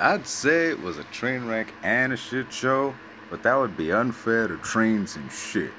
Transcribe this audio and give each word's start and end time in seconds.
I'd 0.00 0.28
say 0.28 0.68
it 0.68 0.80
was 0.80 0.96
a 0.96 1.04
train 1.04 1.46
wreck 1.46 1.72
and 1.82 2.12
a 2.12 2.16
shit 2.16 2.52
show, 2.52 2.94
but 3.30 3.42
that 3.42 3.56
would 3.56 3.76
be 3.76 3.90
unfair 3.90 4.46
to 4.46 4.56
trains 4.58 5.16
and 5.16 5.30
shit. 5.32 5.72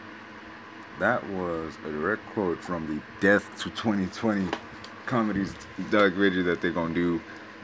That 0.99 1.25
was 1.29 1.77
a 1.85 1.89
direct 1.89 2.25
quote 2.31 2.59
from 2.59 2.85
the 2.87 3.01
Death 3.21 3.49
to 3.59 3.69
2020 3.69 4.49
comedies 5.05 5.53
documentary 5.89 6.41
that 6.43 6.61
they're 6.61 6.71
gonna 6.73 6.93
do 6.93 7.21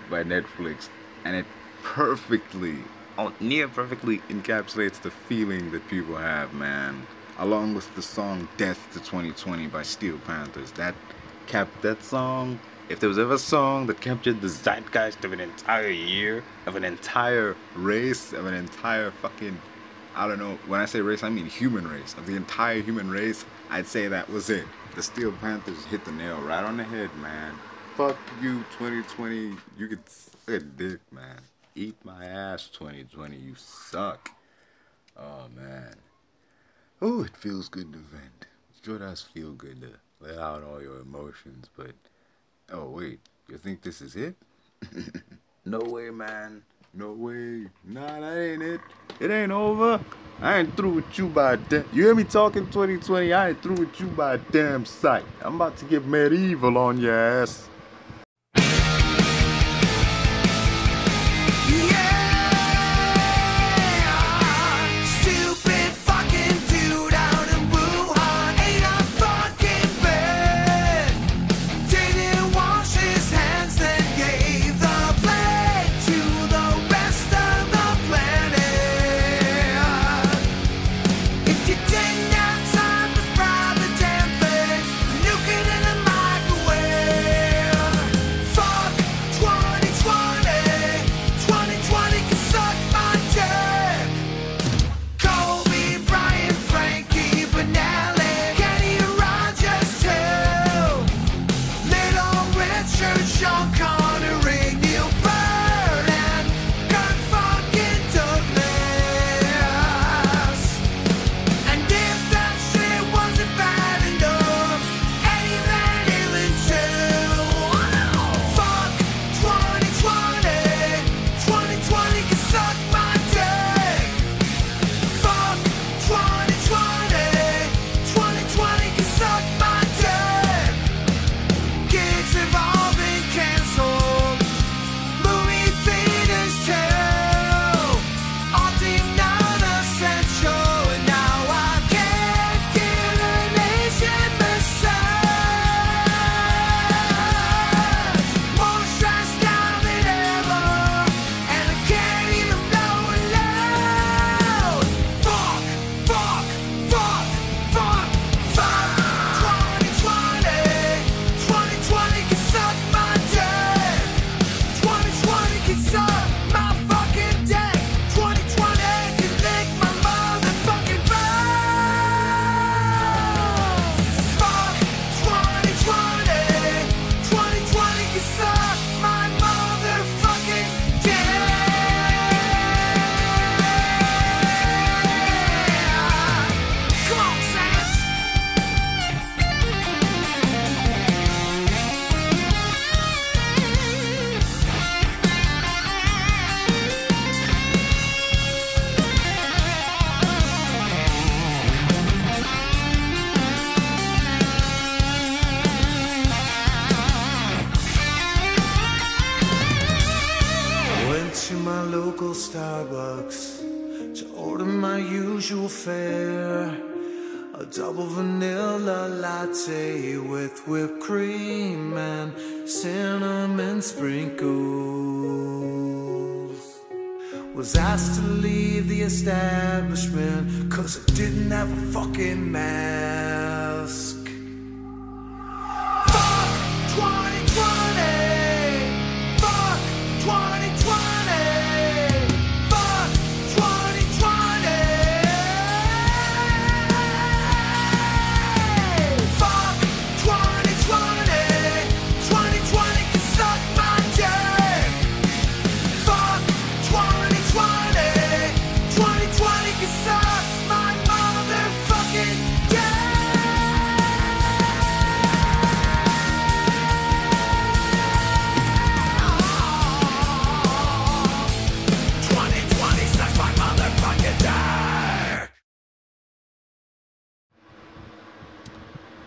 by 0.09 0.23
Netflix, 0.23 0.87
and 1.25 1.35
it 1.35 1.45
perfectly, 1.83 2.77
oh, 3.17 3.33
near 3.41 3.67
perfectly 3.67 4.19
encapsulates 4.29 5.01
the 5.01 5.11
feeling 5.11 5.71
that 5.71 5.85
people 5.89 6.15
have, 6.15 6.53
man. 6.53 7.05
Along 7.37 7.75
with 7.75 7.93
the 7.95 8.01
song 8.01 8.47
"Death 8.55 8.79
to 8.93 8.99
2020" 8.99 9.67
by 9.67 9.83
Steel 9.83 10.17
Panthers, 10.19 10.71
that 10.71 10.95
kept 11.47 11.81
that 11.81 12.01
song. 12.01 12.59
If 12.87 12.99
there 12.99 13.09
was 13.09 13.17
ever 13.17 13.33
a 13.33 13.39
song 13.39 13.87
that 13.87 13.99
captured 13.99 14.41
the 14.41 14.47
zeitgeist 14.47 15.25
of 15.25 15.33
an 15.33 15.39
entire 15.39 15.89
year, 15.89 16.43
of 16.65 16.75
an 16.75 16.83
entire 16.83 17.55
race, 17.75 18.31
of 18.31 18.45
an 18.45 18.53
entire 18.53 19.11
fucking 19.11 19.59
I 20.17 20.29
don't 20.29 20.39
know. 20.39 20.57
When 20.67 20.79
I 20.79 20.85
say 20.85 21.01
race, 21.01 21.23
I 21.23 21.29
mean 21.29 21.45
human 21.45 21.85
race. 21.87 22.15
Of 22.17 22.25
the 22.25 22.37
entire 22.37 22.81
human 22.81 23.09
race, 23.09 23.43
I'd 23.69 23.85
say 23.85 24.07
that 24.07 24.29
was 24.29 24.49
it. 24.49 24.63
The 24.95 25.03
Steel 25.03 25.33
Panthers 25.33 25.83
hit 25.85 26.05
the 26.05 26.13
nail 26.13 26.39
right 26.39 26.63
on 26.63 26.77
the 26.77 26.85
head, 26.85 27.09
man. 27.17 27.53
Fuck 27.97 28.17
you, 28.41 28.63
2020. 28.77 29.57
You 29.77 29.87
could 29.89 30.07
suck 30.07 30.33
a 30.47 30.59
dick, 30.59 31.01
man. 31.11 31.41
Eat 31.75 31.97
my 32.05 32.25
ass, 32.25 32.69
2020. 32.69 33.35
You 33.35 33.55
suck. 33.57 34.31
Oh, 35.17 35.47
man. 35.53 35.95
Oh, 37.01 37.23
it 37.23 37.35
feels 37.35 37.67
good 37.67 37.91
to 37.91 37.99
vent. 37.99 38.45
It 38.69 38.85
sure 38.85 38.99
does 38.99 39.21
feel 39.21 39.51
good 39.51 39.81
to 39.81 39.89
let 40.21 40.37
out 40.37 40.63
all 40.63 40.81
your 40.81 41.01
emotions, 41.01 41.69
but. 41.75 41.91
Oh, 42.71 42.89
wait. 42.89 43.19
You 43.47 43.57
think 43.57 43.81
this 43.81 44.01
is 44.01 44.15
it? 44.15 44.35
no 45.65 45.79
way, 45.79 46.09
man. 46.09 46.63
No 46.93 47.11
way. 47.11 47.67
Nah, 47.83 48.19
that 48.19 48.37
ain't 48.37 48.61
it. 48.63 48.81
It 49.19 49.29
ain't 49.29 49.51
over. 49.51 49.99
I 50.41 50.57
ain't 50.57 50.75
through 50.75 50.95
with 50.95 51.17
you 51.17 51.27
by 51.27 51.55
damn. 51.57 51.85
You 51.93 52.05
hear 52.05 52.15
me 52.15 52.23
talking 52.23 52.65
2020? 52.65 53.31
I 53.31 53.49
ain't 53.49 53.61
through 53.61 53.75
with 53.75 53.99
you 53.99 54.07
by 54.07 54.37
damn 54.37 54.85
sight. 54.85 55.23
I'm 55.41 55.55
about 55.55 55.77
to 55.77 55.85
get 55.85 56.05
medieval 56.05 56.77
on 56.77 56.97
your 56.97 57.13
ass. 57.15 57.69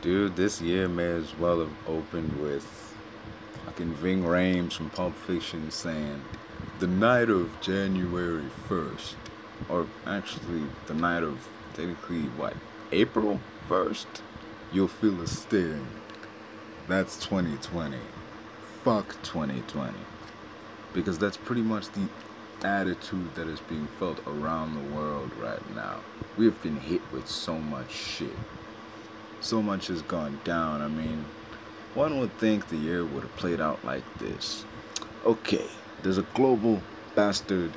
Dude, 0.09 0.37
this 0.37 0.63
year 0.63 0.89
may 0.89 1.05
as 1.05 1.37
well 1.39 1.61
have 1.61 1.87
opened 1.87 2.41
with 2.41 2.65
fucking 3.67 3.93
Ving 3.93 4.23
Rhames 4.23 4.73
from 4.73 4.89
Pulp 4.89 5.15
Fiction 5.15 5.71
saying, 5.71 6.23
the 6.79 6.87
night 6.87 7.29
of 7.29 7.61
January 7.61 8.47
1st, 8.71 9.17
or 9.69 9.87
actually 10.07 10.63
the 10.87 10.95
night 10.95 11.23
of 11.23 11.47
technically 11.75 12.23
what, 12.39 12.55
April 12.91 13.39
1st, 13.69 14.07
you'll 14.73 14.89
feel 14.89 15.21
a 15.21 15.27
sting. 15.27 15.87
That's 16.89 17.23
2020. 17.23 17.99
Fuck 18.85 19.09
2020. 19.23 19.93
Because 20.95 21.19
that's 21.19 21.37
pretty 21.37 21.61
much 21.61 21.91
the 21.91 22.09
attitude 22.67 23.35
that 23.35 23.47
is 23.47 23.61
being 23.61 23.89
felt 23.99 24.27
around 24.27 24.73
the 24.75 24.95
world 24.97 25.31
right 25.39 25.75
now. 25.75 26.01
We 26.39 26.47
have 26.47 26.63
been 26.63 26.81
hit 26.81 27.03
with 27.13 27.29
so 27.29 27.59
much 27.59 27.91
shit. 27.91 28.33
So 29.41 29.63
much 29.63 29.87
has 29.87 30.03
gone 30.03 30.41
down. 30.45 30.83
I 30.83 30.89
mean, 30.89 31.25
one 31.95 32.19
would 32.21 32.37
think 32.39 32.69
the 32.69 32.77
year 32.77 33.05
would 33.05 33.23
have 33.23 33.37
played 33.37 33.61
out 33.61 33.85
like 33.85 34.05
this. 34.19 34.65
Okay, 35.25 35.67
there's 36.03 36.19
a 36.19 36.27
global 36.35 36.83
bastard, 37.15 37.73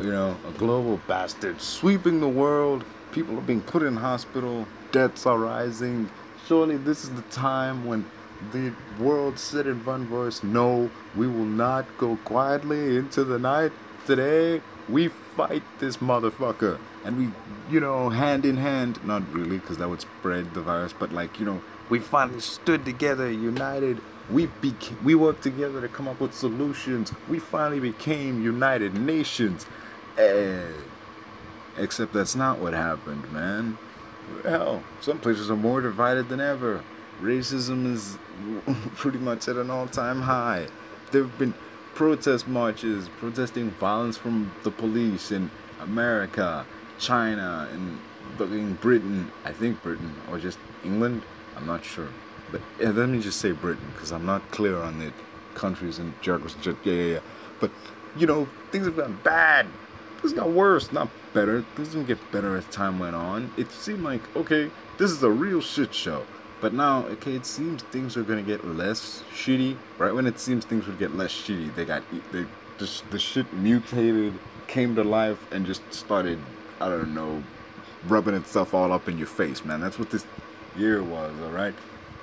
you 0.00 0.10
know, 0.10 0.36
a 0.48 0.52
global 0.52 1.00
bastard 1.06 1.60
sweeping 1.60 2.20
the 2.20 2.28
world. 2.28 2.84
People 3.12 3.38
are 3.38 3.42
being 3.42 3.60
put 3.60 3.82
in 3.82 3.96
hospital. 3.96 4.66
Deaths 4.90 5.26
are 5.26 5.38
rising. 5.38 6.10
Surely 6.46 6.76
this 6.76 7.04
is 7.04 7.10
the 7.10 7.22
time 7.22 7.84
when 7.84 8.04
the 8.52 8.72
world 8.98 9.38
said 9.38 9.66
in 9.66 9.84
one 9.84 10.06
voice, 10.06 10.42
No, 10.42 10.90
we 11.14 11.26
will 11.26 11.44
not 11.44 11.86
go 11.98 12.16
quietly 12.24 12.96
into 12.96 13.24
the 13.24 13.38
night. 13.38 13.72
Today, 14.06 14.60
we 14.88 15.10
fight 15.36 15.62
this 15.78 15.98
motherfucker. 15.98 16.78
And 17.04 17.18
we, 17.18 17.30
you 17.72 17.80
know, 17.80 18.10
hand 18.10 18.44
in 18.44 18.56
hand, 18.56 19.04
not 19.04 19.28
really, 19.32 19.58
because 19.58 19.78
that 19.78 19.88
would 19.88 20.00
spread 20.00 20.54
the 20.54 20.60
virus, 20.60 20.92
but 20.92 21.12
like, 21.12 21.38
you 21.40 21.46
know, 21.46 21.62
we 21.88 21.98
finally 21.98 22.40
stood 22.40 22.84
together, 22.84 23.30
united. 23.30 24.00
We 24.30 24.46
beca- 24.46 25.02
we 25.02 25.14
worked 25.14 25.42
together 25.42 25.80
to 25.80 25.88
come 25.88 26.08
up 26.08 26.20
with 26.20 26.32
solutions. 26.32 27.12
We 27.28 27.38
finally 27.38 27.80
became 27.80 28.42
United 28.42 28.94
Nations. 28.94 29.66
Eh, 30.16 30.62
except 31.76 32.12
that's 32.12 32.36
not 32.36 32.58
what 32.58 32.72
happened, 32.72 33.30
man. 33.32 33.78
Hell, 34.44 34.82
some 35.00 35.18
places 35.18 35.50
are 35.50 35.56
more 35.56 35.80
divided 35.80 36.28
than 36.28 36.40
ever. 36.40 36.82
Racism 37.20 37.92
is 37.92 38.16
pretty 38.96 39.18
much 39.18 39.48
at 39.48 39.56
an 39.56 39.70
all-time 39.70 40.22
high. 40.22 40.66
There 41.10 41.24
have 41.24 41.38
been 41.38 41.54
protest 42.02 42.48
marches 42.48 43.08
protesting 43.20 43.70
violence 43.70 44.16
from 44.16 44.50
the 44.64 44.72
police 44.72 45.30
in 45.30 45.48
America, 45.78 46.66
China, 46.98 47.68
and 47.70 47.96
fucking 48.36 48.74
Britain. 48.80 49.30
I 49.44 49.52
think 49.52 49.80
Britain 49.84 50.12
or 50.28 50.40
just 50.40 50.58
England. 50.84 51.22
I'm 51.56 51.64
not 51.64 51.84
sure. 51.84 52.08
But 52.50 52.60
yeah, 52.80 52.90
let 52.90 53.08
me 53.08 53.20
just 53.20 53.40
say 53.40 53.52
Britain 53.52 53.86
because 53.94 54.10
I'm 54.10 54.26
not 54.26 54.42
clear 54.50 54.78
on 54.78 54.98
the 54.98 55.12
countries 55.54 56.00
and 56.00 56.12
geography. 56.20 56.74
Yeah, 56.82 56.92
yeah, 56.92 57.12
yeah. 57.12 57.20
But 57.60 57.70
you 58.16 58.26
know, 58.26 58.48
things 58.72 58.86
have 58.86 58.96
gotten 58.96 59.20
bad. 59.22 59.68
Things 60.20 60.32
got 60.32 60.50
worse, 60.50 60.90
not 60.90 61.08
better. 61.32 61.62
Things 61.76 61.90
didn't 61.90 62.08
get 62.08 62.18
better 62.32 62.56
as 62.56 62.64
time 62.64 62.98
went 62.98 63.14
on. 63.14 63.52
It 63.56 63.70
seemed 63.70 64.02
like 64.02 64.22
okay, 64.34 64.72
this 64.98 65.12
is 65.12 65.22
a 65.22 65.30
real 65.30 65.60
shit 65.60 65.94
show. 65.94 66.26
But 66.62 66.72
now, 66.72 67.04
okay, 67.06 67.34
it 67.34 67.44
seems 67.44 67.82
things 67.82 68.16
are 68.16 68.22
gonna 68.22 68.40
get 68.40 68.64
less 68.64 69.24
shitty. 69.34 69.76
Right 69.98 70.14
when 70.14 70.28
it 70.28 70.38
seems 70.38 70.64
things 70.64 70.86
would 70.86 70.98
get 70.98 71.16
less 71.16 71.32
shitty, 71.32 71.74
they 71.74 71.84
got 71.84 72.04
they 72.30 72.46
just 72.78 73.10
the 73.10 73.18
shit 73.18 73.52
mutated, 73.52 74.32
came 74.68 74.94
to 74.94 75.02
life, 75.02 75.44
and 75.52 75.66
just 75.66 75.82
started. 75.92 76.38
I 76.80 76.88
don't 76.88 77.14
know, 77.14 77.42
rubbing 78.06 78.34
itself 78.34 78.74
all 78.74 78.92
up 78.92 79.08
in 79.08 79.18
your 79.18 79.26
face, 79.26 79.64
man. 79.64 79.80
That's 79.80 79.98
what 79.98 80.10
this 80.10 80.24
year 80.76 81.02
was, 81.02 81.32
all 81.42 81.50
right. 81.50 81.74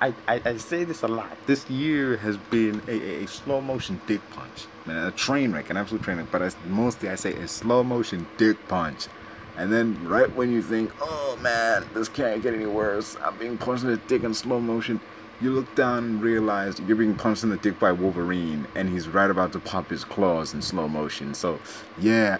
I, 0.02 0.14
I, 0.26 0.40
I 0.44 0.56
say 0.56 0.84
this 0.84 1.02
a 1.02 1.08
lot. 1.08 1.36
This 1.46 1.68
year 1.68 2.16
has 2.18 2.38
been 2.38 2.80
a, 2.88 2.92
a, 2.92 3.24
a 3.24 3.28
slow 3.28 3.60
motion 3.60 4.00
dick 4.06 4.22
punch, 4.30 4.66
man, 4.86 5.06
a 5.06 5.10
train 5.10 5.52
wreck, 5.52 5.68
an 5.68 5.76
absolute 5.76 6.02
train 6.02 6.16
wreck. 6.16 6.28
But 6.32 6.42
I, 6.42 6.50
mostly 6.66 7.10
I 7.10 7.16
say 7.16 7.34
a 7.34 7.46
slow 7.46 7.84
motion 7.84 8.26
dick 8.38 8.56
punch. 8.68 9.08
And 9.56 9.72
then 9.72 10.08
right 10.08 10.34
when 10.34 10.52
you 10.52 10.62
think, 10.62 10.92
oh 11.00 11.38
man, 11.42 11.86
this 11.94 12.08
can't 12.08 12.42
get 12.42 12.54
any 12.54 12.66
worse, 12.66 13.16
I'm 13.22 13.36
being 13.38 13.58
punched 13.58 13.84
in 13.84 13.90
the 13.90 13.96
dick 13.96 14.22
in 14.24 14.34
slow 14.34 14.60
motion, 14.60 15.00
you 15.40 15.52
look 15.52 15.74
down 15.74 16.04
and 16.04 16.22
realize 16.22 16.78
you're 16.80 16.96
being 16.96 17.14
punched 17.14 17.42
in 17.42 17.50
the 17.50 17.56
dick 17.56 17.78
by 17.78 17.92
Wolverine, 17.92 18.66
and 18.74 18.88
he's 18.88 19.08
right 19.08 19.30
about 19.30 19.52
to 19.52 19.60
pop 19.60 19.88
his 19.88 20.04
claws 20.04 20.52
in 20.52 20.60
slow 20.60 20.86
motion. 20.86 21.34
So, 21.34 21.58
yeah, 21.98 22.38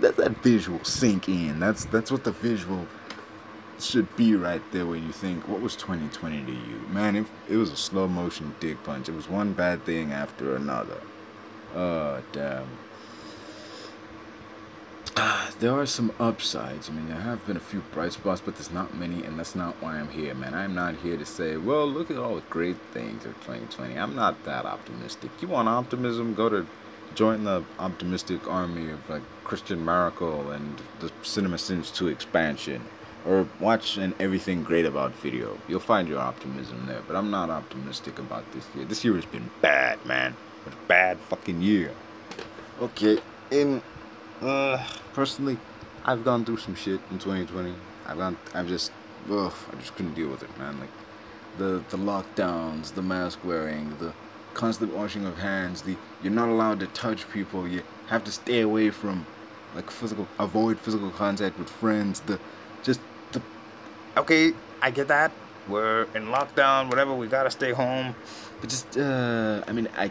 let 0.00 0.16
that 0.16 0.42
visual 0.42 0.82
sink 0.84 1.28
in. 1.28 1.60
That's 1.60 1.84
that's 1.86 2.10
what 2.10 2.24
the 2.24 2.32
visual 2.32 2.86
should 3.78 4.14
be 4.16 4.34
right 4.34 4.62
there 4.72 4.86
when 4.86 5.04
you 5.04 5.12
think, 5.12 5.46
what 5.48 5.60
was 5.60 5.76
2020 5.76 6.44
to 6.44 6.52
you? 6.52 6.80
Man, 6.90 7.16
it, 7.16 7.26
it 7.48 7.56
was 7.56 7.70
a 7.70 7.76
slow 7.76 8.06
motion 8.06 8.54
dick 8.60 8.82
punch. 8.84 9.08
It 9.08 9.14
was 9.14 9.28
one 9.28 9.52
bad 9.52 9.84
thing 9.84 10.12
after 10.12 10.56
another. 10.56 11.00
Oh, 11.74 12.22
damn. 12.32 12.66
There 15.54 15.72
are 15.72 15.86
some 15.86 16.12
upsides. 16.18 16.88
I 16.88 16.92
mean, 16.92 17.08
there 17.08 17.20
have 17.20 17.44
been 17.46 17.56
a 17.56 17.60
few 17.60 17.80
bright 17.92 18.12
spots, 18.12 18.40
but 18.44 18.54
there's 18.56 18.70
not 18.70 18.96
many, 18.96 19.24
and 19.24 19.38
that's 19.38 19.54
not 19.54 19.74
why 19.80 19.98
I'm 19.98 20.08
here, 20.08 20.34
man. 20.34 20.54
I'm 20.54 20.74
not 20.74 20.94
here 20.96 21.16
to 21.16 21.26
say, 21.26 21.56
well, 21.56 21.86
look 21.86 22.10
at 22.10 22.16
all 22.16 22.36
the 22.36 22.42
great 22.50 22.76
things 22.92 23.24
of 23.24 23.34
2020. 23.44 23.98
I'm 23.98 24.14
not 24.14 24.42
that 24.44 24.64
optimistic. 24.64 25.30
You 25.40 25.48
want 25.48 25.68
optimism? 25.68 26.34
Go 26.34 26.48
to 26.48 26.66
join 27.14 27.44
the 27.44 27.64
optimistic 27.78 28.48
army 28.48 28.90
of 28.90 29.08
like 29.08 29.22
Christian 29.44 29.84
Miracle 29.84 30.50
and 30.50 30.80
the 31.00 31.10
Cinema 31.22 31.58
Sins 31.58 31.90
2 31.90 32.08
expansion. 32.08 32.82
Or 33.26 33.48
watch 33.58 33.96
an 33.96 34.14
Everything 34.20 34.62
Great 34.62 34.84
About 34.84 35.14
video. 35.16 35.58
You'll 35.66 35.80
find 35.80 36.08
your 36.08 36.18
optimism 36.18 36.84
there. 36.86 37.00
But 37.06 37.16
I'm 37.16 37.30
not 37.30 37.48
optimistic 37.48 38.18
about 38.18 38.44
this 38.52 38.66
year. 38.74 38.84
This 38.84 39.02
year 39.02 39.14
has 39.14 39.24
been 39.24 39.50
bad, 39.62 40.04
man. 40.04 40.36
It's 40.66 40.74
a 40.74 40.88
bad 40.88 41.18
fucking 41.18 41.62
year. 41.62 41.92
Okay, 42.82 43.18
in 43.50 43.80
uh, 44.42 44.84
personally, 45.12 45.58
I've 46.04 46.24
gone 46.24 46.44
through 46.44 46.58
some 46.58 46.74
shit 46.74 47.00
in 47.10 47.18
2020. 47.18 47.74
I've 48.06 48.18
gone, 48.18 48.36
I've 48.54 48.68
just, 48.68 48.92
ugh, 49.30 49.52
I 49.72 49.76
just 49.76 49.94
couldn't 49.96 50.14
deal 50.14 50.28
with 50.28 50.42
it, 50.42 50.58
man. 50.58 50.78
Like, 50.80 50.90
the 51.56 51.82
the 51.90 51.96
lockdowns, 51.96 52.94
the 52.94 53.02
mask 53.02 53.44
wearing, 53.44 53.96
the 53.98 54.12
constant 54.54 54.94
washing 54.94 55.24
of 55.24 55.38
hands, 55.38 55.82
the 55.82 55.96
you're 56.22 56.32
not 56.32 56.48
allowed 56.48 56.80
to 56.80 56.86
touch 56.88 57.28
people, 57.30 57.66
you 57.66 57.82
have 58.08 58.24
to 58.24 58.32
stay 58.32 58.60
away 58.60 58.90
from, 58.90 59.26
like, 59.74 59.90
physical, 59.90 60.26
avoid 60.38 60.78
physical 60.78 61.10
contact 61.10 61.58
with 61.58 61.70
friends, 61.70 62.20
the, 62.20 62.38
just 62.82 63.00
the, 63.32 63.40
okay, 64.16 64.52
I 64.82 64.90
get 64.90 65.08
that. 65.08 65.32
We're 65.68 66.02
in 66.14 66.26
lockdown, 66.26 66.90
whatever, 66.90 67.14
we 67.14 67.26
gotta 67.26 67.50
stay 67.50 67.72
home. 67.72 68.14
But 68.60 68.68
just, 68.68 68.98
uh, 68.98 69.64
I 69.66 69.72
mean, 69.72 69.88
I 69.96 70.10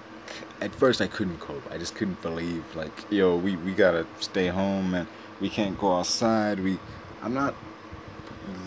at 0.64 0.74
first 0.74 1.02
I 1.02 1.08
couldn't 1.08 1.40
cope. 1.40 1.64
I 1.72 1.78
just 1.78 1.96
couldn't 1.96 2.22
believe 2.22 2.64
like, 2.76 3.06
yo, 3.12 3.36
we, 3.36 3.56
we 3.58 3.74
gotta 3.74 4.08
stay 4.20 4.48
home 4.48 4.94
and 4.94 5.08
we 5.42 5.50
can't 5.50 5.78
go 5.78 5.98
outside. 5.98 6.60
We 6.60 6.80
I'm 7.22 7.34
not 7.34 7.54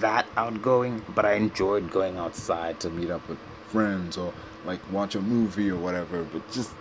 that 0.01 0.27
outgoing, 0.37 1.03
but 1.15 1.25
I 1.25 1.35
enjoyed 1.35 1.91
going 1.91 2.19
outside 2.19 2.81
to 2.81 2.91
meet 2.91 3.11
up 3.11 3.27
with 3.29 3.39
friends 3.69 4.17
or 4.17 4.33
like 4.65 4.81
watch 4.93 5.15
a 5.15 5.21
movie 5.21 5.71
or 5.71 5.77
whatever. 5.77 6.23
But 6.23 6.51
just 6.53 6.73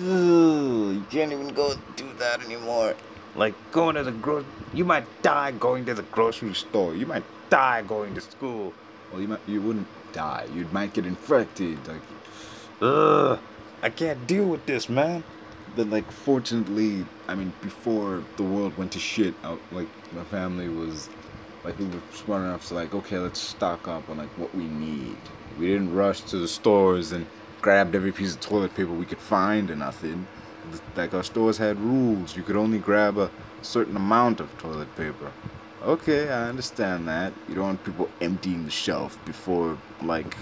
ugh, 0.00 0.94
you 0.94 1.04
can't 1.10 1.32
even 1.32 1.48
go 1.48 1.74
do 1.96 2.08
that 2.18 2.44
anymore. 2.44 2.94
Like 3.34 3.54
going 3.72 3.94
to 3.96 4.02
the 4.02 4.12
gro 4.12 4.44
you 4.74 4.84
might 4.84 5.06
die 5.22 5.52
going 5.52 5.86
to 5.86 5.94
the 5.94 6.02
grocery 6.02 6.54
store. 6.54 6.94
You 6.94 7.06
might 7.06 7.24
die 7.48 7.82
going 7.82 8.14
to 8.14 8.20
school. 8.20 8.74
Well, 9.10 9.22
you 9.22 9.28
might 9.28 9.40
you 9.46 9.62
wouldn't 9.62 9.88
die. 10.12 10.46
You 10.54 10.66
might 10.72 10.92
get 10.92 11.06
infected. 11.06 11.78
Like, 11.88 12.02
ugh. 12.82 13.38
I 13.82 13.90
can't 13.90 14.26
deal 14.26 14.44
with 14.44 14.66
this, 14.66 14.88
man. 14.88 15.22
But 15.76 15.88
like, 15.88 16.10
fortunately, 16.10 17.04
I 17.28 17.34
mean, 17.34 17.52
before 17.62 18.24
the 18.36 18.42
world 18.42 18.76
went 18.76 18.92
to 18.92 18.98
shit, 18.98 19.34
out 19.44 19.60
like 19.70 19.88
my 20.12 20.24
family 20.24 20.68
was, 20.68 21.08
like, 21.64 21.78
we 21.78 21.86
were 21.86 22.00
smart 22.12 22.42
enough 22.42 22.66
to 22.68 22.74
like, 22.74 22.94
okay, 22.94 23.18
let's 23.18 23.40
stock 23.40 23.86
up 23.86 24.08
on 24.08 24.18
like 24.18 24.30
what 24.38 24.54
we 24.54 24.64
need. 24.64 25.16
We 25.58 25.66
didn't 25.66 25.94
rush 25.94 26.22
to 26.22 26.38
the 26.38 26.48
stores 26.48 27.12
and 27.12 27.26
grabbed 27.60 27.94
every 27.94 28.12
piece 28.12 28.34
of 28.34 28.40
toilet 28.40 28.74
paper 28.74 28.92
we 28.92 29.04
could 29.04 29.18
find 29.18 29.70
or 29.70 29.76
nothing. 29.76 30.26
Like 30.96 31.14
our 31.14 31.22
stores 31.22 31.58
had 31.58 31.78
rules. 31.78 32.36
You 32.36 32.42
could 32.42 32.56
only 32.56 32.78
grab 32.78 33.18
a 33.18 33.30
certain 33.62 33.96
amount 33.96 34.40
of 34.40 34.56
toilet 34.58 34.94
paper. 34.96 35.30
Okay, 35.82 36.28
I 36.28 36.48
understand 36.48 37.06
that. 37.06 37.32
You 37.48 37.54
don't 37.54 37.64
want 37.64 37.84
people 37.84 38.08
emptying 38.20 38.64
the 38.64 38.70
shelf 38.70 39.16
before, 39.24 39.78
like, 40.02 40.36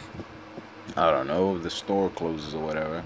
I 0.97 1.11
don't 1.11 1.27
know, 1.27 1.59
the 1.59 1.69
store 1.69 2.09
closes 2.09 2.55
or 2.55 2.63
whatever. 2.63 3.05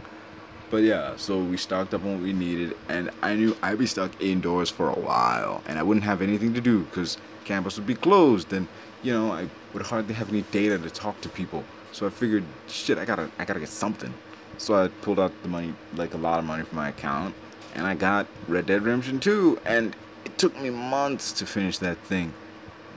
But 0.71 0.85
yeah, 0.85 1.17
so 1.17 1.43
we 1.43 1.57
stocked 1.57 1.95
up 1.95 2.05
on 2.05 2.15
what 2.15 2.23
we 2.23 2.33
needed, 2.33 2.77
and 2.89 3.11
I 3.23 3.35
knew 3.35 3.57
I'd 3.61 3.79
be 3.79 3.87
stuck 3.87 4.23
indoors 4.23 4.71
for 4.71 4.89
a 4.89 4.99
while, 4.99 5.63
and 5.67 5.81
I 5.81 5.83
wouldn't 5.83 6.05
have 6.05 6.23
anything 6.23 6.55
to 6.55 6.61
do 6.61 6.85
because 6.85 7.19
campus 7.45 7.77
would 7.77 7.89
be 7.89 7.97
closed, 7.97 8.53
and 8.53 8.69
you 9.03 9.13
know 9.13 9.33
I 9.33 9.49
would 9.75 9.83
hardly 9.83 10.15
have 10.15 10.29
any 10.29 10.43
data 10.43 10.79
to 10.79 10.89
talk 10.89 11.21
to 11.23 11.29
people. 11.29 11.65
So 11.91 12.07
I 12.07 12.11
figured, 12.11 12.45
shit, 12.69 12.99
I 12.99 13.05
gotta, 13.05 13.29
I 13.37 13.45
gotta 13.45 13.59
get 13.59 13.69
something. 13.69 14.15
So 14.59 14.81
I 14.81 14.89
pulled 15.03 15.19
out 15.19 15.33
the 15.43 15.49
money, 15.49 15.75
like 15.97 16.15
a 16.15 16.19
lot 16.19 16.39
of 16.39 16.45
money 16.45 16.63
from 16.63 16.77
my 16.77 16.91
account, 16.91 17.35
and 17.75 17.85
I 17.85 17.95
got 17.95 18.29
Red 18.47 18.67
Dead 18.67 18.83
Redemption 18.83 19.19
2, 19.19 19.63
and 19.65 19.97
it 20.25 20.39
took 20.39 20.57
me 20.61 20.71
months 20.71 21.33
to 21.33 21.47
finish 21.47 21.79
that 21.79 21.99
thing. 21.99 22.33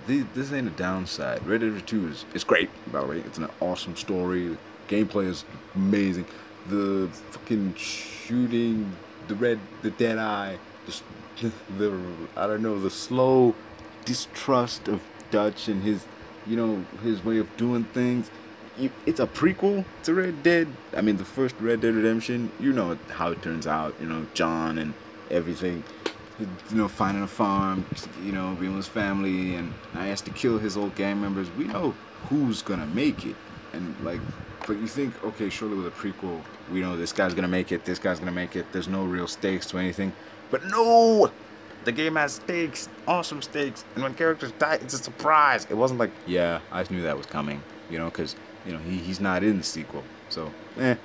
This 0.06 0.52
ain't 0.52 0.68
a 0.68 0.72
downside. 0.72 1.44
Red 1.48 1.62
Dead 1.62 1.72
Redemption 1.72 2.02
2 2.04 2.08
is, 2.10 2.26
is 2.36 2.44
great, 2.44 2.70
by 2.92 3.02
the 3.02 3.08
way. 3.08 3.18
It's 3.22 3.40
an 3.40 3.50
awesome 3.62 3.96
story. 3.96 4.58
Gameplay 4.88 5.26
is 5.26 5.44
amazing 5.74 6.26
the 6.70 7.10
fucking 7.32 7.76
shooting, 7.76 8.96
the 9.28 9.36
red, 9.36 9.60
the 9.82 9.92
dead 9.92 10.18
eye, 10.18 10.58
the, 10.86 11.52
the 11.78 12.00
I 12.36 12.48
don't 12.48 12.62
know, 12.62 12.80
the 12.80 12.90
slow 12.90 13.56
distrust 14.06 14.88
of 14.88 15.02
Dutch 15.32 15.68
and 15.68 15.84
his, 15.84 16.06
you 16.46 16.56
know, 16.56 16.86
his 17.04 17.24
way 17.24 17.38
of 17.38 17.56
doing 17.58 17.84
things. 17.86 18.30
It's 19.06 19.20
a 19.20 19.28
prequel 19.28 19.86
to 20.04 20.14
Red 20.16 20.42
Dead. 20.42 20.68
I 20.98 21.02
mean, 21.02 21.18
the 21.18 21.26
first 21.26 21.56
Red 21.60 21.82
Dead 21.82 21.94
Redemption. 21.94 22.52
You 22.60 22.74
know 22.74 22.98
how 23.12 23.30
it 23.32 23.42
turns 23.44 23.68
out. 23.68 23.94
You 24.02 24.08
know, 24.08 24.26
John 24.34 24.80
and 24.80 24.96
everything. 25.30 25.84
You 26.40 26.48
know, 26.72 26.88
finding 26.88 27.22
a 27.24 27.28
farm. 27.28 27.86
You 28.24 28.32
know, 28.32 28.58
being 28.60 28.76
with 28.76 28.86
his 28.86 28.88
family, 28.88 29.54
and 29.56 29.74
I 29.94 30.08
has 30.08 30.22
to 30.22 30.32
kill 30.32 30.58
his 30.58 30.76
old 30.76 30.96
gang 30.96 31.22
members. 31.22 31.52
We 31.52 31.66
know 31.66 31.94
who's 32.30 32.64
gonna 32.64 32.88
make 32.88 33.28
it, 33.28 33.36
and 33.74 33.96
like 34.04 34.22
but 34.66 34.78
you 34.78 34.88
think, 34.88 35.24
okay, 35.24 35.50
surely 35.50 35.76
with 35.76 35.88
a 35.88 35.92
prequel, 35.92 36.42
we 36.72 36.82
know 36.82 36.96
this 36.96 37.14
guy's 37.14 37.34
gonna 37.34 37.48
make 37.48 37.72
it, 37.72 37.86
this 37.86 38.00
guy's 38.00 38.20
gonna 38.20 38.32
make 38.32 38.56
it, 38.56 38.66
there's 38.72 38.88
no 38.88 39.04
real 39.04 39.28
stakes 39.28 39.66
to 39.68 39.78
anything. 39.78 40.14
But 40.52 40.66
no! 40.66 41.32
The 41.86 41.92
game 41.92 42.16
has 42.16 42.36
stakes, 42.36 42.88
awesome 43.08 43.42
stakes, 43.42 43.84
and 43.96 44.04
when 44.04 44.14
characters 44.14 44.54
die, 44.54 44.76
it's 44.76 44.94
a 44.94 44.98
surprise. 44.98 45.68
It 45.70 45.76
wasn't 45.76 46.00
like, 46.00 46.12
yeah, 46.26 46.62
I 46.72 46.86
knew 46.90 47.02
that 47.02 47.18
was 47.18 47.26
coming, 47.26 47.62
you 47.90 47.98
know, 47.98 48.06
because, 48.06 48.36
you 48.66 48.72
know, 48.72 48.80
he, 48.80 48.98
he's 48.98 49.20
not 49.20 49.44
in 49.44 49.58
the 49.58 49.64
sequel. 49.64 50.04
So, 50.30 50.52
eh. 50.80 50.96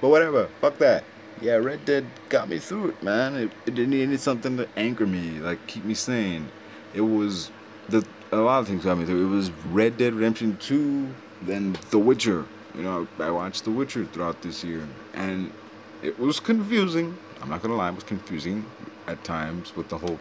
But 0.00 0.08
whatever, 0.08 0.48
fuck 0.60 0.78
that. 0.78 1.04
Yeah, 1.40 1.54
Red 1.54 1.84
Dead 1.84 2.06
got 2.28 2.48
me 2.48 2.58
through 2.58 2.90
it, 2.90 3.02
man. 3.02 3.36
It, 3.36 3.50
it 3.66 3.88
needed 3.88 4.20
something 4.20 4.56
to 4.56 4.68
anchor 4.76 5.06
me, 5.06 5.38
like 5.40 5.64
keep 5.66 5.84
me 5.84 5.94
sane. 5.94 6.48
It 6.94 7.00
was 7.00 7.50
the 7.88 8.06
a 8.32 8.36
lot 8.36 8.60
of 8.60 8.68
things 8.68 8.84
got 8.84 8.98
me 8.98 9.04
through. 9.04 9.26
It 9.26 9.30
was 9.30 9.50
Red 9.70 9.96
Dead 9.96 10.14
Redemption 10.14 10.56
2, 10.60 11.08
then 11.42 11.78
The 11.90 11.98
Witcher, 11.98 12.44
you 12.78 12.84
know, 12.84 13.08
I 13.18 13.30
watched 13.30 13.64
The 13.64 13.72
Witcher 13.72 14.04
throughout 14.06 14.40
this 14.40 14.62
year, 14.62 14.86
and 15.12 15.52
it 16.00 16.16
was 16.18 16.38
confusing. 16.38 17.18
I'm 17.42 17.50
not 17.50 17.60
gonna 17.60 17.74
lie, 17.74 17.88
it 17.88 17.94
was 17.96 18.04
confusing 18.04 18.64
at 19.08 19.22
times 19.24 19.74
with 19.74 19.88
the 19.88 19.98
whole 19.98 20.20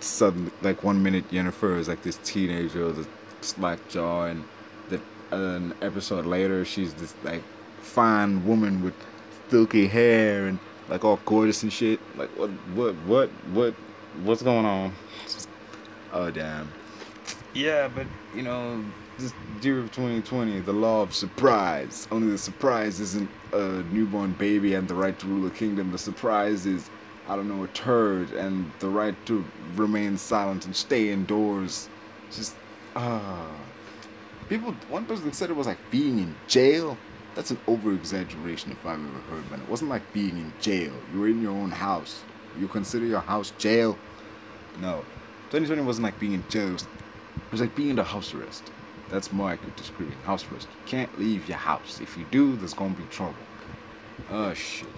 sudden, 0.00 0.50
like 0.62 0.82
one 0.82 1.00
minute 1.00 1.30
Yennefer 1.30 1.78
is 1.78 1.86
like 1.86 2.02
this 2.02 2.18
teenager 2.24 2.86
with 2.86 3.06
a 3.06 3.44
slack 3.44 3.78
jaw, 3.88 4.24
and 4.24 4.44
that 4.88 5.00
an 5.30 5.74
episode 5.80 6.26
later 6.26 6.64
she's 6.64 6.92
this 6.94 7.14
like 7.22 7.42
fine 7.80 8.44
woman 8.44 8.82
with 8.82 8.94
silky 9.48 9.86
hair 9.86 10.46
and 10.46 10.58
like 10.88 11.04
all 11.04 11.20
gorgeous 11.24 11.62
and 11.62 11.72
shit. 11.72 12.00
Like 12.16 12.30
what, 12.36 12.50
what, 12.74 12.94
what, 13.06 13.28
what, 13.52 13.74
what's 14.24 14.42
going 14.42 14.66
on? 14.66 14.92
Oh 16.12 16.32
damn. 16.32 16.68
Yeah, 17.54 17.88
but 17.88 18.06
you 18.34 18.42
know 18.42 18.84
this 19.18 19.32
year 19.62 19.78
of 19.78 19.86
2020, 19.92 20.60
the 20.60 20.72
law 20.72 21.02
of 21.02 21.14
surprise. 21.14 22.06
Only 22.10 22.30
the 22.30 22.38
surprise 22.38 23.00
isn't 23.00 23.30
a 23.52 23.82
newborn 23.90 24.32
baby 24.32 24.74
and 24.74 24.86
the 24.86 24.94
right 24.94 25.18
to 25.18 25.26
rule 25.26 25.46
a 25.46 25.50
kingdom. 25.50 25.90
The 25.90 25.98
surprise 25.98 26.66
is, 26.66 26.90
I 27.28 27.36
don't 27.36 27.48
know, 27.48 27.64
a 27.64 27.68
turd 27.68 28.32
and 28.32 28.70
the 28.80 28.88
right 28.88 29.14
to 29.26 29.44
remain 29.74 30.18
silent 30.18 30.66
and 30.66 30.76
stay 30.76 31.10
indoors. 31.10 31.88
Just, 32.30 32.54
ah. 32.94 33.46
Uh, 33.46 34.48
people, 34.48 34.72
one 34.90 35.06
person 35.06 35.32
said 35.32 35.50
it 35.50 35.56
was 35.56 35.66
like 35.66 35.78
being 35.90 36.18
in 36.18 36.34
jail. 36.46 36.98
That's 37.34 37.50
an 37.50 37.58
over 37.66 37.92
exaggeration 37.92 38.72
if 38.72 38.84
I've 38.86 38.98
ever 38.98 39.18
heard 39.30 39.50
one. 39.50 39.60
It 39.60 39.68
wasn't 39.68 39.90
like 39.90 40.10
being 40.12 40.36
in 40.36 40.52
jail. 40.60 40.92
You 41.12 41.20
were 41.20 41.28
in 41.28 41.42
your 41.42 41.52
own 41.52 41.70
house. 41.70 42.22
You 42.58 42.68
consider 42.68 43.04
your 43.04 43.20
house 43.20 43.52
jail? 43.58 43.98
No. 44.80 45.04
2020 45.50 45.82
wasn't 45.82 46.04
like 46.04 46.18
being 46.18 46.32
in 46.32 46.44
jail. 46.48 46.68
It 46.68 46.72
was, 46.72 46.82
it 46.82 47.52
was 47.52 47.60
like 47.60 47.74
being 47.76 47.90
in 47.90 47.96
the 47.96 48.04
house 48.04 48.34
arrest. 48.34 48.72
That's 49.10 49.32
more 49.32 49.50
accurate 49.50 49.76
description. 49.76 50.16
House 50.24 50.44
arrest. 50.50 50.68
You 50.70 50.90
can't 50.90 51.18
leave 51.18 51.48
your 51.48 51.58
house. 51.58 52.00
If 52.00 52.16
you 52.16 52.26
do, 52.30 52.56
there's 52.56 52.74
gonna 52.74 52.94
be 52.94 53.04
trouble. 53.04 53.34
Oh 54.30 54.54
shit. 54.54 54.88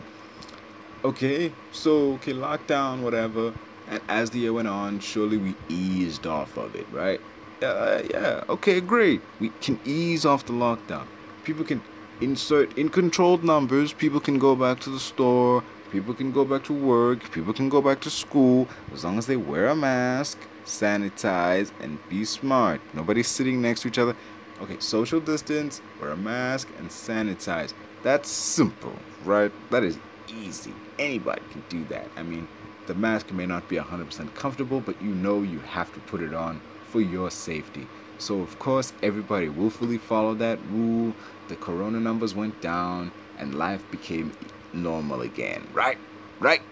Okay, 1.05 1.53
so 1.71 2.15
okay, 2.15 2.33
lockdown, 2.33 3.03
whatever. 3.03 3.53
And 3.89 4.01
as 4.09 4.31
the 4.31 4.41
year 4.41 4.53
went 4.53 4.69
on, 4.69 5.01
surely 5.01 5.37
we 5.37 5.55
eased 5.69 6.27
off 6.27 6.57
of 6.57 6.75
it, 6.75 6.87
right? 6.93 7.21
Uh, 7.63 8.03
yeah. 8.11 8.45
Okay, 8.49 8.81
great. 8.81 9.21
We 9.41 9.51
can 9.61 9.79
ease 9.85 10.25
off 10.25 10.47
the 10.47 10.53
lockdown. 10.53 11.07
People 11.45 11.65
can 11.65 11.83
insert 12.21 12.77
in 12.77 12.89
controlled 12.89 13.45
numbers. 13.45 13.93
People 13.93 14.21
can 14.21 14.39
go 14.39 14.55
back 14.55 14.81
to 14.81 14.91
the 14.91 15.01
store. 15.01 15.63
People 15.91 16.15
can 16.15 16.33
go 16.33 16.45
back 16.45 16.65
to 16.65 16.73
work. 16.73 17.31
People 17.31 17.53
can 17.53 17.69
go 17.69 17.81
back 17.81 18.01
to 18.01 18.11
school 18.11 18.69
as 18.93 19.05
long 19.05 19.19
as 19.19 19.27
they 19.27 19.37
wear 19.37 19.69
a 19.69 19.77
mask 19.77 20.39
sanitize, 20.69 21.73
and 21.81 21.99
be 22.09 22.25
smart. 22.25 22.81
Nobody's 22.95 23.29
sitting 23.29 23.61
next 23.61 23.81
to 23.83 23.89
each 23.89 23.99
other. 23.99 24.15
Okay, 24.61 24.77
social 24.79 25.21
distance, 25.21 25.81
wear 26.01 26.11
a 26.11 26.17
mask, 26.17 26.69
and 26.79 26.89
sanitize. 26.89 27.73
That's 28.03 28.29
simple, 28.29 28.97
right? 29.25 29.53
That 29.71 29.85
is 29.85 29.99
easy. 30.29 30.75
Anybody 30.99 31.43
can 31.51 31.63
do 31.69 31.85
that. 31.87 32.09
I 32.17 32.23
mean, 32.23 32.49
the 32.87 32.95
mask 32.95 33.31
may 33.33 33.47
not 33.47 33.69
be 33.69 33.77
100% 33.77 34.35
comfortable, 34.35 34.81
but 34.81 35.01
you 35.03 35.11
know 35.11 35.43
you 35.43 35.59
have 35.61 35.93
to 35.95 36.01
put 36.01 36.21
it 36.21 36.35
on 36.35 36.61
for 36.89 37.01
your 37.01 37.31
safety. 37.31 37.87
So, 38.19 38.41
of 38.41 38.59
course, 38.59 38.93
everybody 39.03 39.49
willfully 39.49 39.99
followed 39.99 40.39
that 40.41 40.59
rule. 40.71 41.15
The 41.49 41.57
corona 41.57 42.01
numbers 42.01 42.35
went 42.35 42.61
down, 42.61 43.13
and 43.39 43.55
life 43.55 43.89
became 43.91 44.33
normal 44.73 45.23
again, 45.23 45.67
right? 45.73 45.99
Right? 46.41 46.63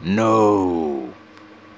No. 0.00 1.12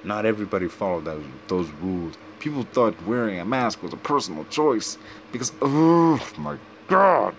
Not 0.04 0.24
everybody 0.26 0.68
followed 0.68 1.04
those, 1.04 1.24
those 1.48 1.68
rules. 1.82 2.16
People 2.38 2.62
thought 2.62 2.94
wearing 3.06 3.38
a 3.38 3.44
mask 3.44 3.82
was 3.82 3.92
a 3.92 3.98
personal 3.98 4.44
choice 4.46 4.96
because, 5.30 5.52
oh 5.60 6.24
my 6.38 6.56
God. 6.88 7.34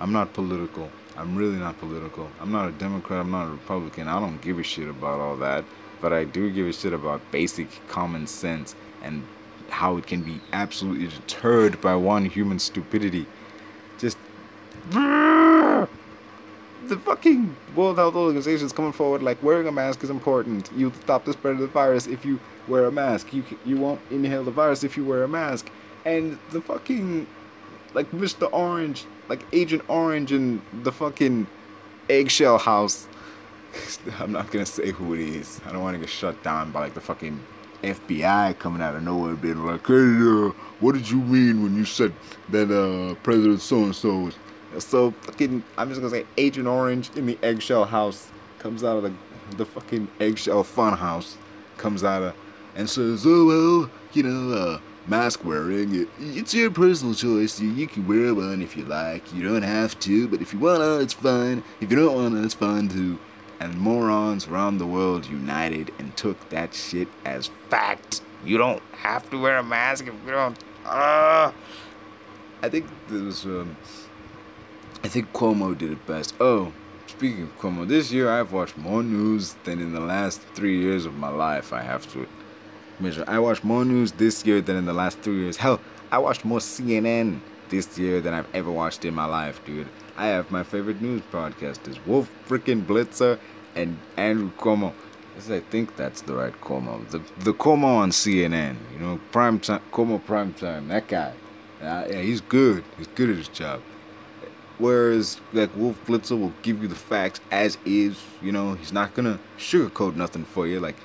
I'm 0.00 0.12
not 0.12 0.32
political. 0.32 0.90
I'm 1.16 1.34
really 1.34 1.56
not 1.56 1.78
political. 1.78 2.28
I'm 2.40 2.52
not 2.52 2.68
a 2.68 2.72
Democrat. 2.72 3.20
I'm 3.20 3.30
not 3.30 3.46
a 3.46 3.50
Republican. 3.50 4.06
I 4.06 4.20
don't 4.20 4.40
give 4.40 4.58
a 4.58 4.62
shit 4.62 4.88
about 4.88 5.20
all 5.20 5.36
that. 5.38 5.64
But 6.00 6.12
I 6.12 6.24
do 6.24 6.50
give 6.50 6.66
a 6.66 6.72
shit 6.72 6.92
about 6.92 7.22
basic 7.32 7.68
common 7.88 8.26
sense 8.26 8.74
and 9.02 9.26
how 9.70 9.96
it 9.96 10.06
can 10.06 10.22
be 10.22 10.40
absolutely 10.52 11.08
deterred 11.08 11.80
by 11.80 11.94
one 11.96 12.26
human 12.26 12.58
stupidity. 12.58 13.26
Just 13.98 14.18
the 16.88 16.98
fucking 16.98 17.56
World 17.74 17.96
Health 17.96 18.14
Organization 18.14 18.66
is 18.66 18.72
coming 18.72 18.92
forward 18.92 19.22
like 19.22 19.42
wearing 19.42 19.66
a 19.66 19.72
mask 19.72 20.02
is 20.02 20.10
important. 20.10 20.70
You 20.76 20.92
stop 21.02 21.24
the 21.24 21.32
spread 21.32 21.54
of 21.54 21.60
the 21.60 21.66
virus 21.66 22.06
if 22.06 22.24
you 22.24 22.40
wear 22.68 22.86
a 22.86 22.92
mask. 22.92 23.32
You 23.32 23.44
you 23.64 23.76
won't 23.76 24.00
inhale 24.10 24.44
the 24.44 24.50
virus 24.50 24.84
if 24.84 24.96
you 24.96 25.04
wear 25.04 25.22
a 25.22 25.28
mask. 25.28 25.70
And 26.04 26.38
the 26.50 26.60
fucking 26.60 27.26
like 27.94 28.10
Mr. 28.12 28.48
Orange, 28.52 29.04
like 29.28 29.44
Agent 29.52 29.82
Orange 29.88 30.32
in 30.32 30.62
the 30.82 30.92
fucking 30.92 31.46
eggshell 32.08 32.58
house. 32.58 33.08
I'm 34.20 34.32
not 34.32 34.50
gonna 34.50 34.66
say 34.66 34.90
who 34.90 35.14
it 35.14 35.20
is. 35.20 35.60
I 35.66 35.72
don't 35.72 35.82
want 35.82 35.94
to 35.94 36.00
get 36.00 36.10
shut 36.10 36.42
down 36.42 36.70
by 36.70 36.80
like 36.80 36.94
the 36.94 37.00
fucking 37.00 37.40
FBI 37.82 38.58
coming 38.58 38.80
out 38.80 38.94
of 38.96 39.02
nowhere 39.02 39.34
being 39.34 39.64
like, 39.64 39.86
hey, 39.86 39.94
uh, 39.94 40.50
what 40.80 40.92
did 40.92 41.10
you 41.10 41.18
mean 41.18 41.62
when 41.62 41.76
you 41.76 41.84
said 41.84 42.12
that 42.48 42.70
uh, 42.70 43.14
President 43.22 43.60
so 43.60 43.84
and 43.84 43.94
so 43.94 44.18
was 44.18 44.34
so 44.78 45.10
fucking, 45.10 45.62
I'm 45.78 45.88
just 45.88 46.00
gonna 46.00 46.10
say 46.10 46.26
Agent 46.36 46.66
Orange 46.66 47.10
in 47.16 47.26
the 47.26 47.38
eggshell 47.42 47.84
house 47.84 48.30
comes 48.58 48.82
out 48.82 48.96
of 48.96 49.02
the 49.02 49.12
the 49.56 49.64
fucking 49.64 50.08
eggshell 50.20 50.64
fun 50.64 50.96
house, 50.96 51.36
comes 51.76 52.02
out 52.02 52.22
of 52.22 52.34
and 52.74 52.88
says, 52.88 53.24
oh 53.26 53.46
well, 53.46 53.90
you 54.12 54.22
know, 54.22 54.52
uh, 54.54 54.80
mask 55.06 55.44
wearing, 55.44 55.94
it, 55.94 56.08
it's 56.18 56.52
your 56.52 56.70
personal 56.70 57.14
choice. 57.14 57.58
You, 57.60 57.70
you 57.70 57.86
can 57.86 58.06
wear 58.06 58.34
one 58.34 58.60
if 58.60 58.76
you 58.76 58.84
like. 58.84 59.32
You 59.32 59.48
don't 59.48 59.62
have 59.62 59.98
to, 60.00 60.28
but 60.28 60.42
if 60.42 60.52
you 60.52 60.58
wanna, 60.58 60.98
it's 60.98 61.14
fine. 61.14 61.62
If 61.80 61.90
you 61.90 61.96
don't 61.96 62.14
wanna, 62.14 62.42
it's 62.42 62.54
fine 62.54 62.88
too. 62.88 63.18
And 63.58 63.74
morons 63.78 64.46
around 64.46 64.78
the 64.78 64.86
world 64.86 65.26
united 65.26 65.90
and 65.98 66.14
took 66.16 66.50
that 66.50 66.74
shit 66.74 67.08
as 67.24 67.50
fact. 67.70 68.20
You 68.44 68.58
don't 68.58 68.82
have 68.92 69.28
to 69.30 69.40
wear 69.40 69.56
a 69.56 69.62
mask 69.62 70.06
if 70.06 70.14
you 70.26 70.32
don't. 70.32 70.58
Uh, 70.84 71.50
I 72.62 72.68
think 72.68 72.86
there 73.08 73.22
was 73.22 73.44
um, 73.46 73.76
I 75.06 75.08
think 75.08 75.32
Cuomo 75.32 75.78
did 75.78 75.92
it 75.92 76.04
best. 76.04 76.34
Oh, 76.40 76.72
speaking 77.06 77.44
of 77.44 77.56
Cuomo, 77.60 77.86
this 77.86 78.10
year 78.10 78.28
I've 78.28 78.50
watched 78.50 78.76
more 78.76 79.04
news 79.04 79.54
than 79.62 79.80
in 79.80 79.92
the 79.92 80.00
last 80.00 80.40
three 80.56 80.80
years 80.80 81.06
of 81.06 81.14
my 81.14 81.28
life. 81.28 81.72
I 81.72 81.80
have 81.82 82.12
to 82.14 82.26
measure. 82.98 83.22
I 83.28 83.38
watched 83.38 83.62
more 83.62 83.84
news 83.84 84.10
this 84.10 84.44
year 84.44 84.60
than 84.60 84.74
in 84.74 84.84
the 84.84 84.92
last 84.92 85.20
three 85.20 85.42
years. 85.42 85.58
Hell, 85.58 85.80
I 86.10 86.18
watched 86.18 86.44
more 86.44 86.58
CNN 86.58 87.38
this 87.68 87.96
year 87.96 88.20
than 88.20 88.34
I've 88.34 88.52
ever 88.52 88.68
watched 88.68 89.04
in 89.04 89.14
my 89.14 89.26
life, 89.26 89.64
dude. 89.64 89.86
I 90.16 90.26
have 90.26 90.50
my 90.50 90.64
favorite 90.64 91.00
news 91.00 91.22
podcasters, 91.30 92.04
Wolf 92.04 92.28
freaking 92.48 92.84
Blitzer 92.84 93.38
and 93.76 93.96
Andrew 94.16 94.50
Cuomo. 94.58 94.92
Yes, 95.36 95.50
I 95.50 95.60
think 95.60 95.94
that's 95.94 96.22
the 96.22 96.34
right 96.34 96.60
Cuomo. 96.60 97.08
The 97.10 97.20
the 97.44 97.54
Cuomo 97.54 97.98
on 98.02 98.10
CNN, 98.10 98.74
you 98.92 98.98
know, 98.98 99.20
prime 99.30 99.60
time, 99.60 99.82
Cuomo 99.92 100.18
prime 100.24 100.52
time. 100.52 100.88
That 100.88 101.06
guy, 101.06 101.32
uh, 101.80 102.08
yeah, 102.10 102.22
he's 102.22 102.40
good. 102.40 102.82
He's 102.98 103.06
good 103.06 103.30
at 103.30 103.36
his 103.36 103.46
job. 103.46 103.80
Whereas 104.78 105.40
like 105.52 105.74
Wolf 105.76 105.96
Blitzer 106.06 106.38
will 106.38 106.52
give 106.62 106.82
you 106.82 106.88
the 106.88 106.94
facts 106.94 107.40
as 107.50 107.78
is, 107.84 108.22
you 108.42 108.52
know, 108.52 108.74
he's 108.74 108.92
not 108.92 109.14
gonna 109.14 109.38
sugarcoat 109.58 110.16
nothing 110.16 110.44
for 110.44 110.66
you. 110.66 110.80
Like, 110.80 110.96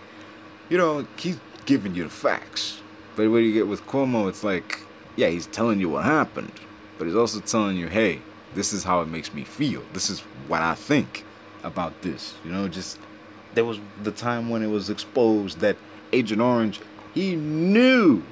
you 0.69 0.77
know, 0.77 1.05
he's 1.17 1.39
giving 1.65 1.95
you 1.95 2.03
the 2.03 2.09
facts. 2.09 2.81
But 3.15 3.29
what 3.29 3.37
you 3.37 3.53
get 3.53 3.67
with 3.67 3.85
Cuomo, 3.87 4.27
it's 4.29 4.43
like, 4.43 4.79
yeah, 5.15 5.27
he's 5.27 5.47
telling 5.47 5.79
you 5.79 5.89
what 5.89 6.05
happened, 6.05 6.51
but 6.97 7.05
he's 7.05 7.15
also 7.15 7.39
telling 7.39 7.77
you, 7.77 7.87
hey, 7.87 8.21
this 8.55 8.73
is 8.73 8.83
how 8.83 9.01
it 9.01 9.07
makes 9.07 9.33
me 9.33 9.43
feel. 9.43 9.83
This 9.93 10.09
is 10.09 10.21
what 10.47 10.61
I 10.61 10.75
think 10.75 11.25
about 11.63 12.01
this. 12.01 12.35
You 12.43 12.51
know, 12.51 12.67
just 12.67 12.99
there 13.53 13.65
was 13.65 13.79
the 14.03 14.11
time 14.11 14.49
when 14.49 14.63
it 14.63 14.67
was 14.67 14.89
exposed 14.89 15.59
that 15.59 15.77
Agent 16.13 16.41
Orange, 16.41 16.81
he 17.13 17.35
knew 17.35 18.23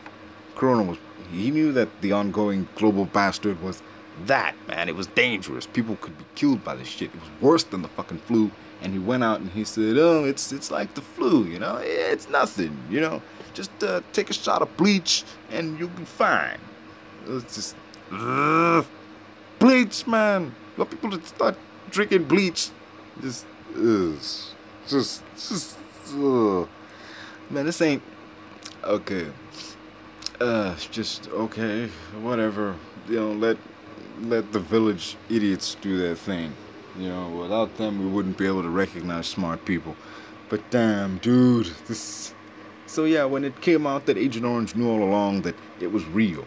Corona 0.56 0.84
was, 0.84 0.98
he 1.32 1.52
knew 1.52 1.72
that 1.74 2.02
the 2.02 2.12
ongoing 2.12 2.68
global 2.76 3.06
bastard 3.06 3.62
was 3.62 3.82
that, 4.28 4.56
man. 4.68 4.90
It 4.90 4.96
was 4.96 5.08
dangerous. 5.08 5.66
People 5.66 5.96
could 5.98 6.18
be 6.18 6.26
killed 6.36 6.64
by 6.64 6.76
this 6.76 6.88
shit. 6.88 7.10
It 7.14 7.20
was 7.20 7.30
worse 7.42 7.64
than 7.64 7.82
the 7.82 7.88
fucking 7.90 8.20
flu. 8.20 8.52
And 8.82 8.94
he 8.94 9.00
went 9.00 9.24
out 9.24 9.42
and 9.42 9.52
he 9.52 9.64
said, 9.66 9.98
"Oh, 9.98 10.24
it's 10.24 10.52
it's 10.54 10.72
like 10.72 10.94
the 10.94 11.02
flu, 11.02 11.44
you 11.46 11.60
know. 11.60 11.78
It's 11.82 12.30
nothing, 12.30 12.78
you 12.90 13.02
know. 13.02 13.22
Just 13.54 13.72
uh, 13.84 14.02
take 14.14 14.30
a 14.30 14.34
shot 14.34 14.62
of 14.62 14.76
bleach 14.78 15.26
and 15.52 15.78
you'll 15.78 15.90
be 15.90 16.06
fine." 16.06 16.60
It's 17.28 17.56
just 17.56 17.76
bleach, 19.60 20.08
man. 20.08 20.56
Got 20.78 20.90
people 20.90 21.12
to 21.12 21.26
start 21.26 21.56
drinking 21.92 22.24
bleach. 22.24 22.70
Just, 23.22 23.46
just, 24.88 25.24
just, 25.36 25.78
man. 27.50 27.66
This 27.66 27.82
ain't 27.82 28.02
okay. 28.84 29.28
Uh, 30.40 30.76
just 30.90 31.28
okay, 31.30 31.90
whatever. 32.22 32.76
You 33.10 33.16
know, 33.16 33.32
let 33.34 33.58
let 34.24 34.52
the 34.52 34.60
village 34.60 35.18
idiots 35.30 35.76
do 35.82 35.98
their 35.98 36.16
thing. 36.16 36.54
You 36.98 37.08
know, 37.08 37.30
without 37.30 37.78
them, 37.78 38.04
we 38.04 38.10
wouldn't 38.10 38.38
be 38.38 38.48
able 38.48 38.64
to 38.64 38.70
recognize 38.70 39.28
smart 39.28 39.66
people. 39.66 39.96
But 40.50 40.70
damn, 40.70 41.18
dude, 41.20 41.68
this. 41.88 42.34
So 42.88 43.06
yeah, 43.06 43.26
when 43.26 43.44
it 43.44 43.62
came 43.62 43.86
out 43.86 44.08
that 44.08 44.18
Agent 44.18 44.46
Orange 44.46 44.76
knew 44.76 44.90
all 44.90 45.04
along 45.04 45.44
that 45.44 45.56
it 45.80 45.92
was 45.92 46.06
real, 46.06 46.46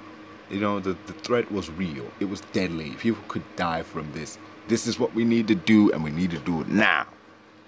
you 0.50 0.60
know, 0.60 0.80
the, 0.80 0.96
the 1.06 1.12
threat 1.12 1.50
was 1.52 1.70
real. 1.70 2.06
It 2.20 2.26
was 2.26 2.40
deadly. 2.52 2.90
People 2.90 3.22
could 3.28 3.44
die 3.56 3.82
from 3.82 4.12
this. 4.12 4.38
This 4.68 4.86
is 4.86 4.98
what 4.98 5.14
we 5.14 5.24
need 5.24 5.48
to 5.48 5.54
do, 5.54 5.92
and 5.92 6.04
we 6.04 6.10
need 6.10 6.30
to 6.32 6.38
do 6.38 6.60
it 6.60 6.68
now. 6.68 7.06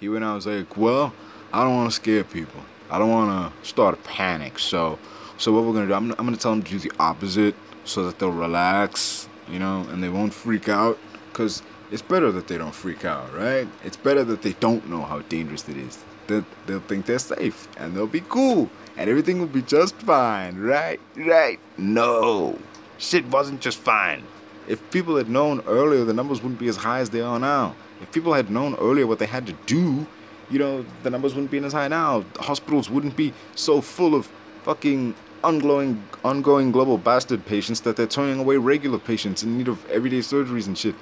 He 0.01 0.09
went 0.09 0.25
out 0.25 0.29
and 0.29 0.37
was 0.37 0.47
like, 0.47 0.77
well, 0.77 1.15
I 1.53 1.63
don't 1.63 1.77
want 1.77 1.91
to 1.91 1.95
scare 1.95 2.25
people. 2.25 2.61
I 2.91 2.99
don't 2.99 3.11
want 3.11 3.31
to 3.63 3.69
start 3.69 3.95
a 3.95 3.99
panic. 3.99 4.59
So, 4.59 4.99
so 5.39 5.53
what 5.53 5.65
we're 5.65 5.73
gonna 5.73 5.87
do? 5.87 5.95
I'm, 5.95 6.11
I'm 6.13 6.25
gonna 6.25 6.37
tell 6.37 6.51
them 6.51 6.63
to 6.63 6.71
do 6.71 6.79
the 6.79 6.93
opposite, 6.99 7.55
so 7.85 8.05
that 8.07 8.19
they'll 8.19 8.31
relax, 8.31 9.29
you 9.49 9.59
know, 9.59 9.87
and 9.91 10.03
they 10.03 10.09
won't 10.09 10.35
freak 10.35 10.69
out. 10.69 10.99
Cause 11.33 11.63
it's 11.91 12.03
better 12.03 12.33
that 12.33 12.49
they 12.49 12.59
don't 12.59 12.75
freak 12.75 13.05
out, 13.05 13.35
right? 13.35 13.69
It's 13.85 13.97
better 13.97 14.25
that 14.25 14.43
they 14.43 14.53
don't 14.55 14.89
know 14.89 15.03
how 15.03 15.21
dangerous 15.21 15.69
it 15.69 15.77
is. 15.77 16.03
They'll, 16.27 16.45
they'll 16.67 16.81
think 16.81 17.07
they're 17.07 17.19
safe, 17.19 17.69
and 17.77 17.95
they'll 17.95 18.07
be 18.07 18.23
cool, 18.29 18.71
and 18.97 19.11
everything 19.11 19.39
will 19.39 19.47
be 19.47 19.63
just 19.63 19.95
fine, 19.97 20.59
right? 20.59 21.01
Right? 21.17 21.61
No, 21.77 22.59
shit 22.99 23.27
wasn't 23.27 23.61
just 23.61 23.79
fine. 23.79 24.25
If 24.67 24.91
people 24.91 25.17
had 25.17 25.29
known 25.29 25.63
earlier, 25.67 26.05
the 26.05 26.15
numbers 26.15 26.43
wouldn't 26.43 26.61
be 26.61 26.69
as 26.69 26.77
high 26.77 27.01
as 27.01 27.11
they 27.11 27.21
are 27.21 27.39
now. 27.39 27.75
If 28.01 28.11
people 28.13 28.33
had 28.33 28.51
known 28.51 28.75
earlier 28.77 29.07
what 29.07 29.19
they 29.19 29.27
had 29.27 29.47
to 29.47 29.53
do, 29.67 30.07
you 30.51 30.59
know, 30.59 30.85
the 31.03 31.11
numbers 31.11 31.35
wouldn't 31.35 31.51
be 31.51 31.59
as 31.59 31.73
high 31.73 31.89
now. 31.89 32.25
The 32.35 32.43
Hospitals 32.43 32.89
wouldn't 32.89 33.17
be 33.17 33.33
so 33.55 33.81
full 33.81 34.15
of 34.15 34.31
fucking 34.63 35.15
ongoing, 35.45 36.03
ongoing 36.25 36.73
global 36.73 36.99
bastard 36.99 37.45
patients 37.47 37.83
that 37.83 37.97
they're 37.97 38.07
turning 38.07 38.41
away 38.41 38.57
regular 38.57 38.99
patients 38.99 39.43
in 39.43 39.59
need 39.59 39.69
of 39.69 39.89
everyday 39.91 40.19
surgeries 40.19 40.67
and 40.67 40.77
shit. 40.77 40.95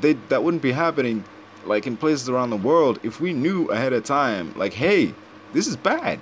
They 0.00 0.14
that 0.30 0.42
wouldn't 0.42 0.62
be 0.62 0.72
happening, 0.72 1.24
like 1.66 1.86
in 1.86 1.96
places 1.96 2.28
around 2.28 2.50
the 2.50 2.56
world, 2.56 2.98
if 3.02 3.20
we 3.20 3.32
knew 3.32 3.66
ahead 3.66 3.92
of 3.92 4.04
time, 4.04 4.54
like, 4.56 4.72
hey, 4.72 5.14
this 5.52 5.66
is 5.66 5.76
bad. 5.76 6.18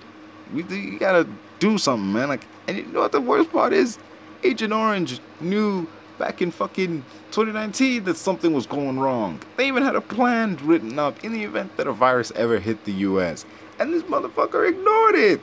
We, 0.52 0.64
we 0.64 0.98
gotta 0.98 1.28
do 1.60 1.78
something, 1.78 2.12
man. 2.12 2.28
Like, 2.28 2.46
and 2.66 2.76
you 2.76 2.86
know 2.86 3.00
what 3.00 3.12
the 3.12 3.20
worst 3.20 3.52
part 3.52 3.72
is? 3.72 3.98
Agent 4.42 4.72
Orange 4.72 5.20
knew 5.40 5.86
back 6.18 6.42
in 6.42 6.50
fucking 6.50 7.04
2019 7.30 8.04
that 8.04 8.16
something 8.16 8.52
was 8.52 8.66
going 8.66 8.98
wrong. 8.98 9.40
They 9.56 9.68
even 9.68 9.82
had 9.82 9.96
a 9.96 10.00
plan 10.00 10.58
written 10.62 10.98
up 10.98 11.24
in 11.24 11.32
the 11.32 11.44
event 11.44 11.76
that 11.76 11.86
a 11.86 11.92
virus 11.92 12.32
ever 12.34 12.58
hit 12.58 12.84
the 12.84 12.92
US. 12.92 13.46
And 13.78 13.94
this 13.94 14.02
motherfucker 14.02 14.68
ignored 14.68 15.14
it. 15.14 15.40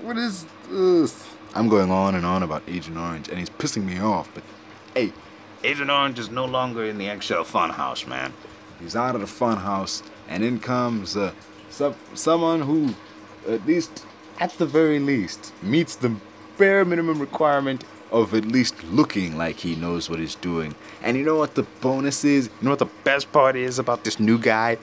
What 0.00 0.16
is 0.16 0.46
this? 0.72 1.28
I'm 1.54 1.68
going 1.68 1.90
on 1.90 2.14
and 2.14 2.24
on 2.24 2.42
about 2.42 2.62
Agent 2.66 2.96
Orange, 2.96 3.28
and 3.28 3.38
he's 3.38 3.50
pissing 3.50 3.84
me 3.84 4.00
off, 4.00 4.28
but 4.34 4.42
hey, 4.94 5.12
Agent 5.62 5.90
Orange 5.90 6.18
is 6.18 6.30
no 6.30 6.44
longer 6.44 6.84
in 6.84 6.98
the 6.98 7.08
eggshell 7.08 7.44
funhouse, 7.44 8.06
man. 8.06 8.32
He's 8.80 8.96
out 8.96 9.14
of 9.14 9.20
the 9.20 9.26
funhouse, 9.26 10.02
and 10.28 10.42
in 10.42 10.58
comes 10.58 11.16
uh, 11.16 11.32
some, 11.70 11.94
someone 12.14 12.62
who, 12.62 12.94
at 13.48 13.64
least, 13.66 14.04
at 14.40 14.52
the 14.52 14.66
very 14.66 14.98
least, 14.98 15.52
meets 15.62 15.94
the 15.94 16.14
bare 16.58 16.84
minimum 16.84 17.20
requirement 17.20 17.84
of 18.10 18.34
at 18.34 18.44
least 18.44 18.82
looking 18.84 19.36
like 19.36 19.56
he 19.56 19.74
knows 19.74 20.10
what 20.10 20.18
he's 20.18 20.34
doing. 20.34 20.74
And 21.02 21.16
you 21.16 21.24
know 21.24 21.36
what 21.36 21.54
the 21.54 21.62
bonus 21.80 22.24
is? 22.24 22.46
You 22.46 22.64
know 22.64 22.70
what 22.70 22.78
the 22.78 22.86
best 23.04 23.32
part 23.32 23.56
is 23.56 23.78
about 23.78 24.04
this 24.04 24.20
new 24.20 24.38
guy? 24.38 24.78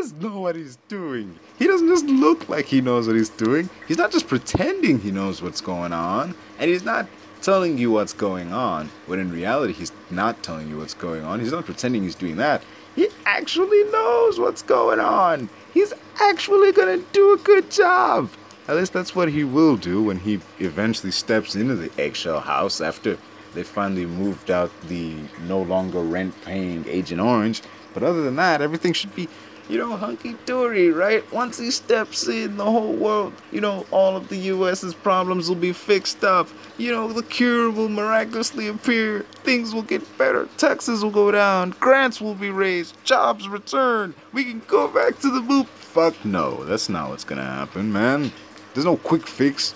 Does 0.00 0.14
know 0.14 0.40
what 0.40 0.56
he's 0.56 0.76
doing. 0.88 1.38
He 1.58 1.66
doesn't 1.66 1.86
just 1.86 2.06
look 2.06 2.48
like 2.48 2.64
he 2.64 2.80
knows 2.80 3.06
what 3.06 3.16
he's 3.16 3.28
doing. 3.28 3.68
He's 3.86 3.98
not 3.98 4.10
just 4.10 4.28
pretending 4.28 4.98
he 4.98 5.10
knows 5.10 5.42
what's 5.42 5.60
going 5.60 5.92
on. 5.92 6.34
And 6.58 6.70
he's 6.70 6.84
not 6.84 7.06
telling 7.42 7.76
you 7.76 7.90
what's 7.90 8.14
going 8.14 8.50
on, 8.50 8.88
when 9.04 9.20
in 9.20 9.30
reality, 9.30 9.74
he's 9.74 9.92
not 10.10 10.42
telling 10.42 10.70
you 10.70 10.78
what's 10.78 10.94
going 10.94 11.22
on. 11.22 11.38
He's 11.38 11.52
not 11.52 11.66
pretending 11.66 12.02
he's 12.02 12.14
doing 12.14 12.36
that. 12.36 12.62
He 12.96 13.08
actually 13.26 13.84
knows 13.90 14.40
what's 14.40 14.62
going 14.62 15.00
on. 15.00 15.50
He's 15.74 15.92
actually 16.18 16.72
gonna 16.72 17.02
do 17.12 17.34
a 17.34 17.36
good 17.36 17.70
job. 17.70 18.30
At 18.68 18.76
least 18.76 18.94
that's 18.94 19.14
what 19.14 19.28
he 19.28 19.44
will 19.44 19.76
do 19.76 20.02
when 20.02 20.20
he 20.20 20.40
eventually 20.60 21.12
steps 21.12 21.54
into 21.54 21.76
the 21.76 21.90
eggshell 22.02 22.40
house 22.40 22.80
after 22.80 23.18
they 23.52 23.64
finally 23.64 24.06
moved 24.06 24.50
out 24.50 24.70
the 24.88 25.16
no 25.46 25.60
longer 25.60 26.00
rent 26.00 26.34
paying 26.42 26.86
Agent 26.88 27.20
Orange. 27.20 27.60
But 27.92 28.02
other 28.02 28.22
than 28.22 28.36
that, 28.36 28.62
everything 28.62 28.92
should 28.92 29.14
be 29.14 29.28
you 29.70 29.78
know, 29.78 29.96
hunky 29.96 30.34
dory, 30.46 30.90
right? 30.90 31.30
Once 31.32 31.56
he 31.56 31.70
steps 31.70 32.26
in, 32.26 32.56
the 32.56 32.64
whole 32.64 32.92
world, 32.92 33.32
you 33.52 33.60
know, 33.60 33.86
all 33.92 34.16
of 34.16 34.28
the 34.28 34.36
US's 34.36 34.94
problems 34.94 35.48
will 35.48 35.54
be 35.54 35.72
fixed 35.72 36.24
up. 36.24 36.48
You 36.76 36.90
know, 36.90 37.12
the 37.12 37.22
cure 37.22 37.70
will 37.70 37.88
miraculously 37.88 38.66
appear. 38.66 39.20
Things 39.44 39.72
will 39.72 39.82
get 39.82 40.02
better. 40.18 40.48
Taxes 40.56 41.04
will 41.04 41.12
go 41.12 41.30
down. 41.30 41.70
Grants 41.78 42.20
will 42.20 42.34
be 42.34 42.50
raised. 42.50 42.96
Jobs 43.04 43.48
return. 43.48 44.12
We 44.32 44.42
can 44.42 44.60
go 44.66 44.88
back 44.88 45.20
to 45.20 45.30
the 45.30 45.40
moon. 45.40 45.64
Fuck 45.64 46.24
no, 46.24 46.64
that's 46.64 46.88
not 46.88 47.10
what's 47.10 47.24
gonna 47.24 47.44
happen, 47.44 47.92
man. 47.92 48.32
There's 48.74 48.86
no 48.86 48.96
quick 48.96 49.26
fix. 49.26 49.74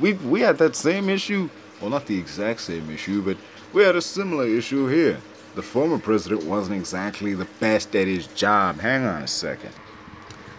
We 0.00 0.14
we 0.14 0.40
had 0.40 0.58
that 0.58 0.74
same 0.74 1.08
issue. 1.08 1.48
Well, 1.80 1.90
not 1.90 2.06
the 2.06 2.18
exact 2.18 2.60
same 2.60 2.90
issue, 2.90 3.22
but 3.22 3.36
we 3.72 3.84
had 3.84 3.94
a 3.94 4.02
similar 4.02 4.46
issue 4.46 4.88
here 4.88 5.18
the 5.56 5.62
former 5.62 5.98
president 5.98 6.44
wasn't 6.44 6.76
exactly 6.76 7.34
the 7.34 7.46
best 7.58 7.96
at 7.96 8.06
his 8.06 8.26
job. 8.28 8.78
Hang 8.78 9.04
on 9.04 9.22
a 9.22 9.26
second. 9.26 9.72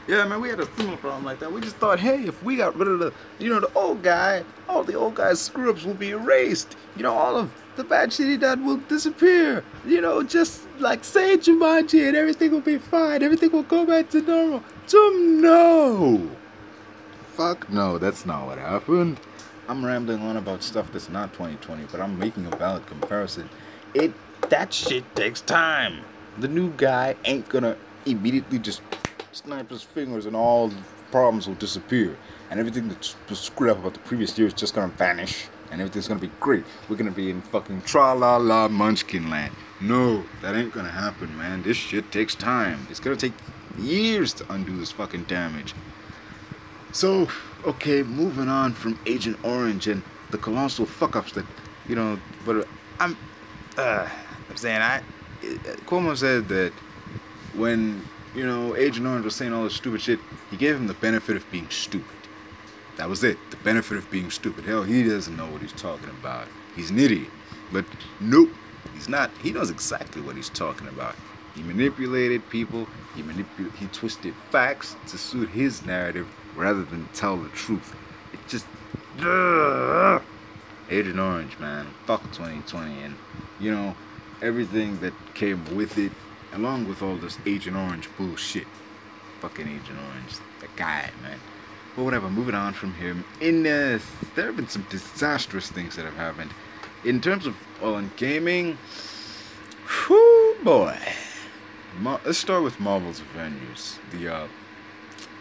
Yeah, 0.07 0.25
man, 0.25 0.41
we 0.41 0.49
had 0.49 0.59
a 0.59 0.65
similar 0.75 0.97
problem 0.97 1.23
like 1.23 1.39
that. 1.39 1.51
We 1.51 1.61
just 1.61 1.75
thought, 1.75 1.99
hey, 1.99 2.23
if 2.23 2.41
we 2.41 2.55
got 2.55 2.75
rid 2.75 2.87
of 2.87 2.99
the, 2.99 3.13
you 3.39 3.49
know, 3.49 3.59
the 3.59 3.71
old 3.73 4.01
guy, 4.01 4.43
all 4.67 4.83
the 4.83 4.95
old 4.95 5.15
guy's 5.15 5.39
screw 5.39 5.69
ups 5.69 5.83
will 5.83 5.93
be 5.93 6.09
erased. 6.09 6.75
You 6.95 7.03
know, 7.03 7.13
all 7.13 7.37
of 7.37 7.51
the 7.75 7.83
bad 7.83 8.11
shit 8.11 8.27
he 8.27 8.37
done 8.37 8.65
will 8.65 8.77
disappear. 8.77 9.63
You 9.85 10.01
know, 10.01 10.23
just 10.23 10.63
like 10.79 11.03
say 11.03 11.37
Jumanji 11.37 12.07
and 12.07 12.17
everything 12.17 12.51
will 12.51 12.61
be 12.61 12.77
fine. 12.77 13.21
Everything 13.21 13.51
will 13.51 13.63
go 13.63 13.85
back 13.85 14.09
to 14.11 14.21
normal. 14.21 14.63
So, 14.87 14.97
no. 15.09 16.31
Fuck 17.33 17.69
no, 17.69 17.99
that's 17.99 18.25
not 18.25 18.47
what 18.47 18.57
happened. 18.57 19.19
I'm 19.67 19.85
rambling 19.85 20.21
on 20.21 20.37
about 20.37 20.63
stuff 20.63 20.91
that's 20.91 21.09
not 21.09 21.33
2020, 21.33 21.83
but 21.91 21.99
I'm 21.99 22.17
making 22.17 22.47
a 22.47 22.55
valid 22.55 22.87
comparison. 22.87 23.49
It 23.93 24.13
that 24.49 24.73
shit 24.73 25.03
takes 25.15 25.41
time. 25.41 26.01
The 26.39 26.47
new 26.47 26.71
guy 26.77 27.15
ain't 27.25 27.47
gonna 27.49 27.77
immediately 28.05 28.59
just 28.59 28.81
snap 29.31 29.69
his 29.69 29.83
fingers 29.83 30.25
and 30.25 30.35
all 30.35 30.71
problems 31.11 31.47
will 31.47 31.55
disappear. 31.55 32.17
And 32.49 32.59
everything 32.59 32.87
that 32.89 33.15
was 33.29 33.39
screwed 33.39 33.71
up 33.71 33.79
about 33.79 33.93
the 33.93 33.99
previous 33.99 34.37
year 34.37 34.47
is 34.47 34.53
just 34.53 34.73
gonna 34.75 34.87
vanish. 34.93 35.47
And 35.71 35.81
everything's 35.81 36.07
gonna 36.07 36.19
be 36.19 36.31
great. 36.39 36.63
We're 36.87 36.95
gonna 36.95 37.11
be 37.11 37.29
in 37.29 37.41
fucking 37.41 37.81
tra 37.81 38.13
la 38.13 38.37
la 38.37 38.67
munchkin 38.67 39.29
land. 39.29 39.53
No, 39.81 40.23
that 40.41 40.55
ain't 40.55 40.73
gonna 40.73 40.89
happen, 40.89 41.35
man. 41.37 41.61
This 41.63 41.77
shit 41.77 42.11
takes 42.11 42.35
time. 42.35 42.87
It's 42.89 42.99
gonna 42.99 43.17
take 43.17 43.33
years 43.77 44.33
to 44.33 44.51
undo 44.51 44.77
this 44.77 44.91
fucking 44.91 45.23
damage. 45.23 45.73
So, 46.93 47.27
okay, 47.65 48.01
moving 48.01 48.47
on 48.47 48.73
from 48.73 48.97
Agent 49.05 49.37
Orange 49.43 49.87
and 49.87 50.01
the 50.31 50.37
colossal 50.37 50.85
fuck 50.85 51.15
ups 51.15 51.33
that, 51.33 51.45
you 51.87 51.95
know, 51.95 52.19
but 52.45 52.67
I'm, 52.99 53.15
uh, 53.77 54.07
I'm 54.49 54.57
saying 54.57 54.81
I 54.81 55.01
Cuomo 55.85 56.17
said 56.17 56.47
that 56.49 56.73
when 57.55 58.03
you 58.35 58.45
know 58.45 58.75
Agent 58.75 59.05
Orange 59.05 59.25
was 59.25 59.35
saying 59.35 59.53
all 59.53 59.63
this 59.63 59.75
stupid 59.75 60.01
shit, 60.01 60.19
he 60.49 60.57
gave 60.57 60.75
him 60.75 60.87
the 60.87 60.93
benefit 60.95 61.35
of 61.35 61.49
being 61.51 61.69
stupid. 61.69 62.15
That 62.97 63.09
was 63.09 63.23
it. 63.23 63.37
The 63.51 63.57
benefit 63.57 63.97
of 63.97 64.09
being 64.09 64.31
stupid. 64.31 64.65
Hell, 64.65 64.83
he 64.83 65.03
doesn't 65.03 65.37
know 65.37 65.45
what 65.47 65.61
he's 65.61 65.73
talking 65.73 66.09
about. 66.09 66.47
He's 66.75 66.89
an 66.89 66.99
idiot. 66.99 67.29
But 67.71 67.85
nope, 68.19 68.49
he's 68.93 69.07
not. 69.07 69.29
He 69.41 69.51
knows 69.51 69.69
exactly 69.69 70.21
what 70.21 70.35
he's 70.35 70.49
talking 70.49 70.87
about. 70.87 71.15
He 71.55 71.61
manipulated 71.63 72.47
people. 72.49 72.87
He 73.15 73.21
manipulated. 73.21 73.77
He 73.79 73.87
twisted 73.87 74.33
facts 74.51 74.95
to 75.07 75.17
suit 75.17 75.49
his 75.49 75.85
narrative 75.85 76.27
rather 76.55 76.83
than 76.83 77.07
tell 77.13 77.37
the 77.37 77.49
truth. 77.49 77.95
It 78.33 78.39
just. 78.47 78.65
Ugh. 79.19 80.21
Agent 80.89 81.19
Orange, 81.19 81.59
man. 81.59 81.87
Fuck 82.05 82.23
2020. 82.31 83.01
And, 83.01 83.15
you 83.59 83.71
know, 83.71 83.95
everything 84.41 84.99
that 84.99 85.13
came 85.33 85.75
with 85.75 85.97
it, 85.97 86.11
along 86.53 86.87
with 86.87 87.01
all 87.01 87.15
this 87.15 87.37
Agent 87.45 87.75
Orange 87.75 88.09
bullshit. 88.17 88.67
Fucking 89.41 89.67
Agent 89.67 89.99
Orange, 89.99 90.37
the 90.59 90.67
guy, 90.75 91.11
man. 91.21 91.39
But 91.95 92.03
whatever, 92.03 92.29
moving 92.29 92.55
on 92.55 92.73
from 92.73 92.93
him. 92.93 93.25
In 93.41 93.65
uh, 93.65 93.99
there 94.35 94.47
have 94.47 94.55
been 94.55 94.67
some 94.67 94.85
disastrous 94.89 95.69
things 95.69 95.95
that 95.95 96.05
have 96.05 96.15
happened. 96.15 96.51
In 97.03 97.21
terms 97.21 97.45
of 97.45 97.55
in 97.81 98.11
gaming, 98.17 98.77
whoo 100.09 100.55
boy. 100.63 100.97
Ma- 101.99 102.19
let's 102.25 102.37
start 102.37 102.63
with 102.63 102.79
Marvel's 102.79 103.19
Avengers. 103.19 103.99
The 104.11 104.27
uh, 104.27 104.47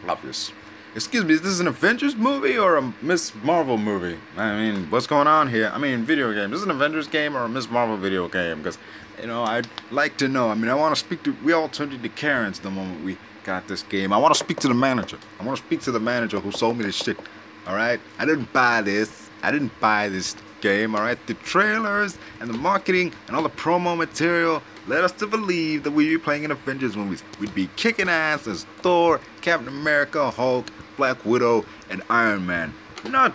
obvious. 0.09 0.53
Excuse 0.97 1.27
me, 1.27 1.35
is 1.35 1.43
this 1.43 1.61
an 1.61 1.67
Avengers 1.67 2.17
movie 2.17 2.57
or 2.57 2.79
a 2.79 2.95
Miss 3.03 3.35
Marvel 3.45 3.77
movie? 3.77 4.19
I 4.35 4.57
mean, 4.57 4.91
what's 4.91 5.07
going 5.07 5.27
on 5.27 5.47
here? 5.51 5.71
I 5.75 5.77
mean, 5.77 6.05
video 6.05 6.33
game. 6.33 6.55
Is 6.55 6.61
this 6.61 6.65
an 6.65 6.71
Avengers 6.71 7.07
game 7.07 7.37
or 7.37 7.43
a 7.43 7.49
Miss 7.51 7.69
Marvel 7.71 7.99
video 7.99 8.29
game? 8.29 8.63
Because, 8.63 8.79
you 9.21 9.27
know, 9.27 9.43
I'd 9.43 9.69
like 9.91 10.17
to 10.17 10.27
know. 10.27 10.49
I 10.49 10.55
mean, 10.55 10.71
I 10.71 10.75
want 10.75 10.95
to 10.95 10.99
speak 10.99 11.23
to. 11.25 11.37
We 11.45 11.53
all 11.53 11.69
turned 11.69 11.93
into 11.93 12.09
Karens 12.09 12.61
the 12.61 12.71
moment 12.71 13.05
we 13.05 13.19
got 13.45 13.69
this 13.69 13.83
game. 13.83 14.11
I 14.11 14.17
want 14.17 14.33
to 14.33 14.39
speak 14.39 14.59
to 14.61 14.69
the 14.69 14.75
manager. 14.75 15.19
I 15.39 15.45
want 15.45 15.59
to 15.59 15.63
speak 15.67 15.83
to 15.83 15.93
the 15.93 16.01
manager 16.01 16.41
who 16.41 16.51
sold 16.51 16.79
me 16.79 16.87
this 16.87 16.97
shit. 16.97 17.19
All 17.67 17.75
right? 17.75 18.01
I 18.19 18.25
didn't 18.25 18.51
buy 18.55 18.81
this. 18.81 19.29
I 19.43 19.53
didn't 19.53 19.79
buy 19.79 20.09
this 20.09 20.35
game. 20.63 20.95
All 20.95 21.03
right? 21.03 21.19
The 21.27 21.35
trailers 21.35 22.17
and 22.41 22.49
the 22.49 22.57
marketing 22.57 23.13
and 23.27 23.37
all 23.37 23.43
the 23.43 23.51
promo 23.51 23.99
material 23.99 24.63
led 24.87 25.05
us 25.05 25.13
to 25.13 25.27
believe 25.27 25.83
that 25.83 25.91
we'd 25.91 26.09
be 26.09 26.17
playing 26.17 26.45
in 26.45 26.53
Avengers 26.53 26.97
movies. 26.97 27.23
We'd 27.39 27.55
be 27.55 27.69
kicking 27.77 28.09
ass 28.09 28.47
as 28.47 28.65
Thor, 28.81 29.21
Captain 29.43 29.69
America, 29.69 30.31
Hulk, 30.31 30.71
Black 30.97 31.25
Widow, 31.25 31.65
and 31.91 32.03
Iron 32.09 32.47
Man. 32.47 32.75
Not 33.09 33.35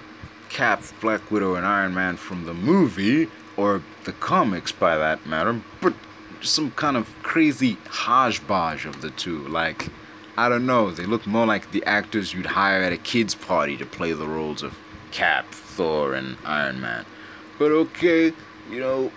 Cap, 0.50 0.84
Black 1.00 1.32
Widow, 1.32 1.56
and 1.56 1.66
Iron 1.66 1.94
Man 1.94 2.18
from 2.18 2.46
the 2.46 2.54
movie, 2.54 3.30
or 3.58 3.82
the 4.04 4.14
comics 4.14 4.72
by 4.72 4.98
that 4.98 5.26
matter, 5.26 5.62
but 5.82 5.94
some 6.42 6.72
kind 6.72 6.98
of 6.98 7.08
crazy 7.22 7.78
hodgepodge 7.88 8.86
of 8.86 9.02
the 9.02 9.12
two. 9.12 9.48
Like, 9.48 9.90
I 10.38 10.50
don't 10.50 10.66
know, 10.66 10.92
they 10.92 11.06
look 11.06 11.28
more 11.28 11.46
like 11.46 11.72
the 11.72 11.84
actors 11.86 12.34
you'd 12.34 12.46
hire 12.46 12.82
at 12.82 12.94
a 12.94 12.98
kid's 12.98 13.36
party 13.36 13.78
to 13.78 13.86
play 13.86 14.14
the 14.14 14.28
roles 14.28 14.64
of 14.64 14.78
Cap, 15.12 15.52
Thor, 15.52 16.14
and 16.14 16.38
Iron 16.46 16.82
Man. 16.82 17.06
But 17.60 17.72
okay, 17.72 18.34
you 18.70 18.80
know, 18.80 19.12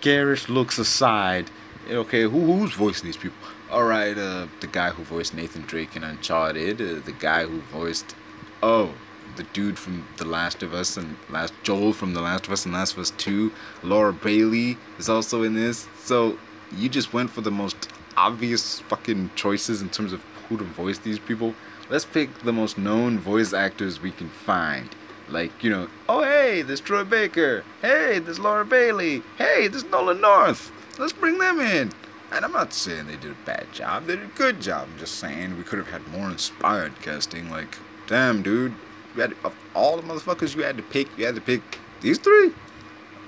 garish 0.00 0.48
looks 0.48 0.78
aside, 0.78 1.50
okay, 1.88 2.22
who 2.22 2.28
who's 2.28 2.72
voicing 2.72 3.06
these 3.06 3.16
people? 3.16 3.38
All 3.70 3.84
right, 3.84 4.16
uh, 4.16 4.46
the 4.60 4.66
guy 4.66 4.88
who 4.88 5.04
voiced 5.04 5.34
Nathan 5.34 5.60
Drake 5.60 5.94
in 5.94 6.02
Uncharted, 6.02 6.80
uh, 6.80 7.04
the 7.04 7.12
guy 7.12 7.44
who 7.44 7.60
voiced, 7.60 8.16
oh, 8.62 8.94
the 9.36 9.42
dude 9.42 9.78
from 9.78 10.06
The 10.16 10.24
Last 10.24 10.62
of 10.62 10.72
Us 10.72 10.96
and 10.96 11.18
Last 11.28 11.52
Joel 11.62 11.92
from 11.92 12.14
The 12.14 12.22
Last 12.22 12.46
of 12.46 12.52
Us 12.54 12.64
and 12.64 12.72
Last 12.72 12.94
of 12.94 13.00
Us 13.00 13.10
Two, 13.18 13.52
Laura 13.82 14.14
Bailey 14.14 14.78
is 14.98 15.10
also 15.10 15.42
in 15.42 15.52
this. 15.52 15.86
So 15.98 16.38
you 16.74 16.88
just 16.88 17.12
went 17.12 17.28
for 17.28 17.42
the 17.42 17.50
most 17.50 17.90
obvious 18.16 18.80
fucking 18.80 19.32
choices 19.34 19.82
in 19.82 19.90
terms 19.90 20.14
of 20.14 20.22
who 20.48 20.56
to 20.56 20.64
voice 20.64 20.96
these 20.96 21.18
people. 21.18 21.54
Let's 21.90 22.06
pick 22.06 22.38
the 22.38 22.54
most 22.54 22.78
known 22.78 23.18
voice 23.18 23.52
actors 23.52 24.00
we 24.00 24.12
can 24.12 24.30
find. 24.30 24.88
Like, 25.28 25.62
you 25.62 25.68
know, 25.68 25.88
oh 26.08 26.22
hey, 26.22 26.62
there's 26.62 26.80
Troy 26.80 27.04
Baker. 27.04 27.64
Hey, 27.82 28.18
there's 28.18 28.38
Laura 28.38 28.64
Bailey. 28.64 29.22
Hey, 29.36 29.68
there's 29.68 29.84
Nolan 29.84 30.22
North. 30.22 30.72
Let's 30.98 31.12
bring 31.12 31.36
them 31.36 31.60
in. 31.60 31.92
And 32.30 32.44
I'm 32.44 32.52
not 32.52 32.72
saying 32.72 33.06
they 33.06 33.16
did 33.16 33.30
a 33.30 33.46
bad 33.46 33.72
job. 33.72 34.06
They 34.06 34.16
did 34.16 34.24
a 34.24 34.32
good 34.34 34.60
job. 34.60 34.88
I'm 34.92 34.98
just 34.98 35.14
saying 35.14 35.56
we 35.56 35.64
could 35.64 35.78
have 35.78 35.88
had 35.88 36.06
more 36.08 36.28
inspired 36.28 36.92
casting. 37.00 37.50
Like, 37.50 37.78
damn, 38.06 38.42
dude. 38.42 38.74
You 39.14 39.22
had 39.22 39.34
of 39.44 39.54
all 39.74 39.96
the 39.96 40.02
motherfuckers 40.02 40.54
you 40.54 40.62
had 40.62 40.76
to 40.76 40.82
pick, 40.82 41.08
you 41.16 41.24
had 41.24 41.34
to 41.34 41.40
pick 41.40 41.62
these 42.00 42.18
three. 42.18 42.52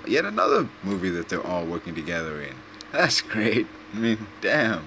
Yet 0.06 0.24
another 0.24 0.68
movie 0.82 1.10
that 1.10 1.28
they're 1.28 1.46
all 1.46 1.64
working 1.64 1.94
together 1.94 2.40
in. 2.42 2.54
That's 2.92 3.20
great. 3.20 3.66
I 3.94 3.98
mean, 3.98 4.26
damn. 4.40 4.86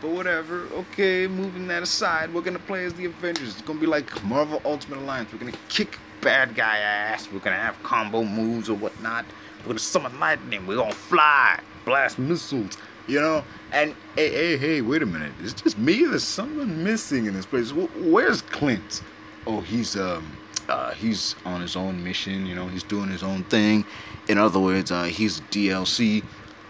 But 0.00 0.10
whatever. 0.10 0.66
Okay, 0.72 1.26
moving 1.26 1.68
that 1.68 1.82
aside, 1.82 2.32
we're 2.34 2.42
gonna 2.42 2.58
play 2.58 2.84
as 2.84 2.94
the 2.94 3.06
Avengers. 3.06 3.54
It's 3.54 3.62
gonna 3.62 3.80
be 3.80 3.86
like 3.86 4.24
Marvel 4.24 4.60
Ultimate 4.64 4.98
Alliance. 4.98 5.32
We're 5.32 5.38
gonna 5.38 5.52
kick 5.68 5.98
bad 6.20 6.54
guy 6.54 6.78
ass. 6.78 7.28
We're 7.32 7.40
gonna 7.40 7.56
have 7.56 7.82
combo 7.82 8.22
moves 8.22 8.68
or 8.68 8.74
whatnot. 8.74 9.24
We're 9.60 9.68
gonna 9.68 9.78
summon 9.78 10.18
lightning. 10.20 10.66
We're 10.66 10.76
gonna 10.76 10.92
fly, 10.92 11.60
blast 11.84 12.18
missiles. 12.18 12.76
You 13.06 13.20
know. 13.20 13.44
And 13.72 13.94
hey, 14.14 14.30
hey, 14.30 14.56
hey, 14.56 14.80
wait 14.80 15.02
a 15.02 15.06
minute. 15.06 15.32
It's 15.42 15.52
just 15.52 15.78
me. 15.78 16.04
There's 16.04 16.24
someone 16.24 16.82
missing 16.82 17.26
in 17.26 17.34
this 17.34 17.46
place. 17.46 17.72
Where's 17.72 18.42
Clint? 18.42 19.02
Oh, 19.46 19.60
he's 19.60 19.96
um. 19.96 20.36
Uh, 20.68 20.90
he's 20.94 21.36
on 21.44 21.60
his 21.60 21.76
own 21.76 22.02
mission, 22.02 22.44
you 22.44 22.52
know, 22.52 22.66
he's 22.66 22.82
doing 22.82 23.08
his 23.08 23.22
own 23.22 23.44
thing. 23.44 23.84
In 24.26 24.36
other 24.36 24.58
words, 24.58 24.90
uh, 24.90 25.04
he's 25.04 25.40
DLC. 25.42 26.24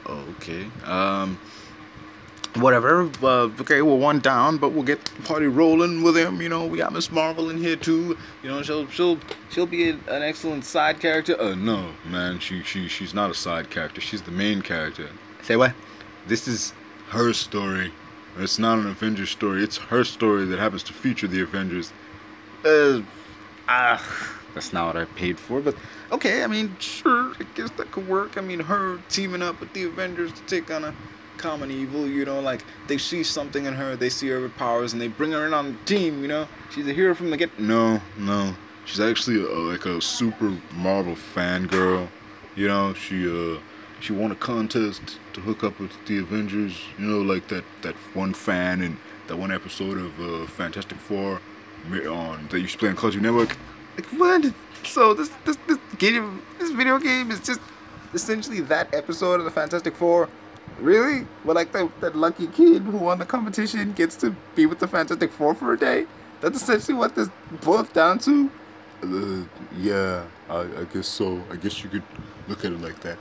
Okay. 0.06 0.66
Um, 0.84 1.38
whatever. 2.56 3.10
Uh, 3.22 3.48
okay, 3.60 3.82
we're 3.82 3.96
one 3.96 4.20
down, 4.20 4.58
but 4.58 4.70
we'll 4.70 4.84
get 4.84 5.04
the 5.04 5.22
party 5.22 5.46
rolling 5.46 6.02
with 6.02 6.16
him. 6.16 6.40
You 6.40 6.48
know, 6.48 6.66
we 6.66 6.78
got 6.78 6.92
Miss 6.92 7.10
Marvel 7.10 7.50
in 7.50 7.58
here 7.58 7.76
too. 7.76 8.16
You 8.42 8.50
know, 8.50 8.62
she'll 8.62 8.86
she'll 8.88 9.18
she'll 9.50 9.66
be 9.66 9.90
an 9.90 10.00
excellent 10.08 10.64
side 10.64 11.00
character. 11.00 11.40
Uh, 11.40 11.54
no, 11.54 11.90
man, 12.06 12.38
she 12.38 12.62
she 12.62 12.88
she's 12.88 13.14
not 13.14 13.30
a 13.30 13.34
side 13.34 13.70
character. 13.70 14.00
She's 14.00 14.22
the 14.22 14.30
main 14.30 14.62
character. 14.62 15.08
Say 15.42 15.56
what? 15.56 15.72
This 16.26 16.48
is 16.48 16.72
her 17.08 17.32
story. 17.32 17.92
It's 18.38 18.58
not 18.58 18.78
an 18.78 18.86
Avengers 18.88 19.30
story. 19.30 19.62
It's 19.62 19.76
her 19.76 20.04
story 20.04 20.44
that 20.46 20.58
happens 20.58 20.82
to 20.84 20.92
feature 20.92 21.26
the 21.26 21.40
Avengers. 21.42 21.92
Uh, 22.64 23.00
ah, 23.68 24.36
that's 24.54 24.72
not 24.72 24.94
what 24.94 25.02
I 25.02 25.04
paid 25.16 25.38
for. 25.38 25.60
But 25.60 25.76
okay, 26.10 26.42
I 26.42 26.46
mean, 26.46 26.76
sure, 26.78 27.32
I 27.38 27.44
guess 27.54 27.70
that 27.72 27.92
could 27.92 28.08
work. 28.08 28.36
I 28.36 28.40
mean, 28.40 28.60
her 28.60 28.98
teaming 29.08 29.40
up 29.40 29.60
with 29.60 29.72
the 29.72 29.84
Avengers 29.84 30.32
to 30.32 30.42
take 30.42 30.70
on 30.70 30.84
a 30.84 30.94
common 31.38 31.70
evil, 31.70 32.06
you 32.08 32.24
know, 32.24 32.40
like 32.40 32.64
they 32.88 32.98
see 32.98 33.22
something 33.22 33.64
in 33.66 33.74
her, 33.74 33.94
they 33.94 34.08
see 34.08 34.28
her 34.28 34.48
powers, 34.48 34.92
and 34.92 35.00
they 35.00 35.08
bring 35.08 35.32
her 35.32 35.46
in 35.46 35.54
on 35.54 35.72
the 35.72 35.78
team, 35.84 36.22
you 36.22 36.28
know. 36.28 36.48
She's 36.70 36.88
a 36.88 36.92
hero 36.92 37.14
from 37.14 37.30
the 37.30 37.36
get. 37.36 37.58
No, 37.58 38.00
no, 38.18 38.54
she's 38.84 39.00
actually 39.00 39.40
a, 39.40 39.48
like 39.48 39.86
a 39.86 40.00
super 40.00 40.56
Marvel 40.74 41.14
fangirl. 41.14 42.08
You 42.56 42.68
know, 42.68 42.94
she 42.94 43.28
uh 43.28 43.60
she 44.00 44.12
won 44.12 44.30
a 44.30 44.36
contest 44.36 45.18
to 45.32 45.40
hook 45.40 45.64
up 45.64 45.78
with 45.78 45.92
the 46.06 46.18
Avengers. 46.18 46.78
You 46.98 47.06
know, 47.06 47.20
like 47.20 47.48
that 47.48 47.64
that 47.82 47.94
one 48.14 48.34
fan 48.34 48.82
in 48.82 48.98
that 49.28 49.36
one 49.36 49.52
episode 49.52 49.98
of 49.98 50.20
uh, 50.20 50.46
Fantastic 50.46 50.98
Four 50.98 51.40
on 52.08 52.48
that 52.50 52.60
used 52.60 52.72
to 52.74 52.78
play 52.78 52.88
on 52.88 52.96
Cartoon 52.96 53.22
Network. 53.22 53.56
Like 53.96 54.06
what? 54.18 54.52
So 54.84 55.14
this 55.14 55.30
this 55.44 55.56
this 55.66 55.78
game 55.98 56.42
this 56.58 56.70
video 56.70 56.98
game 56.98 57.30
is 57.30 57.40
just 57.40 57.60
essentially 58.14 58.60
that 58.62 58.94
episode 58.94 59.40
of 59.40 59.44
the 59.44 59.50
Fantastic 59.50 59.94
Four 59.94 60.28
Really? 60.78 61.26
Well, 61.44 61.54
like 61.54 61.72
that, 61.72 62.00
that 62.00 62.16
lucky 62.16 62.48
kid 62.48 62.82
who 62.82 62.98
won 62.98 63.18
the 63.18 63.24
competition 63.24 63.92
gets 63.92 64.16
to 64.16 64.34
be 64.54 64.66
with 64.66 64.78
the 64.78 64.88
Fantastic 64.88 65.32
Four 65.32 65.54
for 65.54 65.72
a 65.72 65.78
day? 65.78 66.06
That's 66.40 66.60
essentially 66.60 66.94
what 66.94 67.14
this 67.14 67.30
boils 67.62 67.88
down 67.88 68.18
to? 68.20 68.50
Uh, 69.02 69.44
yeah, 69.78 70.24
I, 70.50 70.60
I 70.60 70.84
guess 70.92 71.08
so. 71.08 71.42
I 71.50 71.56
guess 71.56 71.82
you 71.82 71.88
could 71.88 72.02
look 72.48 72.64
at 72.64 72.72
it 72.72 72.80
like 72.80 73.00
that. 73.00 73.18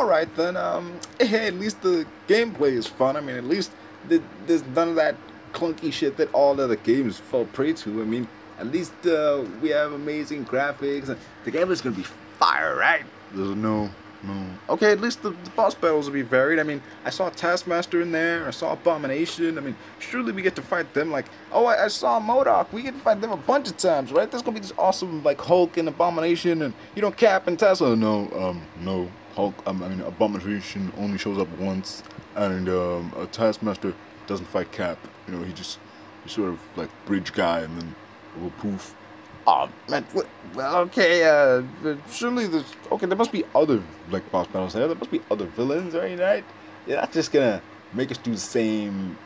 Alright 0.00 0.34
then, 0.34 0.56
um, 0.56 0.98
hey, 1.20 1.48
at 1.48 1.54
least 1.54 1.82
the 1.82 2.06
gameplay 2.26 2.72
is 2.72 2.86
fun. 2.86 3.18
I 3.18 3.20
mean, 3.20 3.36
at 3.36 3.44
least 3.44 3.70
there's 4.08 4.64
none 4.68 4.88
of 4.88 4.94
that 4.94 5.14
clunky 5.52 5.92
shit 5.92 6.16
that 6.16 6.32
all 6.32 6.58
other 6.58 6.76
games 6.76 7.18
fall 7.18 7.44
prey 7.44 7.74
to. 7.74 8.00
I 8.00 8.06
mean, 8.06 8.26
at 8.58 8.68
least 8.68 8.94
uh, 9.06 9.44
we 9.60 9.68
have 9.68 9.92
amazing 9.92 10.46
graphics 10.46 11.10
and 11.10 11.18
the 11.44 11.50
game 11.50 11.70
is 11.70 11.82
gonna 11.82 11.96
be 11.96 12.06
fire, 12.38 12.76
right? 12.76 13.04
No 13.34 13.52
no. 13.52 13.90
Okay, 14.68 14.92
at 14.92 15.00
least 15.00 15.22
the, 15.22 15.30
the, 15.30 15.50
boss 15.56 15.74
battles 15.74 16.06
will 16.06 16.12
be 16.12 16.22
varied. 16.22 16.58
I 16.58 16.62
mean, 16.62 16.82
I 17.04 17.10
saw 17.10 17.30
Taskmaster 17.30 18.02
in 18.02 18.12
there. 18.12 18.46
I 18.46 18.50
saw 18.50 18.72
Abomination. 18.72 19.56
I 19.56 19.62
mean, 19.62 19.76
surely 19.98 20.32
we 20.32 20.42
get 20.42 20.54
to 20.56 20.62
fight 20.62 20.92
them. 20.92 21.10
Like, 21.10 21.26
oh, 21.52 21.64
I, 21.64 21.86
I 21.86 21.88
saw 21.88 22.20
MODOK. 22.20 22.70
We 22.72 22.82
get 22.82 22.94
to 22.94 23.00
fight 23.00 23.20
them 23.20 23.32
a 23.32 23.36
bunch 23.36 23.68
of 23.68 23.78
times, 23.78 24.12
right? 24.12 24.30
There's 24.30 24.42
gonna 24.42 24.56
be 24.56 24.60
this 24.60 24.74
awesome 24.78 25.22
like 25.22 25.40
Hulk 25.40 25.76
and 25.78 25.88
Abomination, 25.88 26.62
and 26.62 26.74
you 26.94 27.02
know 27.02 27.10
Cap 27.10 27.46
and. 27.46 27.60
Oh, 27.62 27.94
no, 27.94 28.30
um, 28.38 28.62
no. 28.80 29.10
Hulk. 29.34 29.54
Um, 29.66 29.82
I 29.82 29.88
mean, 29.88 30.00
Abomination 30.00 30.92
only 30.98 31.18
shows 31.18 31.38
up 31.38 31.48
once, 31.58 32.02
and 32.34 32.68
um, 32.68 33.12
a 33.16 33.26
Taskmaster 33.26 33.94
doesn't 34.26 34.46
fight 34.46 34.72
Cap. 34.72 34.98
You 35.26 35.34
know, 35.34 35.44
he 35.44 35.52
just 35.52 35.78
he's 36.24 36.32
sort 36.32 36.50
of 36.50 36.60
like 36.76 36.90
bridge 37.06 37.32
guy, 37.32 37.60
and 37.60 37.80
then 37.80 37.94
little 38.34 38.50
poof. 38.58 38.94
Oh 39.46 39.70
man, 39.88 40.04
what, 40.12 40.28
well, 40.54 40.76
okay, 40.82 41.24
uh, 41.24 41.62
surely 42.10 42.46
there's, 42.46 42.74
okay, 42.92 43.06
there 43.06 43.16
must 43.16 43.32
be 43.32 43.42
other, 43.54 43.82
like, 44.10 44.30
boss 44.30 44.46
battles 44.46 44.74
there, 44.74 44.86
there 44.86 44.94
must 44.94 45.10
be 45.10 45.22
other 45.30 45.46
villains, 45.46 45.94
right, 45.94 46.18
right? 46.18 46.44
You're 46.86 46.98
not 46.98 47.10
just 47.10 47.32
gonna 47.32 47.62
make 47.94 48.10
us 48.10 48.18
do 48.18 48.32
the 48.32 48.38
same, 48.38 49.16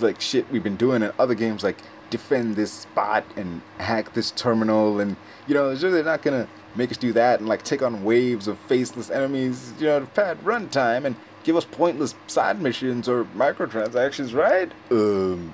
like, 0.00 0.20
shit 0.20 0.50
we've 0.50 0.64
been 0.64 0.76
doing 0.76 1.02
in 1.02 1.12
other 1.20 1.36
games, 1.36 1.62
like, 1.62 1.78
defend 2.10 2.56
this 2.56 2.72
spot 2.72 3.24
and 3.36 3.62
hack 3.78 4.12
this 4.12 4.32
terminal, 4.32 4.98
and, 4.98 5.14
you 5.46 5.54
know, 5.54 5.74
sure 5.76 5.90
they're 5.92 6.02
not 6.02 6.22
gonna 6.22 6.48
make 6.76 6.90
us 6.90 6.96
do 6.96 7.12
that 7.12 7.40
and, 7.40 7.48
like, 7.48 7.62
take 7.62 7.82
on 7.82 8.04
waves 8.04 8.46
of 8.48 8.58
faceless 8.60 9.10
enemies, 9.10 9.72
you 9.78 9.86
know, 9.86 10.00
to 10.00 10.06
pad 10.06 10.38
runtime 10.44 11.04
and 11.04 11.16
give 11.42 11.56
us 11.56 11.64
pointless 11.64 12.14
side 12.26 12.60
missions 12.60 13.08
or 13.08 13.24
microtransactions, 13.36 14.34
right? 14.34 14.70
Um, 14.90 15.52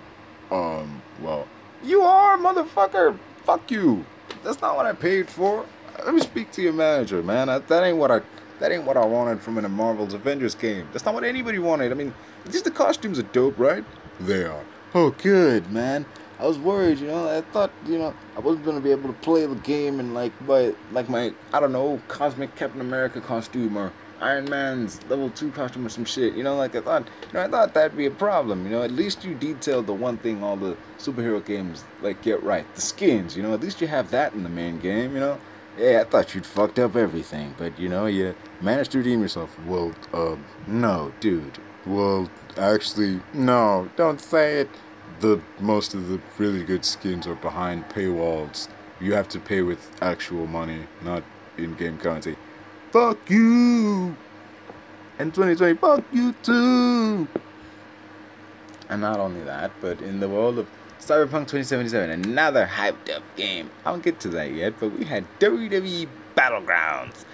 um, 0.50 1.02
well, 1.22 1.46
you 1.85 2.02
are, 2.02 2.37
motherfucker! 2.37 3.18
Fuck 3.44 3.70
you. 3.70 4.05
That's 4.42 4.61
not 4.61 4.76
what 4.76 4.87
I 4.87 4.92
paid 4.92 5.29
for. 5.29 5.64
Let 6.05 6.14
me 6.14 6.20
speak 6.20 6.50
to 6.52 6.62
your 6.62 6.72
manager, 6.72 7.22
man. 7.22 7.46
That 7.46 7.85
ain't 7.85 7.96
what 7.96 8.11
I. 8.11 8.20
that 8.61 8.72
ain't 8.72 8.85
what 8.85 8.96
I 8.96 9.05
wanted 9.05 9.40
from 9.40 9.59
a 9.59 9.68
Marvel's 9.68 10.14
Avengers 10.14 10.55
game. 10.55 10.88
That's 10.92 11.05
not 11.05 11.14
what 11.14 11.24
anybody 11.24 11.59
wanted. 11.59 11.92
I 11.92 11.94
mean, 11.94 12.12
at 12.44 12.52
least 12.52 12.64
the 12.64 12.70
costumes 12.70 13.18
are 13.18 13.24
dope, 13.24 13.59
right? 13.59 13.85
They 14.20 14.44
are. 14.44 14.64
Oh, 14.94 15.11
good, 15.11 15.70
man. 15.70 16.07
I 16.38 16.46
was 16.46 16.59
worried, 16.59 16.99
you 16.99 17.07
know. 17.07 17.29
I 17.29 17.40
thought, 17.40 17.70
you 17.87 17.99
know, 17.99 18.14
I 18.37 18.40
wasn't 18.40 18.64
gonna 18.64 18.81
be 18.81 18.90
able 18.90 19.09
to 19.09 19.18
play 19.20 19.46
the 19.46 19.55
game 19.57 20.01
in 20.01 20.14
like 20.14 20.38
my, 20.42 20.75
like 20.92 21.09
my, 21.09 21.33
I 21.53 21.61
don't 21.61 21.72
know, 21.72 22.01
cosmic 22.09 22.55
Captain 22.57 22.81
America 22.81 23.20
costume 23.20 23.77
or 23.77 23.92
Iron 24.20 24.49
Man's 24.49 25.01
level 25.09 25.31
two 25.31 25.51
costume 25.51 25.87
or 25.87 25.88
some 25.88 26.05
shit. 26.05 26.35
You 26.35 26.42
know, 26.42 26.57
like 26.57 26.75
I 26.75 26.81
thought, 26.81 27.07
you 27.29 27.35
know, 27.35 27.44
I 27.44 27.49
thought 27.49 27.75
that'd 27.75 27.96
be 27.96 28.07
a 28.07 28.11
problem. 28.11 28.64
You 28.64 28.70
know, 28.70 28.83
at 28.83 28.90
least 28.90 29.25
you 29.25 29.35
detailed 29.35 29.87
the 29.87 29.94
one 29.94 30.18
thing 30.18 30.42
all 30.42 30.57
the 30.57 30.77
superhero 30.99 31.44
games 31.44 31.85
like 32.03 32.22
get 32.22 32.42
right, 32.42 32.66
the 32.75 32.81
skins. 32.81 33.37
You 33.37 33.42
know, 33.42 33.55
at 33.55 33.61
least 33.61 33.81
you 33.81 33.87
have 33.87 34.11
that 34.11 34.33
in 34.35 34.42
the 34.42 34.49
main 34.49 34.79
game. 34.79 35.14
You 35.14 35.20
know, 35.20 35.38
yeah, 35.79 36.03
I 36.03 36.05
thought 36.05 36.35
you'd 36.35 36.46
fucked 36.46 36.79
up 36.79 36.96
everything, 36.96 37.55
but 37.59 37.79
you 37.79 37.88
know, 37.88 38.07
you 38.07 38.35
managed 38.61 38.92
to 38.92 38.99
redeem 38.99 39.20
yourself. 39.20 39.59
Well, 39.66 39.94
uh, 40.12 40.37
no, 40.66 41.12
dude. 41.20 41.59
Well, 41.85 42.31
actually, 42.57 43.20
no, 43.33 43.90
don't 43.96 44.20
say 44.20 44.61
it. 44.61 44.70
The 45.20 45.40
most 45.61 45.94
of 45.94 46.09
the 46.09 46.20
really 46.38 46.62
good 46.62 46.85
skins 46.85 47.26
are 47.26 47.35
behind 47.35 47.88
paywalls. 47.88 48.68
You 49.00 49.14
have 49.14 49.29
to 49.31 49.40
pay 49.40 49.62
with 49.62 49.90
actual 50.02 50.46
money, 50.46 50.87
not 51.02 51.22
in-game 51.57 51.98
currency. 51.98 52.37
Fuck 52.92 53.31
you! 53.31 54.16
And 55.18 55.35
2020, 55.35 55.74
fuck 55.74 56.05
you 56.12 56.35
too! 56.42 57.29
And 58.88 59.00
not 59.00 59.18
only 59.18 59.42
that, 59.44 59.72
but 59.81 60.00
in 60.00 60.20
the 60.20 60.29
world 60.29 60.59
of 60.59 60.66
Cyberpunk 60.98 61.48
2077, 61.48 62.11
another 62.11 62.66
hyped 62.66 63.14
up 63.14 63.22
game. 63.37 63.70
I 63.85 63.90
won't 63.90 64.02
get 64.02 64.20
to 64.20 64.29
that 64.31 64.52
yet, 64.52 64.74
but 64.79 64.90
we 64.98 65.05
had 65.05 65.24
WWE 65.40 66.09
Battlegrounds. 66.37 67.24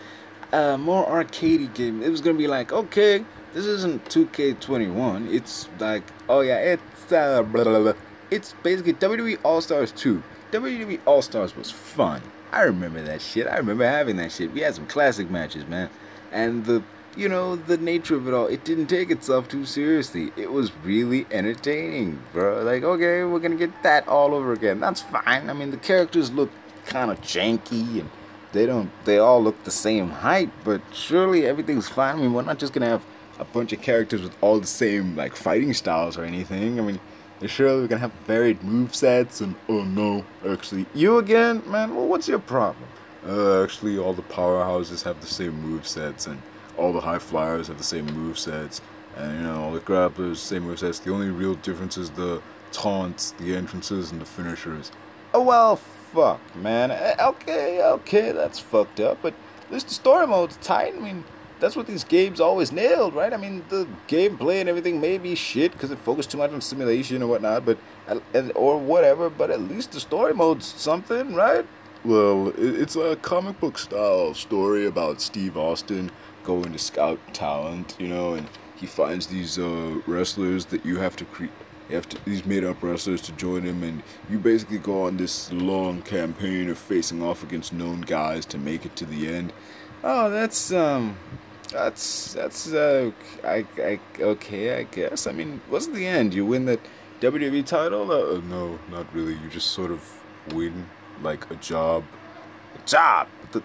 Uh, 0.53 0.77
more 0.77 1.07
arcadey 1.07 1.73
game. 1.73 2.03
It 2.03 2.11
was 2.11 2.21
gonna 2.21 2.39
be 2.39 2.47
like, 2.47 2.73
okay, 2.73 3.25
this 3.55 3.67
isn't 3.67 4.05
2K21. 4.07 5.33
It's 5.33 5.69
like, 5.79 6.03
oh 6.29 6.41
yeah, 6.41 6.59
it's 6.59 6.92
uh, 7.11 7.43
blah, 7.43 7.65
blah, 7.65 7.81
blah. 7.81 7.93
it's 8.31 8.55
basically 8.63 8.93
WWE 8.95 9.39
All 9.43 9.61
Stars 9.61 9.93
2. 9.93 10.23
WWE 10.53 11.01
All 11.07 11.23
Stars 11.23 11.57
was 11.57 11.71
fun. 11.71 12.21
I 12.53 12.63
remember 12.63 13.01
that 13.03 13.23
shit. 13.23 13.47
I 13.47 13.57
remember 13.57 13.89
having 13.89 14.17
that 14.17 14.31
shit. 14.31 14.53
We 14.53 14.61
had 14.61 14.75
some 14.75 14.87
classic 14.87 15.31
matches, 15.31 15.67
man. 15.67 15.89
And 16.31 16.67
the 16.67 16.83
you 17.17 17.29
know, 17.29 17.57
the 17.57 17.77
nature 17.77 18.17
of 18.17 18.27
it 18.27 18.35
all, 18.35 18.47
it 18.47 18.65
didn't 18.65 18.87
take 18.87 19.11
itself 19.11 19.49
too 19.49 19.65
seriously. 19.65 20.33
It 20.37 20.51
was 20.51 20.73
really 20.83 21.27
entertaining, 21.31 22.23
bro. 22.33 22.63
Like, 22.63 22.83
okay, 22.83 23.23
we're 23.25 23.39
gonna 23.39 23.57
get 23.57 23.83
that 23.83 24.09
all 24.09 24.35
over 24.35 24.53
again. 24.53 24.81
That's 24.81 25.03
fine. 25.03 25.51
I 25.51 25.53
mean, 25.53 25.71
the 25.71 25.77
characters 25.77 26.31
look 26.31 26.51
kind 26.87 27.11
of 27.11 27.21
janky 27.21 28.01
and 28.01 28.11
they 28.53 28.67
don't, 28.67 28.91
they 29.05 29.19
all 29.19 29.43
look 29.43 29.65
the 29.65 29.71
same 29.71 30.11
height, 30.11 30.51
but 30.65 30.81
surely 30.93 31.47
everything's 31.47 31.89
fine. 31.89 32.17
I 32.17 32.19
mean, 32.19 32.33
we're 32.33 32.43
not 32.43 32.59
just 32.59 32.73
gonna 32.73 32.87
have 32.87 33.05
a 33.39 33.45
bunch 33.45 33.73
of 33.73 33.81
characters 33.81 34.23
with 34.23 34.37
all 34.41 34.61
the 34.61 34.67
same, 34.67 35.17
like, 35.17 35.37
fighting 35.37 35.75
styles 35.75 36.17
or 36.17 36.25
anything. 36.25 36.79
I 36.79 36.83
mean, 36.83 37.01
they're 37.41 37.49
surely 37.49 37.83
we're 37.83 37.89
gonna 37.89 38.01
have 38.01 38.13
varied 38.27 38.63
move 38.63 38.95
sets 38.95 39.41
and, 39.41 39.55
oh 39.69 39.85
no, 39.85 40.25
actually, 40.49 40.87
you 40.95 41.19
again? 41.19 41.63
Man, 41.67 41.95
well, 41.95 42.07
what's 42.07 42.29
your 42.29 42.39
problem? 42.39 42.87
Uh, 43.27 43.63
actually, 43.63 43.99
all 43.99 44.13
the 44.13 44.23
powerhouses 44.23 45.03
have 45.05 45.21
the 45.21 45.27
same 45.27 45.55
move 45.61 45.87
sets 45.87 46.27
and 46.27 46.41
all 46.77 46.93
the 46.93 47.01
high 47.01 47.19
flyers 47.19 47.69
have 47.69 47.79
the 47.79 47.85
same 47.85 48.07
move 48.07 48.39
sets, 48.39 48.81
and 49.17 49.39
you 49.39 49.43
know 49.45 49.63
all 49.63 49.73
the 49.73 49.81
grapplers 49.81 50.37
same 50.37 50.65
move 50.65 50.79
sets. 50.79 50.99
The 50.99 51.13
only 51.13 51.31
real 51.31 51.55
difference 51.55 51.97
is 51.99 52.11
the 52.11 52.43
taunts, 52.73 53.33
the 53.33 53.55
entrances, 53.55 54.11
and 54.11 54.21
the 54.21 54.25
finishers. 54.25 54.91
Oh 55.35 55.43
well, 55.43 55.77
fuck, 55.77 56.41
man. 56.57 56.91
Eh, 56.91 57.15
okay, 57.21 57.83
okay, 57.83 58.33
that's 58.33 58.59
fucked 58.59 59.01
up, 59.01 59.19
but 59.23 59.35
at 59.67 59.73
least 59.73 59.89
the 59.89 59.95
story 59.95 60.27
mode's 60.27 60.57
tight. 60.57 60.95
I 60.97 60.99
mean, 60.99 61.25
that's 61.63 61.77
what 61.77 61.87
these 61.87 62.03
games 62.03 62.41
always 62.41 62.73
nailed, 62.73 63.15
right? 63.15 63.33
I 63.33 63.37
mean, 63.37 63.65
the 63.69 63.87
gameplay 64.09 64.61
and 64.61 64.69
everything 64.69 65.01
may 65.01 65.17
be 65.17 65.37
shit 65.37 65.71
because 65.71 65.93
it 65.93 65.99
focused 66.01 66.33
too 66.33 66.39
much 66.39 66.51
on 66.51 66.61
simulation 66.61 67.23
or 67.23 67.29
whatnot, 67.29 67.65
but 67.65 67.79
and 68.35 68.51
or 68.57 68.79
whatever. 68.79 69.31
But 69.31 69.53
at 69.53 69.61
least 69.61 69.93
the 69.93 70.01
story 70.01 70.35
mode's 70.35 70.67
something, 70.67 71.35
right? 71.35 71.65
Well, 72.05 72.53
it's 72.59 72.97
a 72.97 73.15
comic 73.15 73.61
book 73.61 73.79
style 73.79 74.35
story 74.35 74.87
about 74.87 75.21
Steve 75.21 75.57
Austin 75.57 76.11
going 76.43 76.73
to 76.73 76.79
scout 76.81 77.21
talent, 77.33 77.95
you 77.97 78.09
know, 78.09 78.35
and 78.35 78.49
he 78.75 78.87
finds 78.87 79.29
these 79.29 79.57
uh, 79.57 80.01
wrestlers 80.05 80.65
that 80.67 80.85
you 80.85 80.99
have 80.99 81.15
to 81.15 81.25
create. 81.25 81.53
You 81.89 81.95
have 81.95 82.09
to, 82.09 82.25
these 82.25 82.45
made 82.45 82.65
up 82.65 82.83
wrestlers 82.83 83.23
to 83.23 83.33
join 83.33 83.63
him, 83.63 83.85
and 83.85 84.03
you 84.29 84.39
basically 84.41 84.79
go 84.79 85.05
on 85.05 85.17
this 85.17 85.53
long 85.53 86.03
campaign 86.03 86.71
of 86.71 86.79
facing 86.79 87.23
off 87.23 87.45
against 87.45 87.73
known 87.73 88.01
guys 88.01 88.45
to 88.47 88.59
make 88.59 88.85
it 88.85 88.97
to 88.97 89.07
the 89.07 89.29
end. 89.33 89.53
Oh, 90.03 90.29
that's 90.29 90.73
um, 90.73 91.17
that's 91.71 92.35
that's 92.35 92.73
uh, 92.73 93.11
I, 93.45 93.67
I 93.79 94.01
okay, 94.21 94.79
I 94.79 94.83
guess. 94.85 95.27
I 95.27 95.33
mean, 95.33 95.61
what's 95.69 95.87
the 95.87 96.07
end? 96.07 96.35
You 96.35 96.47
win 96.47 96.67
that 96.67 96.81
WWE 97.21 97.65
title? 97.65 98.11
Uh, 98.11 98.41
no, 98.49 98.79
not 98.91 99.13
really. 99.15 99.35
You 99.35 99.49
just 99.49 99.69
sort 99.69 99.91
of 99.91 100.03
win 100.53 100.87
like 101.23 101.51
a 101.51 101.57
job. 101.57 102.05
A 102.75 102.87
job. 102.87 103.29
The, 103.53 103.63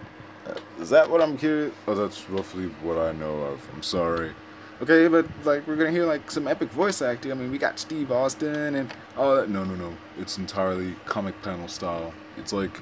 is 0.80 0.90
that 0.90 1.10
what 1.10 1.20
I'm 1.20 1.36
curious? 1.36 1.74
Oh, 1.86 1.94
that's 1.94 2.28
roughly 2.30 2.66
what 2.82 2.98
I 2.98 3.12
know 3.12 3.40
of. 3.40 3.68
I'm 3.74 3.82
sorry. 3.82 4.32
Okay, 4.80 5.08
but 5.08 5.26
like 5.44 5.66
we're 5.66 5.76
gonna 5.76 5.90
hear 5.90 6.06
like 6.06 6.30
some 6.30 6.46
epic 6.46 6.70
voice 6.70 7.02
acting. 7.02 7.32
I 7.32 7.34
mean, 7.34 7.50
we 7.50 7.58
got 7.58 7.78
Steve 7.78 8.12
Austin 8.12 8.76
and 8.76 8.94
all 9.16 9.34
that. 9.34 9.50
No, 9.50 9.64
no, 9.64 9.74
no. 9.74 9.92
It's 10.18 10.38
entirely 10.38 10.94
comic 11.04 11.40
panel 11.42 11.66
style. 11.66 12.14
It's 12.36 12.52
like 12.52 12.80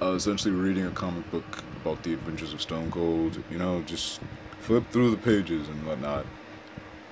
uh, 0.00 0.12
essentially 0.12 0.54
reading 0.54 0.86
a 0.86 0.90
comic 0.90 1.30
book 1.30 1.44
about 1.82 2.02
the 2.02 2.14
adventures 2.14 2.54
of 2.54 2.62
Stone 2.62 2.90
Cold. 2.90 3.42
You 3.50 3.58
know, 3.58 3.82
just 3.82 4.20
flip 4.66 4.90
through 4.90 5.10
the 5.10 5.16
pages 5.16 5.68
and 5.68 5.86
whatnot. 5.86 6.26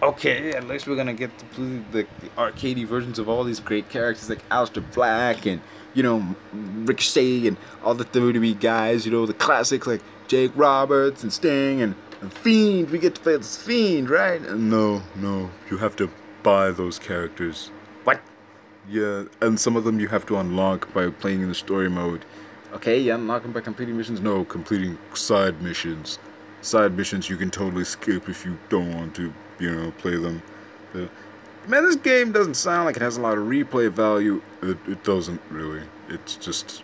Okay, 0.03 0.51
at 0.53 0.67
least 0.67 0.87
we're 0.87 0.97
gonna 0.97 1.15
get 1.15 1.39
to 1.39 1.45
play 1.47 1.83
the, 1.93 2.07
the 2.21 2.29
arcadey 2.37 2.85
versions 2.85 3.19
of 3.19 3.29
all 3.29 3.45
these 3.45 3.61
great 3.61 3.89
characters 3.89 4.29
like 4.29 4.47
Aleister 4.51 4.85
Black 4.93 5.47
and 5.47 5.61
you 5.95 6.03
know, 6.03 6.35
Ricochet 6.53 7.47
and 7.47 7.57
all 7.83 7.95
the 7.95 8.05
WWE 8.05 8.61
guys, 8.61 9.07
you 9.07 9.13
know, 9.13 9.25
the 9.27 9.35
classics 9.35 9.87
like 9.87 10.03
Jake 10.27 10.51
Roberts 10.55 11.23
and 11.23 11.33
Sting 11.33 11.81
and, 11.81 11.95
and 12.21 12.33
Fiend. 12.33 12.91
We 12.91 12.99
get 12.99 13.15
to 13.15 13.21
play 13.21 13.37
this 13.37 13.57
Fiend, 13.57 14.11
right? 14.11 14.43
No, 14.43 15.03
no, 15.15 15.51
you 15.71 15.79
have 15.79 15.97
to 15.97 16.11
buy 16.43 16.73
those 16.73 16.99
characters. 16.99 17.71
What? 18.03 18.21
Yeah, 18.89 19.25
and 19.41 19.59
some 19.59 19.77
of 19.77 19.85
them 19.85 20.01
you 20.01 20.09
have 20.09 20.27
to 20.27 20.37
unlock 20.37 20.93
by 20.93 21.09
playing 21.11 21.43
in 21.43 21.49
the 21.49 21.55
story 21.55 21.89
mode. 21.89 22.25
Okay, 22.75 22.99
you 22.99 23.15
unlock 23.15 23.43
them 23.43 23.53
by 23.53 23.61
completing 23.61 23.97
missions? 23.97 24.21
No, 24.21 24.45
completing 24.45 24.99
side 25.15 25.63
missions. 25.63 26.19
Side 26.65 26.97
missions 26.97 27.29
you 27.29 27.37
can 27.37 27.51
totally 27.51 27.85
skip 27.85 28.29
if 28.29 28.45
you 28.45 28.59
don't 28.69 28.95
want 28.95 29.15
to, 29.17 29.33
you 29.59 29.75
know, 29.75 29.91
play 29.93 30.17
them. 30.17 30.43
Uh, 30.95 31.07
Man, 31.67 31.83
this 31.85 31.97
game 31.97 32.31
doesn't 32.31 32.55
sound 32.55 32.85
like 32.85 32.97
it 32.97 33.03
has 33.03 33.17
a 33.17 33.23
lot 33.23 33.39
of 33.39 33.45
replay 33.45 33.91
value. 33.91 34.43
It, 34.61 34.77
it 34.87 35.03
doesn't 35.03 35.41
really. 35.49 35.83
It's 36.11 36.37
just 36.37 36.83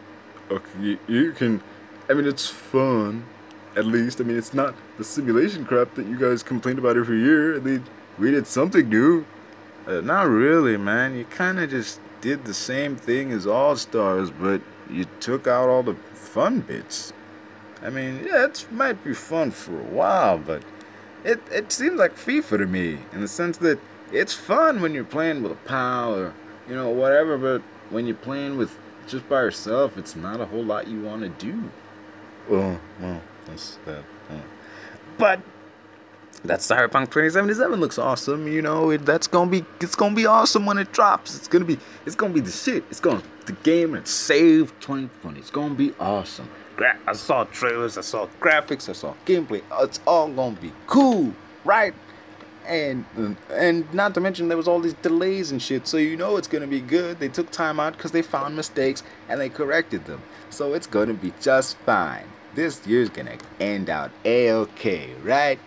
okay. 0.50 0.98
You, 1.06 1.32
can, 1.32 1.62
I 2.08 2.14
mean, 2.14 2.26
it's 2.26 2.48
fun. 2.48 3.26
At 3.76 3.84
least, 3.84 4.22
I 4.22 4.24
mean, 4.24 4.38
it's 4.38 4.54
not 4.54 4.74
the 4.96 5.04
simulation 5.04 5.66
crap 5.66 5.94
that 5.96 6.06
you 6.06 6.18
guys 6.18 6.42
complained 6.42 6.78
about 6.78 6.96
every 6.96 7.20
year. 7.20 7.56
I 7.56 7.60
mean, 7.60 7.84
we 8.18 8.30
did 8.30 8.46
something 8.46 8.88
new. 8.88 9.26
Uh, 9.86 10.00
not 10.00 10.28
really, 10.28 10.78
man. 10.78 11.14
You 11.14 11.26
kind 11.26 11.60
of 11.60 11.68
just 11.68 12.00
did 12.22 12.46
the 12.46 12.54
same 12.54 12.96
thing 12.96 13.32
as 13.32 13.46
All 13.46 13.76
Stars, 13.76 14.30
but 14.30 14.62
you 14.88 15.04
took 15.20 15.46
out 15.46 15.68
all 15.68 15.82
the 15.82 15.94
fun 16.14 16.60
bits. 16.60 17.12
I 17.82 17.90
mean, 17.90 18.24
yeah, 18.24 18.44
it 18.44 18.66
might 18.70 19.02
be 19.02 19.14
fun 19.14 19.50
for 19.50 19.78
a 19.78 19.84
while, 19.84 20.38
but 20.38 20.62
it 21.24 21.40
it 21.50 21.72
seems 21.72 21.98
like 21.98 22.16
FIFA 22.16 22.58
to 22.58 22.66
me 22.66 22.98
in 23.12 23.20
the 23.20 23.28
sense 23.28 23.58
that 23.58 23.78
it's 24.12 24.34
fun 24.34 24.80
when 24.80 24.94
you're 24.94 25.04
playing 25.04 25.42
with 25.42 25.52
a 25.52 25.56
pal 25.66 26.14
or 26.14 26.34
you 26.68 26.74
know 26.74 26.88
whatever 26.90 27.36
but 27.36 27.62
when 27.90 28.06
you're 28.06 28.16
playing 28.16 28.56
with 28.56 28.76
just 29.06 29.28
by 29.28 29.40
yourself 29.42 29.98
it's 29.98 30.16
not 30.16 30.40
a 30.40 30.46
whole 30.46 30.64
lot 30.64 30.88
you 30.88 31.00
want 31.00 31.22
to 31.22 31.28
do. 31.28 31.70
Well 32.48 32.80
well 33.00 33.20
that's 33.46 33.78
that 33.84 34.04
uh, 34.30 34.40
but 35.18 35.40
that 36.44 36.60
cyberpunk 36.60 37.06
2077 37.06 37.80
looks 37.80 37.98
awesome 37.98 38.48
you 38.48 38.62
know 38.62 38.90
it, 38.90 39.04
that's 39.04 39.26
gonna 39.26 39.50
be 39.50 39.64
it's 39.80 39.94
gonna 39.94 40.14
be 40.14 40.26
awesome 40.26 40.64
when 40.64 40.78
it 40.78 40.92
drops. 40.92 41.36
It's 41.36 41.48
gonna 41.48 41.64
be 41.64 41.78
it's 42.06 42.16
gonna 42.16 42.32
be 42.32 42.40
the 42.40 42.50
shit. 42.50 42.84
It's 42.90 43.00
gonna 43.00 43.22
the 43.46 43.52
game 43.52 43.94
and 43.94 44.06
save 44.06 44.72
2020 44.80 45.40
it's 45.40 45.50
gonna 45.50 45.74
be 45.74 45.92
awesome 45.98 46.48
Gra- 46.80 46.98
i 47.06 47.12
saw 47.12 47.44
trailers 47.44 47.98
i 47.98 48.00
saw 48.00 48.26
graphics 48.40 48.88
i 48.88 48.94
saw 48.94 49.12
gameplay. 49.26 49.62
It's 49.82 50.00
all 50.06 50.28
gonna 50.30 50.56
be 50.56 50.72
cool 50.86 51.34
right? 51.62 51.92
And 52.66 53.04
and 53.50 53.92
not 53.92 54.14
to 54.14 54.20
mention 54.20 54.48
there 54.48 54.56
was 54.56 54.66
all 54.66 54.80
these 54.80 54.94
delays 54.94 55.50
and 55.50 55.60
shit. 55.60 55.86
So 55.86 55.98
you 55.98 56.16
know 56.16 56.38
it's 56.38 56.48
gonna 56.48 56.66
be 56.66 56.80
good. 56.80 57.18
They 57.18 57.28
took 57.28 57.50
time 57.50 57.78
out 57.78 57.98
because 57.98 58.12
they 58.12 58.22
found 58.22 58.56
mistakes 58.56 59.02
and 59.28 59.38
they 59.38 59.50
corrected 59.50 60.06
them. 60.06 60.22
So 60.48 60.72
it's 60.72 60.86
gonna 60.86 61.12
be 61.12 61.34
just 61.38 61.76
fine. 61.78 62.24
This 62.54 62.86
year's 62.86 63.10
gonna 63.10 63.36
end 63.60 63.90
out 63.90 64.10
a-okay 64.24 65.12
right? 65.22 65.58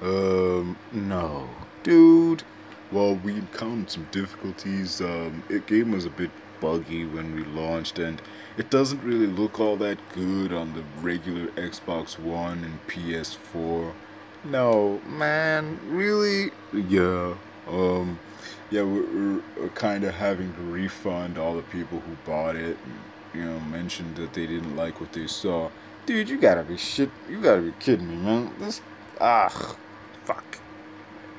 Um 0.00 0.78
no. 0.90 1.50
Dude 1.82 2.44
well 2.90 3.16
we 3.16 3.34
encountered 3.34 3.90
some 3.90 4.08
difficulties 4.10 5.02
um 5.02 5.42
it 5.50 5.66
game 5.66 5.92
was 5.92 6.06
a 6.06 6.10
bit 6.10 6.30
buggy 6.62 7.04
when 7.04 7.34
we 7.34 7.44
launched, 7.44 7.98
and 7.98 8.22
it 8.56 8.70
doesn't 8.70 9.02
really 9.02 9.26
look 9.26 9.58
all 9.58 9.76
that 9.76 9.98
good 10.14 10.52
on 10.52 10.74
the 10.74 10.84
regular 11.00 11.46
Xbox 11.52 12.18
One 12.18 12.64
and 12.64 12.86
PS4. 12.86 13.92
No, 14.44 15.00
man, 15.06 15.78
really? 15.88 16.50
Yeah. 16.72 17.34
Um, 17.68 18.18
yeah, 18.70 18.82
we're, 18.82 19.40
we're 19.56 19.68
kind 19.74 20.04
of 20.04 20.14
having 20.14 20.52
to 20.54 20.60
refund 20.62 21.38
all 21.38 21.54
the 21.54 21.62
people 21.62 22.00
who 22.00 22.16
bought 22.26 22.56
it. 22.56 22.76
And, 22.84 23.00
you 23.34 23.44
know, 23.44 23.60
mentioned 23.60 24.16
that 24.16 24.34
they 24.34 24.46
didn't 24.46 24.76
like 24.76 25.00
what 25.00 25.12
they 25.12 25.26
saw. 25.26 25.70
Dude, 26.04 26.28
you 26.28 26.38
gotta 26.38 26.62
be 26.62 26.76
shit. 26.76 27.10
You 27.30 27.40
gotta 27.40 27.62
be 27.62 27.72
kidding 27.78 28.08
me, 28.08 28.16
man. 28.16 28.52
This, 28.58 28.80
ah, 29.20 29.76
fuck. 30.24 30.58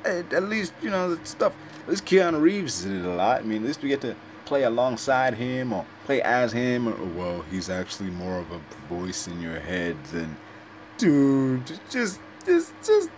At, 0.05 0.31
at 0.33 0.43
least 0.43 0.73
you 0.81 0.89
know 0.89 1.13
the 1.13 1.25
stuff. 1.25 1.53
This 1.87 2.01
Keanu 2.01 2.41
Reeves 2.41 2.85
in 2.85 2.97
it 2.97 3.05
a 3.05 3.13
lot. 3.13 3.41
I 3.41 3.43
mean, 3.43 3.63
at 3.63 3.67
least 3.67 3.81
we 3.83 3.89
get 3.89 4.01
to 4.01 4.15
play 4.45 4.63
alongside 4.63 5.33
him 5.35 5.73
or 5.73 5.85
play 6.05 6.21
as 6.21 6.51
him. 6.51 6.87
Or, 6.87 7.05
well, 7.15 7.45
he's 7.51 7.69
actually 7.69 8.09
more 8.09 8.39
of 8.39 8.51
a 8.51 8.59
voice 8.87 9.27
in 9.27 9.41
your 9.41 9.59
head 9.59 10.01
than, 10.05 10.35
dude. 10.97 11.65
Just, 11.89 12.19
just, 12.45 12.73
just. 12.83 13.09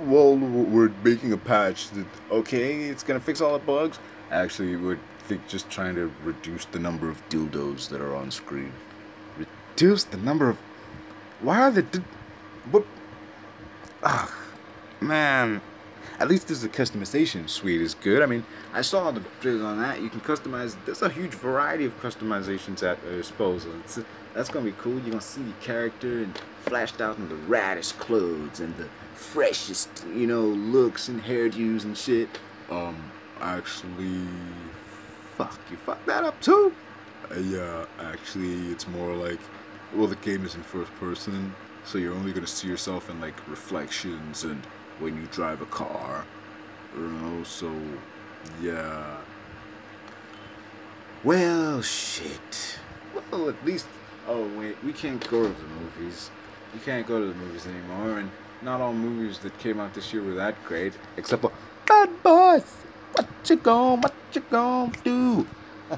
Well, 0.00 0.36
we're 0.36 0.90
making 1.04 1.32
a 1.32 1.36
patch 1.36 1.90
that 1.90 2.06
okay, 2.30 2.84
it's 2.84 3.04
gonna 3.04 3.20
fix 3.20 3.40
all 3.40 3.52
the 3.52 3.64
bugs. 3.64 3.98
Actually, 4.30 4.76
we're 4.76 4.98
think 5.20 5.46
just 5.46 5.70
trying 5.70 5.94
to 5.94 6.12
reduce 6.22 6.64
the 6.66 6.78
number 6.78 7.08
of 7.08 7.26
dildos 7.28 7.88
that 7.88 8.00
are 8.00 8.14
on 8.14 8.30
screen. 8.30 8.72
Reduce 9.36 10.04
the 10.04 10.16
number 10.16 10.48
of. 10.48 10.58
Why 11.40 11.60
are 11.60 11.70
the. 11.70 12.02
What? 12.70 12.84
Ah, 14.02 14.34
man 15.00 15.60
at 16.20 16.28
least 16.28 16.48
this 16.48 16.58
is 16.58 16.64
a 16.64 16.68
customization 16.68 17.48
suite 17.48 17.80
is 17.80 17.94
good. 17.94 18.22
I 18.22 18.26
mean, 18.26 18.44
I 18.72 18.82
saw 18.82 19.10
the 19.10 19.20
videos 19.20 19.64
on 19.64 19.80
that. 19.80 20.00
You 20.00 20.08
can 20.08 20.20
customize. 20.20 20.76
There's 20.84 21.02
a 21.02 21.08
huge 21.08 21.32
variety 21.32 21.84
of 21.84 22.00
customizations 22.00 22.82
at 22.82 23.02
your 23.04 23.16
disposal. 23.16 23.72
It's, 23.84 23.98
that's 24.32 24.48
gonna 24.48 24.66
be 24.66 24.74
cool. 24.78 24.94
You're 24.94 25.10
gonna 25.10 25.20
see 25.20 25.42
your 25.42 25.56
character 25.60 26.22
and 26.22 26.38
flashed 26.62 27.00
out 27.00 27.18
in 27.18 27.28
the 27.28 27.34
raddest 27.34 27.98
clothes 27.98 28.60
and 28.60 28.76
the 28.76 28.88
freshest, 29.14 30.04
you 30.14 30.26
know, 30.26 30.42
looks 30.42 31.08
and 31.08 31.22
hairdos 31.22 31.84
and 31.84 31.96
shit. 31.96 32.28
Um, 32.70 33.10
actually, 33.40 34.26
fuck, 35.36 35.58
you 35.70 35.76
fuck 35.76 36.04
that 36.06 36.24
up 36.24 36.40
too. 36.40 36.72
Uh, 37.30 37.38
yeah, 37.40 37.86
actually, 38.00 38.70
it's 38.70 38.86
more 38.86 39.14
like, 39.14 39.40
well, 39.94 40.06
the 40.06 40.16
game 40.16 40.44
is 40.44 40.54
in 40.54 40.62
first 40.62 40.94
person, 40.96 41.54
so 41.84 41.98
you're 41.98 42.14
only 42.14 42.32
gonna 42.32 42.46
see 42.46 42.68
yourself 42.68 43.10
in 43.10 43.20
like 43.20 43.48
reflections 43.48 44.44
and 44.44 44.64
when 44.98 45.16
you 45.16 45.26
drive 45.30 45.60
a 45.60 45.66
car. 45.66 46.24
You 46.96 47.08
know, 47.08 47.44
so 47.44 47.72
yeah. 48.62 49.16
Well, 51.22 51.82
shit. 51.82 52.78
Well, 53.14 53.48
at 53.48 53.64
least. 53.64 53.86
Oh 54.26 54.46
wait, 54.58 54.82
we 54.84 54.92
can't 54.92 55.20
go 55.28 55.42
to 55.42 55.48
the 55.48 55.68
movies. 55.80 56.30
We 56.72 56.80
can't 56.80 57.06
go 57.06 57.20
to 57.20 57.26
the 57.26 57.34
movies 57.34 57.66
anymore, 57.66 58.18
and 58.18 58.30
not 58.62 58.80
all 58.80 58.92
movies 58.92 59.38
that 59.40 59.58
came 59.58 59.80
out 59.80 59.94
this 59.94 60.12
year 60.12 60.22
were 60.22 60.34
that 60.34 60.62
great, 60.64 60.94
except 61.16 61.42
for 61.42 61.52
Bad 61.86 62.22
Boys. 62.22 62.64
What 63.12 63.28
you 63.48 63.56
gon' 63.56 64.00
What 64.00 64.14
you 64.32 64.40
gon' 64.50 64.92
do? 65.04 65.46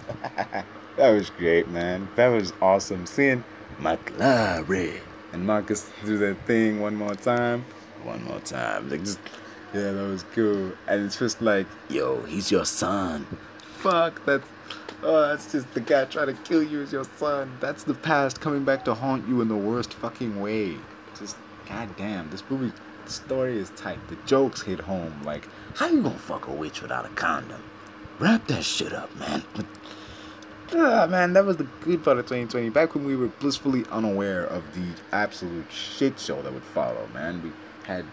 that 0.97 1.11
was 1.11 1.31
great, 1.31 1.69
man. 1.69 2.09
That 2.17 2.29
was 2.29 2.53
awesome. 2.61 3.07
Seeing 3.07 3.45
Mike 3.79 4.17
Lowrey 4.19 5.01
and 5.33 5.47
Marcus 5.47 5.91
do 6.05 6.19
that 6.19 6.37
thing 6.47 6.81
one 6.81 6.97
more 6.97 7.15
time 7.15 7.65
one 8.07 8.25
more 8.25 8.41
time. 8.41 8.89
Like 8.89 9.01
just 9.01 9.19
yeah, 9.75 9.93
that 9.93 10.09
was 10.09 10.25
cool. 10.35 10.73
And 10.87 11.05
it's 11.05 11.19
just 11.19 11.43
like, 11.43 11.67
yo, 11.89 12.23
he's 12.23 12.51
your 12.51 12.65
son. 12.65 13.27
Fuck, 13.79 14.25
that's 14.25 14.47
oh, 15.03 15.29
that's 15.29 15.53
just 15.53 15.73
the 15.75 15.81
guy 15.81 16.05
trying 16.07 16.29
to 16.29 16.43
kill 16.45 16.63
you 16.63 16.83
as 16.83 16.93
your 16.93 17.05
son. 17.05 17.57
That's 17.61 17.85
the 17.85 17.95
past 17.95 18.41
coming 18.41 18.65
back 18.65 18.85
to 18.87 18.95
haunt 18.95 19.29
you 19.29 19.41
in 19.41 19.49
the 19.49 19.57
worst 19.57 19.93
fucking 19.95 20.41
way. 20.41 20.77
Just 21.19 21.37
goddamn, 21.69 22.31
this 22.31 22.43
movie 22.49 22.73
story 23.07 23.59
is 23.59 23.71
tight. 23.71 23.99
The 24.09 24.17
jokes 24.27 24.63
hit 24.63 24.81
home. 24.81 25.23
Like, 25.25 25.49
how 25.75 25.89
you 25.89 26.03
gonna 26.03 26.19
fuck 26.19 26.47
a 26.47 26.53
witch 26.53 26.83
without 26.83 27.05
a 27.05 27.11
condom? 27.11 27.63
Wrap 28.19 28.47
that 28.47 28.65
shit 28.65 28.93
up, 28.93 29.15
man. 29.17 29.43
Ah, 30.75 31.07
man, 31.09 31.33
that 31.35 31.45
was 31.45 31.59
the 31.59 31.69
good 31.83 32.03
part 32.03 32.19
of 32.19 32.25
2020. 32.25 32.71
Back 32.71 32.95
when 32.95 33.05
we 33.05 33.15
were 33.15 33.29
blissfully 33.29 33.85
unaware 33.91 34.45
of 34.45 34.65
the 34.75 34.87
absolute 35.13 35.71
shit 35.71 36.19
show 36.19 36.43
that 36.43 36.53
would 36.53 36.65
follow, 36.65 37.09
man. 37.15 37.43
We 37.43 37.53
had 37.87 38.05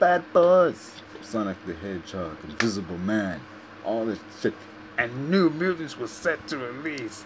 Bad 0.00 0.24
Boys, 0.32 0.94
Sonic 1.20 1.56
the 1.66 1.74
Hedgehog, 1.74 2.38
Invisible 2.44 2.98
Man, 2.98 3.40
all 3.84 4.06
this 4.06 4.18
shit, 4.40 4.54
and 4.96 5.30
New 5.30 5.50
Mutants 5.50 5.98
was 5.98 6.10
set 6.10 6.46
to 6.48 6.56
release. 6.56 7.24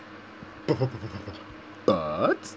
But 1.87 2.55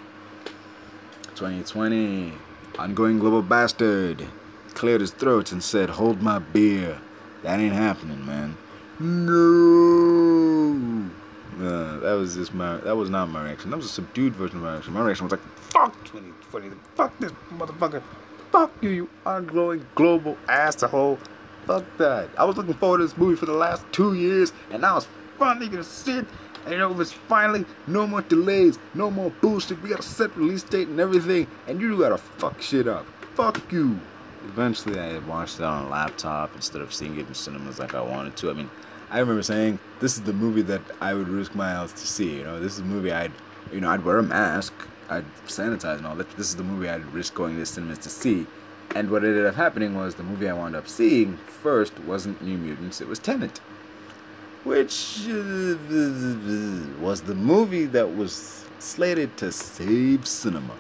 2020, 1.36 2.34
ongoing 2.78 3.20
global 3.20 3.42
bastard 3.42 4.28
cleared 4.74 5.02
his 5.02 5.12
throat 5.12 5.52
and 5.52 5.64
said, 5.64 5.92
"Hold 5.92 6.22
my 6.22 6.40
beer." 6.40 7.00
That 7.44 7.60
ain't 7.60 7.74
happening, 7.74 8.26
man. 8.26 8.58
No. 9.00 11.10
Uh, 11.60 12.00
that 12.00 12.14
was 12.14 12.36
just 12.36 12.54
my. 12.54 12.78
That 12.78 12.98
was 12.98 13.10
not 13.10 13.30
my 13.30 13.44
reaction. 13.44 13.70
That 13.70 13.78
was 13.78 13.86
a 13.86 13.90
subdued 13.90 14.36
version 14.36 14.58
of 14.58 14.64
my 14.64 14.74
reaction. 14.74 14.94
My 14.94 15.02
reaction 15.02 15.26
was 15.26 15.32
like, 15.32 15.42
"Fuck 15.56 15.94
2020. 16.06 16.72
Fuck 16.96 17.18
this 17.20 17.32
motherfucker." 17.54 18.02
Fuck 18.52 18.72
you, 18.82 18.90
you 18.90 19.10
ongoing 19.26 19.86
global 19.96 20.38
asshole. 20.50 21.18
Fuck 21.66 21.86
that. 21.98 22.30
I 22.38 22.44
was 22.44 22.58
looking 22.58 22.74
forward 22.74 22.98
to 22.98 23.04
this 23.06 23.18
movie 23.18 23.38
for 23.38 23.46
the 23.46 23.54
last 23.54 23.86
two 23.94 24.14
years, 24.14 24.52
and 24.72 24.82
now 24.82 24.98
it's 24.98 25.08
finally 25.40 25.70
gonna 25.70 25.84
sit. 25.84 26.26
And 26.66 26.74
you 26.74 26.78
know, 26.78 27.00
it's 27.00 27.14
finally 27.14 27.66
no 27.88 28.06
more 28.06 28.22
delays, 28.22 28.78
no 28.94 29.10
more 29.10 29.32
bullshit. 29.42 29.82
We 29.82 29.90
got 29.90 30.00
a 30.00 30.04
set 30.04 30.36
release 30.36 30.64
date 30.64 30.90
and 30.90 31.00
everything, 31.00 31.48
and 31.68 31.80
you 31.80 31.98
gotta 31.98 32.18
fuck 32.18 32.62
shit 32.62 32.88
up. 32.90 33.06
Fuck 33.36 33.72
you. 33.72 33.98
Eventually, 34.46 35.00
I 35.00 35.18
watched 35.20 35.60
it 35.60 35.64
on 35.64 35.86
a 35.86 35.90
laptop 35.90 36.54
instead 36.56 36.82
of 36.82 36.94
seeing 36.94 37.18
it 37.18 37.28
in 37.28 37.34
cinemas 37.34 37.80
like 37.80 37.96
I 37.96 38.02
wanted 38.02 38.36
to. 38.38 38.50
I 38.50 38.54
mean, 38.54 38.70
I 39.10 39.20
remember 39.20 39.44
saying 39.44 39.80
this 40.02 40.18
is 40.18 40.24
the 40.24 40.34
movie 40.34 40.64
that 40.64 40.82
I 41.00 41.14
would 41.14 41.30
risk 41.30 41.56
my 41.56 41.70
health 41.70 41.96
to 41.96 42.06
see. 42.06 42.38
You 42.40 42.44
know, 42.44 42.60
this 42.60 42.74
is 42.74 42.80
a 42.80 42.86
movie 42.86 43.14
I'd, 43.14 43.32
you 43.72 43.80
know, 43.80 43.90
I'd 43.90 44.04
wear 44.04 44.18
a 44.18 44.24
mask. 44.24 44.74
I'd 45.12 45.26
sanitize 45.46 45.98
and 45.98 46.08
all 46.08 46.16
that. 46.16 46.30
This 46.38 46.48
is 46.48 46.56
the 46.56 46.64
movie 46.64 46.88
I'd 46.88 47.06
risk 47.08 47.36
going 47.36 47.58
to 47.58 47.66
cinemas 47.66 47.98
to 48.00 48.10
see. 48.10 48.48
And 48.96 49.12
what 49.12 49.26
ended 49.26 49.46
up 49.46 49.56
happening 49.56 49.94
was 49.94 50.16
the 50.16 50.24
movie 50.24 50.50
I 50.50 50.54
wound 50.54 50.76
up 50.76 50.88
seeing 50.88 51.38
first 51.38 52.00
wasn't 52.00 52.42
New 52.42 52.58
Mutants, 52.58 53.02
it 53.02 53.08
was 53.08 53.20
Tenet. 53.20 53.58
Which 54.64 55.28
uh, 55.28 55.76
was 57.02 57.22
the 57.26 57.36
movie 57.36 57.86
that 57.88 58.16
was 58.16 58.66
slated 58.80 59.36
to 59.38 59.52
save 59.52 60.28
cinema. 60.28 60.76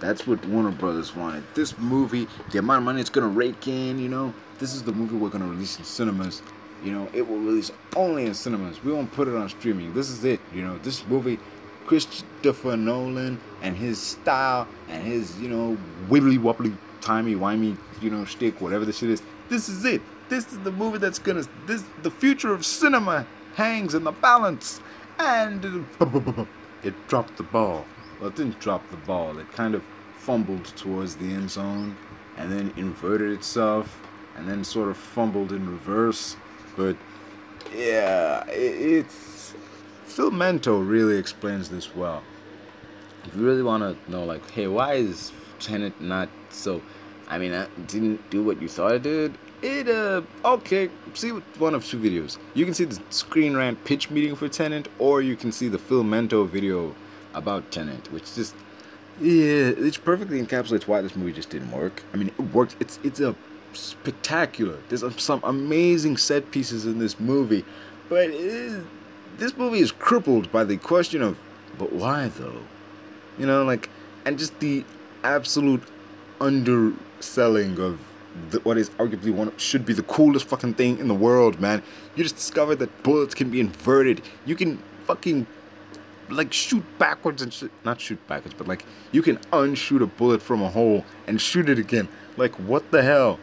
That's 0.00 0.26
what 0.26 0.44
Warner 0.46 0.70
Brothers 0.70 1.14
wanted. 1.14 1.44
This 1.54 1.76
movie, 1.78 2.26
the 2.52 2.58
amount 2.58 2.78
of 2.78 2.84
money 2.84 3.00
it's 3.00 3.10
gonna 3.10 3.28
rake 3.28 3.68
in, 3.68 3.98
you 3.98 4.08
know, 4.08 4.32
this 4.58 4.74
is 4.74 4.82
the 4.82 4.92
movie 4.92 5.16
we're 5.16 5.30
gonna 5.30 5.46
release 5.46 5.78
in 5.78 5.84
cinemas. 5.84 6.42
You 6.82 6.92
know, 6.92 7.08
it 7.12 7.26
will 7.26 7.38
release 7.38 7.70
only 7.96 8.26
in 8.26 8.34
cinemas. 8.34 8.82
We 8.84 8.92
won't 8.92 9.12
put 9.12 9.28
it 9.28 9.34
on 9.34 9.48
streaming. 9.48 9.94
This 9.94 10.10
is 10.10 10.24
it. 10.24 10.40
You 10.54 10.62
know, 10.62 10.78
this 10.78 11.06
movie 11.06 11.38
Christopher 11.86 12.76
Nolan 12.76 13.40
and 13.62 13.76
his 13.76 14.00
style 14.00 14.68
and 14.88 15.02
his, 15.02 15.38
you 15.38 15.48
know, 15.48 15.76
wibbly 16.08 16.38
wobbly, 16.38 16.72
timey 17.00 17.34
wimey, 17.34 17.76
you 18.00 18.10
know, 18.10 18.24
shtick, 18.24 18.60
whatever 18.60 18.84
the 18.84 18.92
shit 18.92 19.10
is. 19.10 19.22
This 19.48 19.68
is 19.68 19.84
it. 19.84 20.02
This 20.28 20.50
is 20.52 20.58
the 20.60 20.72
movie 20.72 20.98
that's 20.98 21.18
gonna. 21.18 21.44
This 21.66 21.84
the 22.02 22.10
future 22.10 22.52
of 22.52 22.64
cinema 22.64 23.26
hangs 23.54 23.94
in 23.94 24.04
the 24.04 24.12
balance, 24.12 24.80
and 25.18 25.64
it, 26.82 27.08
dropped 27.08 27.36
the 27.36 27.42
ball. 27.42 27.84
Well, 28.18 28.30
it 28.30 28.36
didn't 28.36 28.58
drop 28.58 28.88
the 28.90 28.96
ball. 28.96 29.38
It 29.38 29.50
kind 29.52 29.74
of 29.74 29.84
fumbled 30.16 30.64
towards 30.76 31.16
the 31.16 31.26
end 31.26 31.50
zone, 31.50 31.96
and 32.38 32.50
then 32.50 32.72
inverted 32.76 33.32
itself, 33.32 34.00
and 34.36 34.48
then 34.48 34.64
sort 34.64 34.88
of 34.88 34.96
fumbled 34.96 35.52
in 35.52 35.68
reverse. 35.70 36.36
But 36.76 36.96
yeah, 37.74 38.46
it, 38.46 39.04
it's 39.06 39.14
Filmento 40.06 40.86
really 40.86 41.16
explains 41.16 41.68
this 41.68 41.94
well. 41.94 42.22
If 43.24 43.34
you 43.34 43.44
really 43.44 43.62
want 43.62 43.82
to 43.82 44.10
know, 44.10 44.24
like, 44.24 44.48
hey, 44.50 44.66
why 44.66 44.94
is 44.94 45.32
Tenet 45.58 46.00
not 46.00 46.28
so? 46.50 46.82
I 47.28 47.38
mean, 47.38 47.52
it 47.52 47.86
didn't 47.86 48.30
do 48.30 48.44
what 48.44 48.60
you 48.60 48.68
thought 48.68 48.92
it 48.92 49.02
did. 49.02 49.38
It, 49.62 49.88
uh, 49.88 50.20
okay, 50.44 50.90
see 51.14 51.30
one 51.30 51.74
of 51.74 51.86
two 51.86 51.98
videos. 51.98 52.36
You 52.52 52.66
can 52.66 52.74
see 52.74 52.84
the 52.84 53.00
Screen 53.08 53.56
Rant 53.56 53.82
pitch 53.84 54.10
meeting 54.10 54.36
for 54.36 54.46
Tenet, 54.46 54.88
or 54.98 55.22
you 55.22 55.36
can 55.36 55.50
see 55.52 55.68
the 55.68 55.78
Filmento 55.78 56.46
video 56.46 56.94
about 57.32 57.70
Tenet, 57.70 58.12
which 58.12 58.34
just, 58.34 58.54
yeah, 59.20 59.72
it 59.76 60.04
perfectly 60.04 60.42
encapsulates 60.42 60.86
why 60.86 61.00
this 61.00 61.16
movie 61.16 61.32
just 61.32 61.48
didn't 61.48 61.72
work. 61.72 62.02
I 62.12 62.18
mean, 62.18 62.28
it 62.28 62.40
worked. 62.52 62.76
It's, 62.78 62.98
it's 63.02 63.20
a 63.20 63.34
spectacular. 63.72 64.78
There's 64.90 65.02
some 65.22 65.40
amazing 65.44 66.18
set 66.18 66.50
pieces 66.50 66.84
in 66.84 66.98
this 66.98 67.18
movie, 67.18 67.64
but 68.10 68.28
it 68.28 68.34
is 68.34 68.84
this 69.38 69.56
movie 69.56 69.80
is 69.80 69.92
crippled 69.92 70.50
by 70.52 70.64
the 70.64 70.76
question 70.76 71.22
of, 71.22 71.38
but 71.78 71.92
why 71.92 72.28
though? 72.28 72.62
You 73.38 73.46
know, 73.46 73.64
like, 73.64 73.90
and 74.24 74.38
just 74.38 74.58
the 74.60 74.84
absolute 75.22 75.82
underselling 76.40 77.78
of 77.78 78.00
the, 78.50 78.60
what 78.60 78.76
is 78.78 78.90
arguably 78.90 79.32
one 79.32 79.56
should 79.56 79.86
be 79.86 79.92
the 79.92 80.02
coolest 80.02 80.46
fucking 80.46 80.74
thing 80.74 80.98
in 80.98 81.08
the 81.08 81.14
world, 81.14 81.60
man. 81.60 81.82
You 82.16 82.22
just 82.22 82.36
discovered 82.36 82.76
that 82.76 83.02
bullets 83.02 83.34
can 83.34 83.50
be 83.50 83.60
inverted. 83.60 84.22
You 84.44 84.56
can 84.56 84.82
fucking 85.06 85.46
like 86.28 86.52
shoot 86.52 86.84
backwards 86.98 87.42
and 87.42 87.52
shit. 87.52 87.70
Not 87.84 88.00
shoot 88.00 88.24
backwards, 88.26 88.54
but 88.56 88.66
like 88.66 88.84
you 89.12 89.22
can 89.22 89.38
unshoot 89.52 90.02
a 90.02 90.06
bullet 90.06 90.42
from 90.42 90.62
a 90.62 90.70
hole 90.70 91.04
and 91.26 91.40
shoot 91.40 91.68
it 91.68 91.78
again. 91.78 92.08
Like 92.36 92.54
what 92.54 92.90
the 92.90 93.02
hell? 93.02 93.38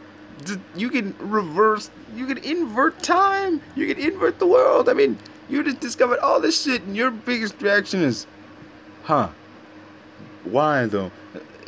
You 0.74 0.90
can 0.90 1.14
reverse. 1.18 1.90
You 2.14 2.26
can 2.26 2.38
invert 2.38 3.02
time. 3.02 3.60
You 3.76 3.94
can 3.94 4.02
invert 4.02 4.38
the 4.38 4.46
world. 4.46 4.88
I 4.88 4.92
mean, 4.92 5.18
you 5.48 5.62
just 5.62 5.80
discovered 5.80 6.18
all 6.20 6.40
this 6.40 6.62
shit, 6.62 6.82
and 6.82 6.96
your 6.96 7.10
biggest 7.10 7.60
reaction 7.60 8.02
is, 8.02 8.26
huh? 9.04 9.28
Why 10.44 10.86
though? 10.86 11.10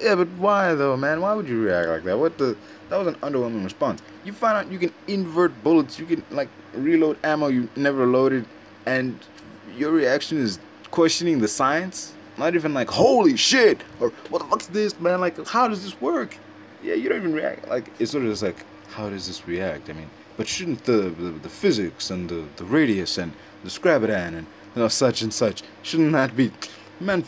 Yeah, 0.00 0.16
but 0.16 0.28
why 0.38 0.74
though, 0.74 0.96
man? 0.96 1.20
Why 1.20 1.34
would 1.34 1.48
you 1.48 1.62
react 1.62 1.88
like 1.88 2.04
that? 2.04 2.18
What 2.18 2.38
the? 2.38 2.56
That 2.88 2.98
was 2.98 3.08
an 3.08 3.14
underwhelming 3.16 3.64
response. 3.64 4.02
You 4.24 4.32
find 4.32 4.56
out 4.56 4.72
you 4.72 4.78
can 4.78 4.92
invert 5.06 5.62
bullets. 5.62 5.98
You 5.98 6.06
can 6.06 6.24
like 6.30 6.48
reload 6.74 7.18
ammo 7.24 7.48
you 7.48 7.68
never 7.76 8.06
loaded, 8.06 8.46
and 8.86 9.18
your 9.76 9.92
reaction 9.92 10.38
is 10.38 10.58
questioning 10.90 11.40
the 11.40 11.48
science. 11.48 12.14
Not 12.36 12.56
even 12.56 12.74
like 12.74 12.90
holy 12.90 13.36
shit 13.36 13.80
or 14.00 14.10
what 14.28 14.40
the 14.40 14.48
fuck's 14.48 14.66
this, 14.66 14.98
man? 14.98 15.20
Like 15.20 15.46
how 15.46 15.68
does 15.68 15.84
this 15.84 16.00
work? 16.00 16.36
Yeah, 16.82 16.94
you 16.94 17.08
don't 17.08 17.18
even 17.18 17.32
react. 17.32 17.68
Like 17.68 17.90
it's 17.98 18.10
sort 18.10 18.24
of 18.24 18.30
just 18.30 18.42
like 18.42 18.64
how 18.90 19.08
does 19.08 19.26
this 19.26 19.46
react? 19.46 19.88
I 19.88 19.92
mean, 19.92 20.10
but 20.36 20.48
shouldn't 20.48 20.84
the 20.84 21.10
the, 21.10 21.30
the 21.30 21.48
physics 21.48 22.10
and 22.10 22.28
the 22.28 22.44
the 22.56 22.64
radius 22.64 23.18
and 23.18 23.32
the 23.64 23.70
scabadan 23.70 24.34
and 24.34 24.46
you 24.74 24.82
know 24.82 24.88
such 24.88 25.22
and 25.22 25.32
such 25.32 25.62
shouldn't 25.82 26.12
that 26.12 26.36
be, 26.36 26.52
man? 27.00 27.24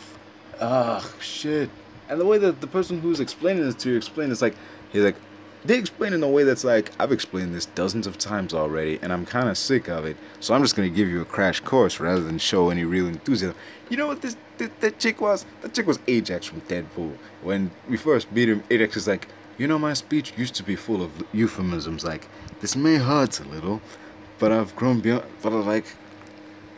Ah, 0.61 1.12
shit. 1.20 1.68
And 2.09 2.20
the 2.20 2.26
way 2.26 2.39
that 2.39 2.61
the 2.61 2.66
person 2.66 3.01
who's 3.01 3.20
explaining 3.20 3.64
this 3.64 3.74
to 3.76 3.91
you 3.91 3.97
explain 3.97 4.30
it's 4.30 4.43
like 4.43 4.55
he's 4.93 5.03
like 5.03 5.16
they 5.64 5.78
explain 5.78 6.12
in 6.12 6.22
a 6.22 6.28
way 6.28 6.45
that's 6.45 6.62
like 6.62 6.93
I've 6.99 7.11
explained 7.11 7.55
this 7.55 7.66
dozens 7.66 8.07
of 8.07 8.18
times 8.18 8.55
already 8.55 8.99
and 9.03 9.12
I'm 9.12 9.26
kind 9.26 9.49
of 9.49 9.59
sick 9.59 9.89
of 9.89 10.05
it 10.05 10.16
so 10.39 10.55
I'm 10.55 10.62
just 10.62 10.76
gonna 10.76 10.89
give 10.89 11.09
you 11.09 11.20
a 11.20 11.24
crash 11.24 11.61
course 11.61 11.99
rather 11.99 12.20
than 12.20 12.39
show 12.39 12.70
any 12.70 12.84
real 12.84 13.09
enthusiasm 13.09 13.57
you 13.89 13.97
know 13.97 14.07
what 14.07 14.22
this, 14.22 14.37
this 14.59 14.70
that 14.80 14.99
chick 14.99 15.20
was 15.20 15.45
that 15.62 15.74
chick 15.74 15.87
was 15.87 15.99
Ajax 16.07 16.47
from 16.47 16.61
Deadpool 16.62 17.16
when 17.43 17.70
we 17.89 17.97
first 17.97 18.30
meet 18.30 18.49
him 18.49 18.62
Ajax 18.70 18.97
is 18.97 19.09
like 19.09 19.28
you 19.59 19.66
know 19.66 19.78
my 19.78 19.93
speech 19.93 20.32
used 20.37 20.55
to 20.55 20.62
be 20.62 20.76
full 20.76 21.03
of 21.03 21.11
euphemisms 21.32 22.05
like 22.05 22.28
this 22.61 22.76
may 22.76 22.97
hurt 22.97 23.41
a 23.41 23.45
little 23.45 23.80
but 24.39 24.53
I've 24.53 24.76
grown 24.76 25.01
beyond 25.01 25.24
but 25.43 25.53
I've 25.53 25.66
like 25.66 25.87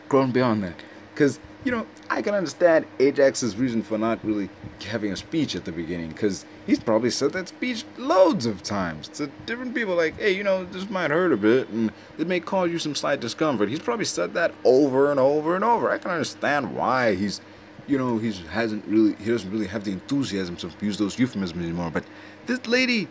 grown 0.09 0.31
beyond 0.31 0.63
that 0.63 0.75
because 1.13 1.39
you 1.63 1.71
know, 1.71 1.85
I 2.09 2.21
can 2.21 2.33
understand 2.33 2.85
Ajax's 2.99 3.57
reason 3.57 3.83
for 3.83 3.97
not 3.97 4.23
really 4.23 4.49
having 4.87 5.11
a 5.11 5.17
speech 5.17 5.55
at 5.55 5.65
the 5.65 5.71
beginning, 5.71 6.09
because 6.09 6.45
he's 6.65 6.79
probably 6.79 7.09
said 7.09 7.33
that 7.33 7.49
speech 7.49 7.83
loads 7.97 8.45
of 8.45 8.63
times 8.63 9.09
to 9.09 9.27
different 9.45 9.75
people, 9.75 9.95
like, 9.95 10.17
hey, 10.17 10.31
you 10.31 10.43
know, 10.43 10.63
this 10.63 10.89
might 10.89 11.11
hurt 11.11 11.33
a 11.33 11.37
bit, 11.37 11.67
and 11.69 11.91
it 12.17 12.27
may 12.27 12.39
cause 12.39 12.71
you 12.71 12.79
some 12.79 12.95
slight 12.95 13.19
discomfort. 13.19 13.67
He's 13.67 13.79
probably 13.79 14.05
said 14.05 14.33
that 14.35 14.53
over 14.63 15.11
and 15.11 15.19
over 15.19 15.55
and 15.55 15.65
over. 15.65 15.91
I 15.91 15.97
can 15.97 16.11
understand 16.11 16.75
why 16.75 17.15
he's, 17.15 17.41
you 17.87 17.97
know, 17.97 18.17
he 18.17 18.31
hasn't 18.31 18.85
really, 18.85 19.15
he 19.15 19.29
doesn't 19.29 19.51
really 19.51 19.67
have 19.67 19.83
the 19.83 19.91
enthusiasm 19.91 20.55
to 20.57 20.71
use 20.81 20.97
those 20.97 21.19
euphemisms 21.19 21.61
anymore. 21.61 21.91
But 21.91 22.05
this 22.45 22.65
lady, 22.67 23.09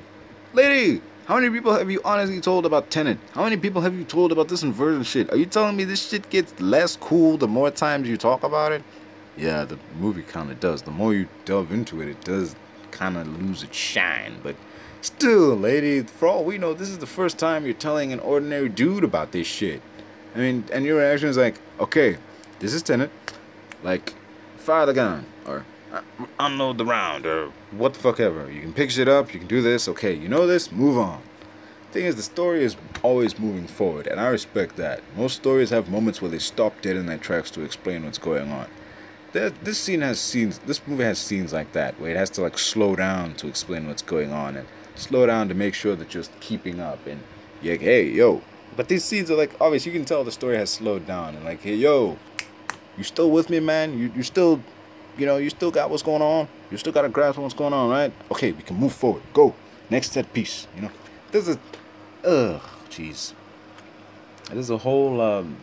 lady, 0.55 1.03
how 1.29 1.35
many 1.35 1.51
people 1.51 1.75
have 1.75 1.91
you 1.91 2.01
honestly 2.07 2.41
told 2.41 2.65
about 2.65 2.91
Tenet? 2.91 3.19
How 3.35 3.45
many 3.45 3.59
people 3.59 3.83
have 3.83 3.95
you 3.95 4.03
told 4.03 4.33
about 4.33 4.49
this 4.49 4.63
inversion 4.63 5.03
shit? 5.03 5.31
Are 5.31 5.37
you 5.37 5.45
telling 5.45 5.77
me 5.77 5.85
this 5.85 6.09
shit 6.09 6.31
gets 6.31 6.59
less 6.59 6.97
cool 6.97 7.37
the 7.37 7.47
more 7.47 7.71
times 7.71 8.09
you 8.09 8.17
talk 8.17 8.43
about 8.45 8.73
it? 8.73 8.83
Yeah, 9.37 9.67
the 9.67 9.79
movie 10.01 10.23
kind 10.23 10.51
of 10.51 10.59
does. 10.59 10.81
The 10.81 10.91
more 10.91 11.13
you 11.13 11.29
delve 11.45 11.71
into 11.71 12.01
it, 12.01 12.09
it 12.09 12.25
does 12.25 12.57
kind 12.93 13.19
of 13.19 13.29
lose 13.43 13.63
its 13.63 13.77
shine. 13.77 14.37
But 14.43 14.57
still, 15.03 15.55
lady, 15.55 16.01
for 16.01 16.29
all 16.29 16.45
we 16.45 16.57
know, 16.57 16.73
this 16.73 16.89
is 16.89 16.97
the 16.97 17.07
first 17.07 17.39
time 17.39 17.67
you're 17.67 17.75
telling 17.75 18.11
an 18.11 18.21
ordinary 18.21 18.71
dude 18.71 19.05
about 19.05 19.33
this 19.33 19.47
shit. 19.47 19.83
I 20.35 20.39
mean, 20.39 20.65
and 20.73 20.87
your 20.87 20.97
reaction 20.97 21.29
is 21.29 21.37
like, 21.37 21.61
okay, 21.79 22.17
this 22.61 22.73
is 22.73 22.81
Tenet. 22.83 23.11
Like, 23.83 24.15
fire 24.57 24.87
the 24.87 24.95
gun. 24.95 25.27
Or 25.47 25.67
unload 26.39 26.79
the 26.79 26.85
round 26.85 27.27
or 27.27 27.53
what 27.71 27.95
the 27.95 28.01
fuck 28.01 28.21
ever. 28.21 28.51
You 28.51 28.61
can 28.61 28.73
pick 28.73 28.91
shit 28.91 29.09
up, 29.09 29.33
you 29.33 29.41
can 29.41 29.49
do 29.49 29.63
this, 29.63 29.89
okay, 29.89 30.15
you 30.15 30.29
know 30.29 30.47
this, 30.47 30.73
move 30.73 30.99
on. 30.99 31.23
Thing 31.91 32.05
is, 32.05 32.17
the 32.17 32.23
story 32.23 32.65
is 32.65 32.77
always 33.03 33.39
moving 33.39 33.67
forward, 33.67 34.07
and 34.07 34.21
I 34.21 34.29
respect 34.29 34.77
that. 34.77 35.01
Most 35.17 35.37
stories 35.37 35.71
have 35.71 35.89
moments 35.89 36.21
where 36.21 36.31
they 36.31 36.39
stop 36.39 36.81
dead 36.83 36.97
in 36.97 37.07
their 37.07 37.17
tracks 37.17 37.51
to 37.53 37.63
explain 37.63 38.05
what's 38.05 38.19
going 38.19 38.51
on. 38.53 38.67
this 39.33 39.79
scene 39.79 40.03
has 40.03 40.21
scenes, 40.21 40.59
this 40.59 40.87
movie 40.87 41.05
has 41.05 41.19
scenes 41.19 41.53
like 41.53 41.73
that, 41.73 41.99
where 41.99 42.11
it 42.11 42.17
has 42.17 42.29
to 42.31 42.43
like 42.43 42.59
slow 42.59 42.95
down 42.95 43.35
to 43.37 43.49
explain 43.49 43.87
what's 43.89 44.03
going 44.03 44.33
on, 44.33 44.57
and 44.57 44.69
slow 44.97 45.25
down 45.27 45.49
to 45.49 45.55
make 45.55 45.73
sure 45.73 45.97
that 45.97 46.13
you're 46.13 46.25
keeping 46.41 46.79
up, 46.79 47.07
and 47.07 47.23
you're 47.63 47.75
like, 47.75 47.81
hey, 47.81 48.07
yo. 48.07 48.43
But 48.77 48.89
these 48.89 49.05
scenes 49.05 49.31
are 49.31 49.37
like, 49.37 49.59
obvious, 49.59 49.87
you 49.87 49.93
can 49.93 50.05
tell 50.05 50.25
the 50.25 50.33
story 50.33 50.57
has 50.57 50.69
slowed 50.69 51.07
down, 51.07 51.37
and 51.37 51.45
like, 51.45 51.63
hey, 51.63 51.75
yo, 51.75 52.19
you 52.99 53.05
still 53.05 53.31
with 53.31 53.49
me, 53.49 53.61
man? 53.61 53.99
You, 53.99 54.13
you 54.15 54.23
still 54.23 54.61
you 55.19 55.27
know, 55.27 55.37
you 55.37 55.51
still 55.51 55.71
got 55.71 55.91
what's 55.91 56.03
going 56.03 56.23
on. 56.23 56.49
You 56.71 56.77
still 56.77 56.93
got 56.93 57.05
a 57.05 57.09
grasp 57.09 57.39
what's 57.39 57.55
going 57.55 57.73
on, 57.73 57.91
right? 57.91 58.13
Okay, 58.31 58.53
we 58.53 58.63
can 58.63 58.77
move 58.77 58.93
forward. 58.93 59.23
Go. 59.33 59.55
Next 59.91 60.13
set 60.13 60.33
piece. 60.33 60.67
You 60.77 60.83
know, 60.83 60.91
there's 61.33 61.49
a, 61.49 61.59
ugh, 62.25 62.61
jeez. 62.89 63.33
There's 64.51 64.71
a 64.71 64.79
whole, 64.79 65.21
um, 65.21 65.57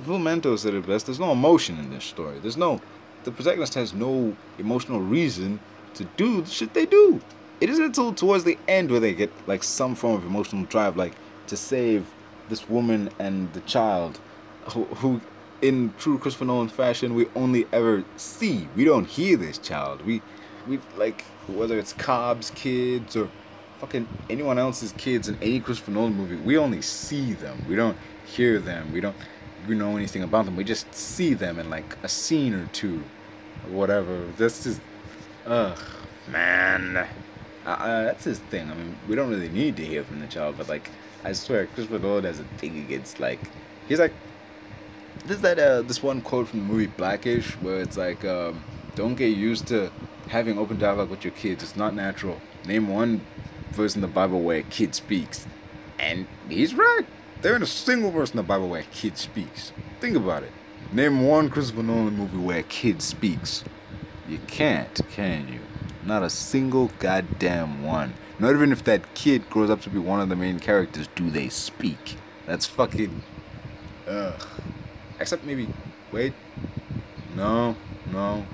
Filmento 0.00 0.58
said 0.58 0.74
it 0.74 0.86
best. 0.86 1.06
There's 1.06 1.20
no 1.20 1.32
emotion 1.32 1.78
in 1.78 1.90
this 1.90 2.04
story. 2.04 2.38
There's 2.38 2.56
no, 2.56 2.80
the 3.24 3.30
protagonist 3.30 3.74
has 3.74 3.94
no 3.94 4.36
emotional 4.58 5.00
reason 5.00 5.60
to 5.94 6.04
do 6.16 6.42
the 6.42 6.50
shit 6.50 6.74
they 6.74 6.86
do. 6.86 7.20
It 7.60 7.70
isn't 7.70 7.84
until 7.84 8.12
towards 8.12 8.44
the 8.44 8.58
end 8.68 8.90
where 8.90 9.00
they 9.00 9.14
get 9.14 9.30
like 9.46 9.62
some 9.62 9.94
form 9.94 10.14
of 10.14 10.24
emotional 10.24 10.64
drive, 10.64 10.96
like 10.96 11.14
to 11.48 11.56
save 11.56 12.06
this 12.48 12.68
woman 12.68 13.10
and 13.18 13.52
the 13.52 13.60
child 13.60 14.18
who, 14.72 14.84
who 14.84 15.20
in 15.62 15.92
true 15.98 16.18
Christopher 16.18 16.46
Nolan 16.46 16.68
fashion, 16.68 17.14
we 17.14 17.26
only 17.34 17.66
ever 17.72 18.04
see. 18.16 18.68
We 18.76 18.84
don't 18.84 19.06
hear 19.06 19.36
this 19.36 19.58
child. 19.58 20.04
We, 20.04 20.22
we 20.66 20.78
like 20.96 21.22
whether 21.46 21.78
it's 21.78 21.92
Cobb's 21.92 22.50
kids 22.50 23.16
or 23.16 23.28
fucking 23.78 24.06
anyone 24.28 24.58
else's 24.58 24.92
kids 24.92 25.28
in 25.28 25.36
any 25.42 25.60
Christopher 25.60 25.92
Nolan 25.92 26.14
movie. 26.14 26.36
We 26.36 26.56
only 26.58 26.82
see 26.82 27.32
them. 27.32 27.64
We 27.68 27.76
don't 27.76 27.96
hear 28.26 28.58
them. 28.58 28.92
We 28.92 29.00
don't 29.00 29.16
we 29.68 29.74
know 29.74 29.96
anything 29.96 30.22
about 30.22 30.44
them. 30.44 30.56
We 30.56 30.64
just 30.64 30.92
see 30.94 31.34
them 31.34 31.58
in 31.58 31.70
like 31.70 31.96
a 32.02 32.08
scene 32.08 32.54
or 32.54 32.66
two, 32.68 33.02
or 33.66 33.76
whatever. 33.76 34.26
That's 34.36 34.64
just, 34.64 34.80
ugh, 35.46 35.78
man. 36.28 36.96
Uh, 36.96 37.68
uh, 37.68 38.02
that's 38.04 38.24
his 38.24 38.38
thing. 38.38 38.70
I 38.70 38.74
mean, 38.74 38.96
we 39.08 39.14
don't 39.14 39.28
really 39.28 39.48
need 39.48 39.76
to 39.76 39.84
hear 39.84 40.02
from 40.02 40.20
the 40.20 40.26
child, 40.26 40.56
but 40.56 40.68
like, 40.68 40.90
I 41.24 41.32
swear, 41.32 41.66
Christopher 41.66 41.98
Nolan 41.98 42.24
has 42.24 42.40
a 42.40 42.44
thing 42.44 42.78
against 42.78 43.20
like, 43.20 43.40
he's 43.86 43.98
like 43.98 44.14
there's 45.26 45.40
that 45.40 45.58
uh, 45.58 45.82
this 45.82 46.02
one 46.02 46.20
quote 46.20 46.48
from 46.48 46.60
the 46.60 46.64
movie 46.66 46.86
Blackish 46.86 47.52
where 47.56 47.80
it's 47.80 47.96
like, 47.96 48.24
um, 48.24 48.62
"Don't 48.94 49.14
get 49.14 49.36
used 49.36 49.66
to 49.68 49.90
having 50.28 50.58
open 50.58 50.78
dialogue 50.78 51.10
with 51.10 51.24
your 51.24 51.32
kids. 51.32 51.62
It's 51.62 51.76
not 51.76 51.94
natural." 51.94 52.40
Name 52.66 52.88
one 52.88 53.22
verse 53.72 53.94
in 53.94 54.00
the 54.00 54.08
Bible 54.08 54.40
where 54.42 54.58
a 54.58 54.62
kid 54.62 54.94
speaks, 54.94 55.46
and 55.98 56.26
he's 56.48 56.74
right. 56.74 57.06
There 57.42 57.54
ain't 57.54 57.62
a 57.62 57.66
single 57.66 58.10
verse 58.10 58.30
in 58.30 58.36
the 58.36 58.42
Bible 58.42 58.68
where 58.68 58.80
a 58.80 58.84
kid 58.84 59.16
speaks. 59.16 59.72
Think 60.00 60.16
about 60.16 60.42
it. 60.42 60.52
Name 60.92 61.26
one 61.26 61.48
Christopher 61.48 61.82
Nolan 61.82 62.16
movie 62.16 62.36
where 62.36 62.58
a 62.58 62.62
kid 62.64 63.00
speaks. 63.00 63.64
You 64.28 64.38
can't, 64.46 65.00
can 65.10 65.48
you? 65.48 65.60
Not 66.04 66.22
a 66.22 66.30
single 66.30 66.90
goddamn 66.98 67.82
one. 67.82 68.14
Not 68.38 68.54
even 68.54 68.72
if 68.72 68.84
that 68.84 69.14
kid 69.14 69.48
grows 69.50 69.70
up 69.70 69.80
to 69.82 69.90
be 69.90 69.98
one 69.98 70.20
of 70.20 70.28
the 70.28 70.36
main 70.36 70.58
characters, 70.58 71.08
do 71.14 71.30
they 71.30 71.48
speak? 71.48 72.16
That's 72.46 72.66
fucking. 72.66 73.22
Ugh. 74.06 74.46
Except 75.20 75.44
maybe, 75.44 75.68
wait, 76.12 76.32
no, 77.36 77.76
no. 78.10 78.44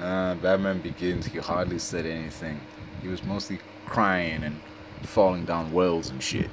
Uh, 0.00 0.34
Batman 0.36 0.80
Begins, 0.80 1.26
he 1.26 1.38
hardly 1.38 1.78
said 1.78 2.06
anything. 2.06 2.60
He 3.02 3.08
was 3.08 3.22
mostly 3.24 3.58
crying 3.86 4.42
and 4.44 4.60
falling 5.02 5.44
down 5.44 5.72
wells 5.72 6.10
and 6.10 6.22
shit. 6.22 6.50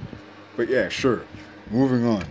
But 0.56 0.68
yeah, 0.70 0.90
sure. 0.90 1.24
Moving 1.70 2.06
on. 2.06 2.26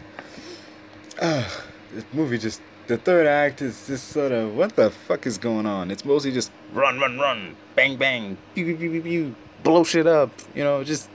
Uh, 1.21 1.49
this 1.95 2.05
movie 2.13 2.39
just 2.39 2.61
the 2.87 2.99
third 2.99 3.27
act 3.27 3.63
is 3.63 3.87
just 3.87 4.09
sort 4.09 4.33
of 4.33 4.57
what 4.57 4.75
the 4.75 4.91
fuck 4.91 5.27
is 5.27 5.39
going 5.39 5.67
on? 5.67 5.91
It's 5.91 6.05
mostly 6.05 6.33
just 6.33 6.51
run, 6.73 6.99
run, 6.99 7.19
run, 7.19 7.57
bang, 7.77 7.97
bang, 7.97 8.37
pew, 8.55 8.65
pew, 8.65 8.77
pew, 8.77 8.91
pew, 8.91 9.03
pew, 9.03 9.35
blow 9.63 9.85
shit 9.85 10.07
up. 10.07 10.31
You 10.55 10.65
know, 10.65 10.83
just 10.83 11.09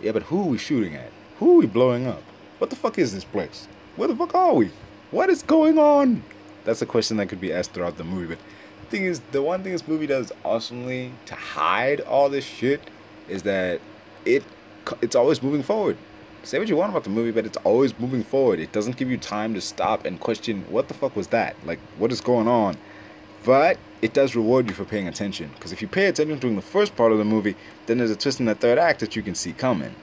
yeah. 0.00 0.12
But 0.12 0.24
who 0.24 0.42
are 0.42 0.46
we 0.46 0.58
shooting 0.58 0.94
at? 0.94 1.10
Who 1.38 1.56
are 1.56 1.58
we 1.58 1.66
blowing 1.66 2.06
up? 2.06 2.22
What 2.58 2.70
the 2.70 2.76
fuck 2.76 2.98
is 2.98 3.12
this 3.12 3.24
place? 3.24 3.68
Where 3.96 4.08
the 4.08 4.16
fuck 4.16 4.34
are 4.34 4.54
we? 4.54 4.70
What 5.10 5.30
is 5.30 5.42
going 5.42 5.78
on? 5.78 6.22
That's 6.64 6.82
a 6.82 6.86
question 6.86 7.16
that 7.16 7.28
could 7.28 7.40
be 7.40 7.50
asked 7.50 7.72
throughout 7.72 7.96
the 7.96 8.04
movie. 8.04 8.34
But 8.34 8.38
the 8.82 8.86
thing 8.90 9.04
is, 9.06 9.20
the 9.32 9.40
one 9.40 9.62
thing 9.62 9.72
this 9.72 9.88
movie 9.88 10.06
does 10.06 10.32
awesomely 10.44 11.12
to 11.24 11.34
hide 11.34 12.00
all 12.02 12.28
this 12.28 12.44
shit 12.44 12.82
is 13.26 13.42
that 13.44 13.80
it 14.26 14.44
it's 15.00 15.16
always 15.16 15.42
moving 15.42 15.62
forward. 15.62 15.96
Say 16.42 16.58
what 16.58 16.68
you 16.68 16.76
want 16.76 16.90
about 16.90 17.04
the 17.04 17.10
movie, 17.10 17.30
but 17.30 17.46
it's 17.46 17.56
always 17.58 17.98
moving 17.98 18.22
forward. 18.22 18.60
It 18.60 18.70
doesn't 18.70 18.96
give 18.96 19.10
you 19.10 19.16
time 19.16 19.54
to 19.54 19.60
stop 19.62 20.04
and 20.04 20.20
question 20.20 20.64
what 20.68 20.88
the 20.88 20.94
fuck 20.94 21.16
was 21.16 21.28
that? 21.28 21.56
Like, 21.64 21.78
what 21.96 22.12
is 22.12 22.20
going 22.20 22.46
on? 22.46 22.76
But 23.44 23.78
it 24.02 24.12
does 24.12 24.36
reward 24.36 24.68
you 24.68 24.74
for 24.74 24.84
paying 24.84 25.08
attention. 25.08 25.50
Because 25.54 25.72
if 25.72 25.80
you 25.80 25.88
pay 25.88 26.06
attention 26.06 26.38
during 26.38 26.56
the 26.56 26.62
first 26.62 26.96
part 26.96 27.12
of 27.12 27.18
the 27.18 27.24
movie, 27.24 27.56
then 27.86 27.98
there's 27.98 28.10
a 28.10 28.16
twist 28.16 28.40
in 28.40 28.46
the 28.46 28.54
third 28.54 28.78
act 28.78 29.00
that 29.00 29.16
you 29.16 29.22
can 29.22 29.34
see 29.34 29.52
coming. 29.52 29.94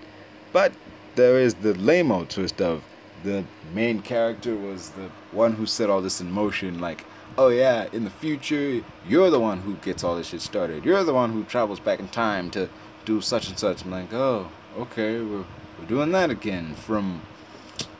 But 0.51 0.73
there 1.13 1.39
is 1.39 1.55
the 1.55 1.75
lame 1.75 2.25
twist 2.25 2.59
of 2.59 2.83
the 3.25 3.43
main 3.73 4.01
character 4.01 4.55
was 4.55 4.91
the 4.91 5.09
one 5.31 5.53
who 5.53 5.65
set 5.65 5.89
all 5.89 6.01
this 6.01 6.21
in 6.21 6.31
motion. 6.31 6.79
Like, 6.79 7.03
oh 7.37 7.49
yeah, 7.49 7.87
in 7.91 8.03
the 8.03 8.09
future, 8.09 8.83
you're 9.07 9.29
the 9.29 9.39
one 9.39 9.59
who 9.59 9.75
gets 9.77 10.03
all 10.03 10.15
this 10.15 10.27
shit 10.27 10.41
started. 10.41 10.85
You're 10.85 11.03
the 11.03 11.13
one 11.13 11.33
who 11.33 11.43
travels 11.43 11.79
back 11.79 11.99
in 11.99 12.07
time 12.07 12.49
to 12.51 12.69
do 13.03 13.19
such 13.19 13.49
and 13.49 13.57
such. 13.57 13.83
I'm 13.83 13.91
like, 13.91 14.13
oh, 14.13 14.49
okay, 14.77 15.19
we're 15.19 15.45
we're 15.79 15.87
doing 15.87 16.11
that 16.11 16.29
again 16.29 16.75
from 16.75 17.21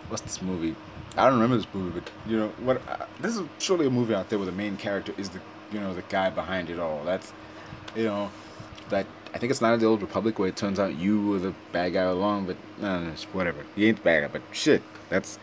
what's 0.07 0.21
this 0.21 0.41
movie? 0.41 0.75
I 1.17 1.25
don't 1.25 1.33
remember 1.33 1.57
this 1.57 1.67
movie, 1.73 1.99
but 1.99 2.11
you 2.29 2.37
know 2.37 2.47
what? 2.59 2.81
Uh, 2.87 3.05
this 3.19 3.35
is 3.35 3.43
surely 3.59 3.87
a 3.87 3.89
movie 3.89 4.13
out 4.13 4.29
there 4.29 4.37
where 4.37 4.45
the 4.45 4.51
main 4.51 4.77
character 4.77 5.13
is 5.17 5.29
the 5.29 5.39
you 5.71 5.79
know 5.79 5.93
the 5.93 6.03
guy 6.03 6.29
behind 6.29 6.69
it 6.69 6.79
all. 6.79 7.03
That's 7.03 7.33
you 7.95 8.05
know 8.05 8.29
that 8.89 9.07
I 9.33 9.37
think 9.37 9.51
it's 9.51 9.61
not 9.61 9.77
the 9.79 9.85
old 9.85 10.01
Republic 10.01 10.37
where 10.39 10.49
it 10.49 10.55
turns 10.55 10.79
out 10.79 10.95
you 10.95 11.27
were 11.27 11.39
the 11.39 11.53
bad 11.71 11.93
guy 11.93 12.03
along, 12.03 12.45
but 12.45 12.57
no, 12.79 13.01
no, 13.01 13.11
whatever. 13.33 13.65
He 13.75 13.87
ain't 13.87 13.97
the 13.97 14.03
bad 14.03 14.21
guy, 14.21 14.27
but 14.27 14.41
shit, 14.55 14.81
that's 15.09 15.39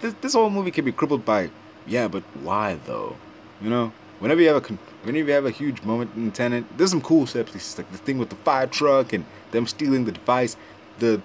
this. 0.00 0.14
This 0.20 0.34
whole 0.34 0.50
movie 0.50 0.70
can 0.70 0.84
be 0.84 0.92
crippled 0.92 1.24
by 1.24 1.50
yeah, 1.86 2.08
but 2.08 2.22
why 2.42 2.78
though? 2.86 3.16
You 3.60 3.70
know, 3.70 3.92
whenever 4.18 4.40
you 4.40 4.48
have 4.48 4.70
a 4.70 4.74
whenever 5.02 5.28
you 5.28 5.34
have 5.34 5.46
a 5.46 5.50
huge 5.50 5.82
moment 5.82 6.12
in 6.16 6.30
Tenet, 6.32 6.64
there's 6.76 6.90
some 6.90 7.00
cool 7.00 7.26
steps. 7.26 7.78
Like 7.78 7.90
the 7.90 7.98
thing 7.98 8.18
with 8.18 8.30
the 8.30 8.36
fire 8.36 8.66
truck 8.66 9.12
and 9.12 9.24
them 9.50 9.66
stealing 9.66 10.04
the 10.04 10.12
device, 10.12 10.56
the 10.98 11.20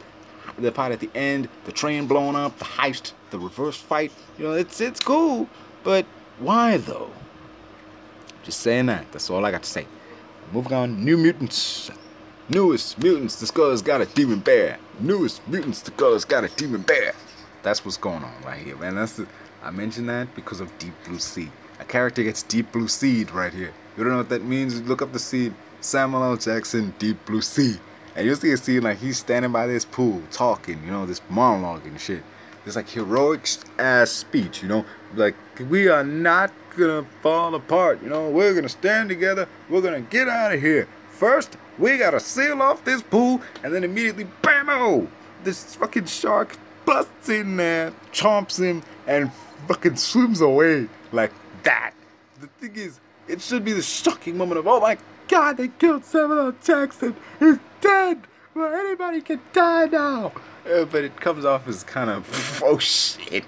the 0.57 0.71
part 0.71 0.91
at 0.91 0.99
the 0.99 1.09
end, 1.15 1.49
the 1.65 1.71
train 1.71 2.07
blowing 2.07 2.35
up, 2.35 2.57
the 2.59 2.65
heist, 2.65 3.13
the 3.29 3.39
reverse 3.39 3.77
fight. 3.77 4.11
You 4.37 4.45
know, 4.45 4.53
it's 4.53 4.81
it's 4.81 4.99
cool, 4.99 5.49
but 5.83 6.05
why 6.39 6.77
though? 6.77 7.11
Just 8.43 8.59
saying 8.59 8.85
that. 8.87 9.11
That's 9.11 9.29
all 9.29 9.43
I 9.45 9.51
got 9.51 9.63
to 9.63 9.69
say. 9.69 9.87
Moving 10.51 10.73
on, 10.73 11.03
New 11.03 11.17
Mutants. 11.17 11.89
Newest 12.47 12.99
mutants 12.99 13.39
discover's 13.39 13.81
got 13.81 14.01
a 14.01 14.05
demon 14.05 14.39
bear. 14.39 14.77
Newest 14.99 15.45
mutants 15.47 15.81
discover's 15.81 16.25
got 16.25 16.43
a 16.43 16.47
demon 16.49 16.81
bear. 16.81 17.15
That's 17.65 17.83
what's 17.83 17.97
going 17.97 18.23
on 18.23 18.31
right 18.45 18.61
here, 18.61 18.77
man. 18.77 18.93
That's 18.93 19.13
the, 19.13 19.25
I 19.63 19.71
mentioned 19.71 20.07
that 20.07 20.35
because 20.35 20.59
of 20.59 20.77
Deep 20.77 20.93
Blue 21.03 21.17
Sea. 21.17 21.49
A 21.79 21.83
character 21.83 22.21
gets 22.21 22.43
Deep 22.43 22.71
Blue 22.71 22.87
Seed 22.87 23.31
right 23.31 23.51
here. 23.51 23.73
You 23.97 24.03
don't 24.03 24.11
know 24.11 24.19
what 24.19 24.29
that 24.29 24.43
means? 24.43 24.83
Look 24.83 25.01
up 25.01 25.11
the 25.13 25.17
seed. 25.17 25.51
Samuel 25.81 26.23
L. 26.23 26.37
Jackson, 26.37 26.93
Deep 26.99 27.25
Blue 27.25 27.41
Sea. 27.41 27.77
And 28.15 28.27
you'll 28.27 28.35
see 28.35 28.51
a 28.51 28.57
scene 28.57 28.83
like 28.83 28.99
he's 28.99 29.17
standing 29.17 29.51
by 29.51 29.65
this 29.65 29.83
pool 29.83 30.21
talking, 30.29 30.79
you 30.85 30.91
know, 30.91 31.07
this 31.07 31.21
monologue 31.27 31.87
and 31.87 31.99
shit. 31.99 32.21
This 32.65 32.75
like 32.75 32.87
heroic 32.87 33.49
ass 33.79 34.11
speech, 34.11 34.61
you 34.61 34.67
know, 34.67 34.85
like 35.15 35.33
we 35.67 35.87
are 35.87 36.03
not 36.03 36.53
gonna 36.77 37.03
fall 37.23 37.55
apart, 37.55 37.99
you 38.03 38.09
know, 38.09 38.29
we're 38.29 38.53
gonna 38.53 38.69
stand 38.69 39.09
together, 39.09 39.47
we're 39.69 39.81
gonna 39.81 40.01
get 40.01 40.27
out 40.27 40.53
of 40.53 40.61
here. 40.61 40.87
First, 41.09 41.57
we 41.79 41.97
gotta 41.97 42.19
seal 42.19 42.61
off 42.61 42.85
this 42.85 43.01
pool, 43.01 43.41
and 43.63 43.73
then 43.73 43.83
immediately, 43.83 44.27
bam! 44.43 44.67
Oh, 44.69 45.07
this 45.43 45.75
fucking 45.75 46.05
shark 46.05 46.57
busts 46.85 47.29
in 47.29 47.57
there, 47.57 47.93
chomps 48.11 48.59
him, 48.59 48.83
and 49.07 49.31
fucking 49.67 49.95
swims 49.95 50.41
away 50.41 50.87
like 51.11 51.31
that. 51.63 51.93
The 52.39 52.47
thing 52.47 52.75
is, 52.75 52.99
it 53.27 53.41
should 53.41 53.65
be 53.65 53.73
the 53.73 53.81
shocking 53.81 54.37
moment 54.37 54.59
of, 54.59 54.67
oh 54.67 54.79
my 54.79 54.97
god, 55.27 55.57
they 55.57 55.67
killed 55.67 56.05
Samuel. 56.05 56.53
Jackson. 56.63 57.15
He's 57.39 57.57
dead. 57.81 58.21
Well, 58.53 58.73
anybody 58.73 59.21
can 59.21 59.41
die 59.51 59.85
now. 59.85 60.31
Uh, 60.69 60.85
but 60.85 61.03
it 61.03 61.19
comes 61.19 61.45
off 61.45 61.67
as 61.67 61.83
kind 61.83 62.09
of, 62.09 62.61
oh 62.63 62.77
shit. 62.77 63.45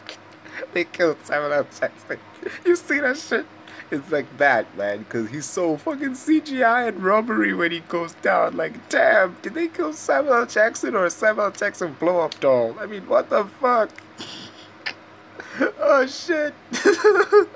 they 0.72 0.84
killed 0.84 1.18
Samuel. 1.24 1.66
Jackson. 1.78 2.18
You 2.64 2.76
see 2.76 3.00
that 3.00 3.16
shit? 3.18 3.46
It's 3.90 4.12
like 4.12 4.38
that, 4.38 4.76
man, 4.76 4.98
because 4.98 5.30
he's 5.30 5.46
so 5.46 5.76
fucking 5.76 6.10
CGI 6.10 6.88
and 6.88 7.02
rubbery 7.02 7.52
when 7.52 7.72
he 7.72 7.80
goes 7.80 8.14
down. 8.14 8.56
Like, 8.56 8.88
damn, 8.88 9.36
did 9.42 9.54
they 9.54 9.66
kill 9.66 9.92
Samuel. 9.92 10.46
Jackson 10.46 10.94
or 10.94 11.10
Samuel. 11.10 11.50
Jackson 11.50 11.96
blow 11.98 12.20
up 12.20 12.38
doll? 12.38 12.76
I 12.78 12.86
mean, 12.86 13.08
what 13.08 13.30
the 13.30 13.44
fuck? 13.60 13.90
oh 15.80 16.06
shit. 16.06 16.54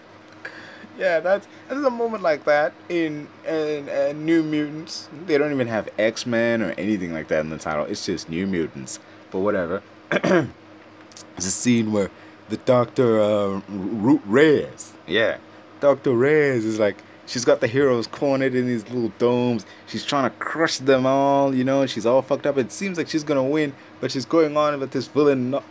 yeah, 0.99 1.21
that's 1.21 1.47
there's 1.69 1.85
a 1.85 1.91
moment 1.91 2.25
like 2.25 2.45
that 2.45 2.73
in, 2.89 3.29
in, 3.47 3.89
in 3.89 4.27
New 4.27 4.43
Mutants. 4.43 5.09
They 5.27 5.39
don't 5.39 5.53
even 5.53 5.69
have 5.69 5.89
X 5.99 6.27
Men 6.27 6.63
or 6.63 6.73
anything 6.73 7.13
like 7.13 7.29
that 7.29 7.41
in 7.41 7.51
the 7.51 7.59
title. 7.59 7.85
It's 7.85 8.05
just 8.05 8.29
New 8.29 8.49
Mutants. 8.49 8.99
But 9.31 9.39
whatever. 9.39 9.83
There's 10.11 10.49
a 11.39 11.51
scene 11.51 11.93
where 11.93 12.11
the 12.49 12.57
Doctor 12.59 13.21
uh, 13.21 13.61
Reyes, 13.69 14.93
yeah, 15.07 15.39
Doctor 15.85 16.13
Reyes 16.13 16.65
is 16.65 16.79
like 16.79 16.97
she's 17.27 17.45
got 17.45 17.61
the 17.61 17.67
heroes 17.67 18.07
cornered 18.07 18.55
in 18.55 18.67
these 18.67 18.89
little 18.89 19.11
domes. 19.19 19.67
She's 19.87 20.03
trying 20.03 20.31
to 20.31 20.35
crush 20.39 20.79
them 20.79 21.05
all, 21.05 21.55
you 21.55 21.63
know. 21.63 21.85
She's 21.85 22.07
all 22.07 22.23
fucked 22.23 22.47
up. 22.47 22.57
It 22.57 22.73
seems 22.73 22.97
like 22.97 23.07
she's 23.07 23.23
gonna 23.23 23.45
win, 23.45 23.75
but 24.01 24.11
she's 24.11 24.25
going 24.25 24.57
on 24.57 24.81
with 24.81 24.93
this 24.93 25.09
villain 25.09 25.51
no- 25.51 25.63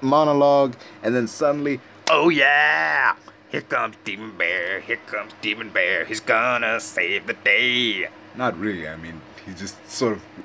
monologue, 0.00 0.74
and 1.04 1.14
then 1.14 1.28
suddenly, 1.28 1.78
oh 2.10 2.28
yeah, 2.28 3.14
here 3.52 3.60
comes 3.60 3.94
Demon 4.02 4.36
Bear. 4.36 4.80
Here 4.80 4.98
comes 5.06 5.30
Demon 5.40 5.70
Bear. 5.70 6.06
He's 6.06 6.18
gonna 6.18 6.80
save 6.80 7.28
the 7.28 7.34
day. 7.34 8.08
Not 8.34 8.58
really. 8.58 8.88
I 8.88 8.96
mean, 8.96 9.20
he 9.46 9.54
just 9.54 9.76
sort 9.88 10.14
of. 10.18 10.22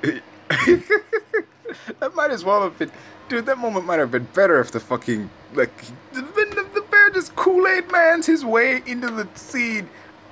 that 1.98 2.14
might 2.14 2.30
as 2.30 2.44
well 2.44 2.62
have 2.62 2.78
been. 2.78 2.92
Dude, 3.28 3.46
that 3.46 3.58
moment 3.58 3.84
might 3.84 3.98
have 3.98 4.12
been 4.12 4.28
better 4.32 4.60
if 4.60 4.70
the 4.70 4.78
fucking. 4.78 5.28
Like. 5.54 5.72
Just 7.10 7.36
Kool 7.36 7.66
Aid 7.66 7.90
Mans 7.90 8.26
his 8.26 8.44
way 8.44 8.82
into 8.86 9.08
the 9.08 9.28
seed, 9.34 9.86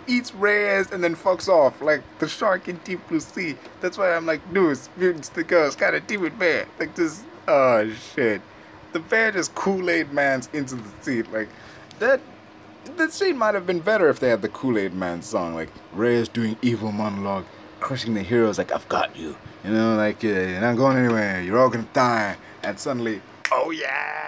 eats 0.07 0.35
Reyes, 0.35 0.91
and 0.91 1.03
then 1.03 1.17
fucks 1.17 1.49
off. 1.49 1.81
Like 1.81 2.03
the 2.19 2.29
shark 2.29 2.69
in 2.69 2.77
Deep 2.79 3.07
Blue 3.09 3.21
Sea. 3.21 3.57
That's 3.81 3.99
why 3.99 4.15
I'm 4.15 4.27
like, 4.27 4.51
news, 4.51 4.89
mutants, 4.97 5.29
the 5.31 5.45
girls, 5.45 5.77
got 5.77 5.95
a 5.95 6.01
demon 6.01 6.35
bear. 6.39 6.67
Like, 6.79 6.95
just. 6.97 7.25
Oh, 7.49 7.89
shit. 8.15 8.43
The 8.93 8.99
bear 8.99 9.31
just 9.31 9.55
Kool 9.55 9.89
Aid 9.89 10.13
Mans 10.13 10.49
into 10.53 10.75
the 10.75 10.91
seed. 11.03 11.29
Like, 11.29 11.49
that 11.99 12.21
the 12.97 13.11
scene 13.11 13.37
might 13.37 13.55
have 13.55 13.67
been 13.67 13.81
better 13.81 14.09
if 14.09 14.21
they 14.21 14.29
had 14.29 14.43
the 14.43 14.49
Kool-Aid 14.49 14.95
Man 14.95 15.23
song, 15.23 15.55
like 15.55 15.71
Reyes 15.93 16.29
doing 16.29 16.57
evil 16.63 16.93
monologue, 16.93 17.45
crushing 17.81 18.15
the 18.15 18.23
heroes, 18.23 18.59
like 18.59 18.73
I've 18.73 18.89
got 18.89 19.17
you, 19.17 19.37
you 19.65 19.71
know, 19.71 19.97
like 19.97 20.25
uh, 20.25 20.29
you're 20.29 20.61
not 20.61 20.77
going 20.77 20.97
anywhere, 20.97 21.43
you're 21.43 21.59
all 21.59 21.69
gonna 21.69 21.89
die, 21.93 22.37
and 22.63 22.79
suddenly, 22.79 23.21
oh 23.51 23.71
yeah, 23.71 24.26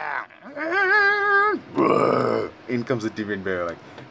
in 2.69 2.85
comes 2.85 3.05
the 3.05 3.11
demon 3.11 3.43
bear, 3.43 3.67
like 3.67 3.79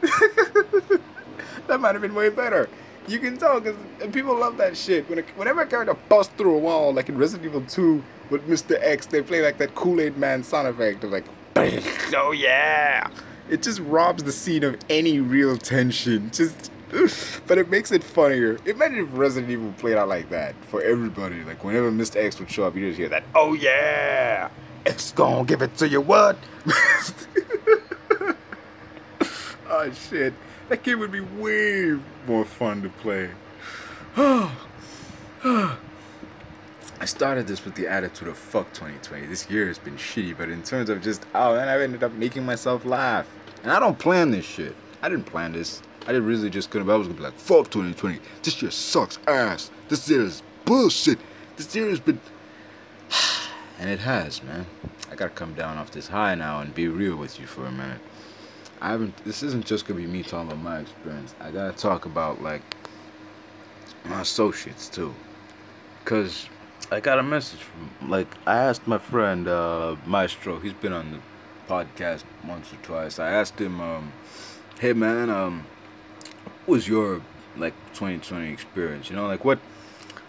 that 1.66 1.80
might 1.80 1.94
have 1.94 2.02
been 2.02 2.14
way 2.14 2.28
better. 2.28 2.68
You 3.06 3.18
can 3.18 3.38
tell 3.38 3.60
because 3.60 3.76
people 4.12 4.38
love 4.38 4.58
that 4.58 4.76
shit. 4.76 5.08
When 5.08 5.20
a, 5.20 5.22
whenever 5.36 5.62
a 5.62 5.66
character 5.66 5.96
busts 6.08 6.32
through 6.36 6.56
a 6.56 6.58
wall, 6.58 6.92
like 6.92 7.08
in 7.08 7.16
Resident 7.16 7.46
Evil 7.46 7.62
2 7.62 8.02
with 8.30 8.46
Mr. 8.46 8.76
X, 8.80 9.06
they 9.06 9.22
play 9.22 9.42
like 9.42 9.56
that 9.58 9.74
Kool-Aid 9.74 10.18
Man 10.18 10.42
sound 10.42 10.68
effect 10.68 11.04
of 11.04 11.10
like, 11.10 11.24
oh 11.56 12.32
yeah 12.32 13.08
it 13.48 13.62
just 13.62 13.80
robs 13.80 14.22
the 14.22 14.32
scene 14.32 14.64
of 14.64 14.76
any 14.88 15.20
real 15.20 15.56
tension. 15.56 16.30
Just, 16.30 16.70
but 17.46 17.58
it 17.58 17.70
makes 17.70 17.92
it 17.92 18.02
funnier. 18.04 18.58
Imagine 18.66 18.98
if 19.00 19.08
Resident 19.12 19.50
Evil 19.50 19.72
played 19.78 19.96
out 19.96 20.08
like 20.08 20.30
that 20.30 20.54
for 20.66 20.82
everybody. 20.82 21.42
Like 21.44 21.64
whenever 21.64 21.90
Mr. 21.90 22.16
X 22.16 22.38
would 22.38 22.50
show 22.50 22.66
up, 22.66 22.76
you 22.76 22.88
just 22.88 22.98
hear 22.98 23.08
that. 23.08 23.24
Oh 23.34 23.54
yeah, 23.54 24.50
X 24.86 25.12
gonna 25.12 25.44
give 25.44 25.62
it 25.62 25.76
to 25.78 25.88
you. 25.88 26.00
What? 26.00 26.38
oh 29.68 29.92
shit, 29.92 30.34
that 30.68 30.82
game 30.82 30.98
would 31.00 31.12
be 31.12 31.20
way 31.20 31.98
more 32.26 32.44
fun 32.44 32.82
to 32.82 32.88
play. 32.88 33.30
I 37.00 37.04
started 37.04 37.46
this 37.46 37.64
with 37.64 37.76
the 37.76 37.86
attitude 37.86 38.28
of 38.28 38.36
fuck 38.36 38.72
2020. 38.72 39.26
This 39.26 39.48
year 39.48 39.68
has 39.68 39.78
been 39.78 39.96
shitty, 39.96 40.36
but 40.36 40.48
in 40.48 40.62
terms 40.62 40.90
of 40.90 41.00
just, 41.00 41.24
oh 41.34 41.54
man, 41.54 41.68
I've 41.68 41.80
ended 41.80 42.02
up 42.02 42.12
making 42.12 42.44
myself 42.44 42.84
laugh. 42.84 43.28
And 43.62 43.70
I 43.70 43.78
don't 43.78 43.98
plan 43.98 44.30
this 44.30 44.44
shit. 44.44 44.74
I 45.00 45.08
didn't 45.08 45.26
plan 45.26 45.52
this. 45.52 45.82
I 46.02 46.12
didn't 46.12 46.26
really 46.26 46.50
just 46.50 46.70
gonna, 46.70 46.90
I 46.92 46.96
was 46.96 47.06
gonna 47.06 47.18
be 47.18 47.24
like, 47.24 47.38
fuck 47.38 47.70
2020. 47.70 48.18
This 48.42 48.60
year 48.60 48.70
sucks 48.70 49.18
ass. 49.26 49.70
This 49.88 50.08
year 50.10 50.22
is 50.22 50.42
bullshit. 50.64 51.18
This 51.56 51.74
year 51.76 51.88
has 51.88 52.00
been. 52.00 52.20
and 53.78 53.90
it 53.90 54.00
has, 54.00 54.42
man. 54.42 54.66
I 55.10 55.14
gotta 55.14 55.30
come 55.30 55.54
down 55.54 55.76
off 55.76 55.90
this 55.92 56.08
high 56.08 56.34
now 56.34 56.60
and 56.60 56.74
be 56.74 56.88
real 56.88 57.16
with 57.16 57.38
you 57.38 57.46
for 57.46 57.64
a 57.64 57.70
minute. 57.70 58.00
I 58.80 58.90
haven't, 58.90 59.16
this 59.24 59.42
isn't 59.42 59.66
just 59.66 59.86
gonna 59.86 60.00
be 60.00 60.06
me 60.06 60.22
talking 60.22 60.50
about 60.50 60.62
my 60.62 60.80
experience. 60.80 61.34
I 61.40 61.50
gotta 61.50 61.76
talk 61.76 62.04
about, 62.06 62.42
like, 62.42 62.62
my 64.04 64.20
associates 64.20 64.88
too. 64.88 65.14
Because 66.04 66.48
I 66.90 67.00
got 67.00 67.18
a 67.18 67.22
message 67.22 67.60
from, 67.60 68.10
like, 68.10 68.28
I 68.46 68.56
asked 68.56 68.86
my 68.86 68.98
friend, 68.98 69.48
uh, 69.48 69.96
Maestro, 70.06 70.58
he's 70.58 70.72
been 70.72 70.92
on 70.92 71.12
the 71.12 71.18
podcast 71.68 72.24
once 72.46 72.72
or 72.72 72.76
twice. 72.76 73.18
I 73.18 73.30
asked 73.30 73.60
him, 73.60 73.80
um, 73.80 74.12
"Hey 74.80 74.94
man, 74.94 75.28
um, 75.28 75.66
what 76.64 76.76
was 76.76 76.88
your 76.88 77.20
like 77.56 77.74
2020 77.92 78.50
experience? 78.50 79.10
You 79.10 79.16
know, 79.16 79.26
like 79.26 79.44
what 79.44 79.58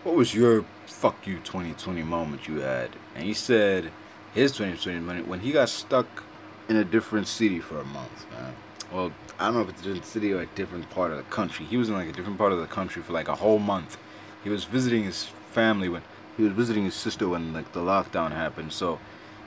what 0.04 0.16
was 0.16 0.36
your 0.36 0.66
fuck 0.86 1.26
you 1.26 1.38
2020 1.40 2.04
moment 2.04 2.48
you 2.48 2.60
had?" 2.60 2.90
And 3.16 3.24
he 3.24 3.34
said 3.34 3.92
his 4.34 4.52
2020 4.52 5.00
moment 5.00 5.28
when 5.28 5.40
he 5.40 5.52
got 5.52 5.70
stuck 5.70 6.24
in 6.70 6.78
a 6.78 6.86
different 6.86 7.28
city 7.28 7.60
for 7.60 7.80
a 7.80 7.84
month, 7.84 8.26
man. 8.32 8.54
Well, 8.94 9.12
I 9.40 9.46
don't 9.46 9.56
know 9.56 9.62
if 9.62 9.70
it's 9.70 9.82
a 9.82 9.84
different 9.86 10.06
city 10.06 10.32
or 10.32 10.42
a 10.42 10.46
different 10.46 10.90
part 10.92 11.12
of 11.12 11.18
the 11.18 11.24
country. 11.24 11.66
He 11.66 11.78
was 11.78 11.90
in 11.90 11.96
like 11.96 12.08
a 12.08 12.12
different 12.12 12.38
part 12.38 12.54
of 12.54 12.60
the 12.60 12.68
country 12.68 13.02
for 13.02 13.12
like 13.14 13.28
a 13.28 13.36
whole 13.36 13.60
month. 13.60 13.98
He 14.44 14.50
was 14.50 14.64
visiting 14.64 15.04
his 15.04 15.30
family 15.52 15.90
when 15.90 16.04
he 16.38 16.44
was 16.44 16.54
visiting 16.54 16.86
his 16.86 16.94
sister 16.94 17.28
when 17.28 17.54
like 17.54 17.74
the 17.74 17.82
lockdown 17.82 18.32
happened. 18.32 18.72
So 18.72 19.00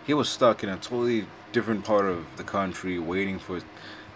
he 0.07 0.12
was 0.12 0.29
stuck 0.29 0.62
in 0.62 0.68
a 0.68 0.77
totally 0.77 1.27
different 1.53 1.85
part 1.85 2.05
of 2.07 2.27
the 2.37 2.45
country, 2.45 2.99
waiting 2.99 3.39
for 3.39 3.61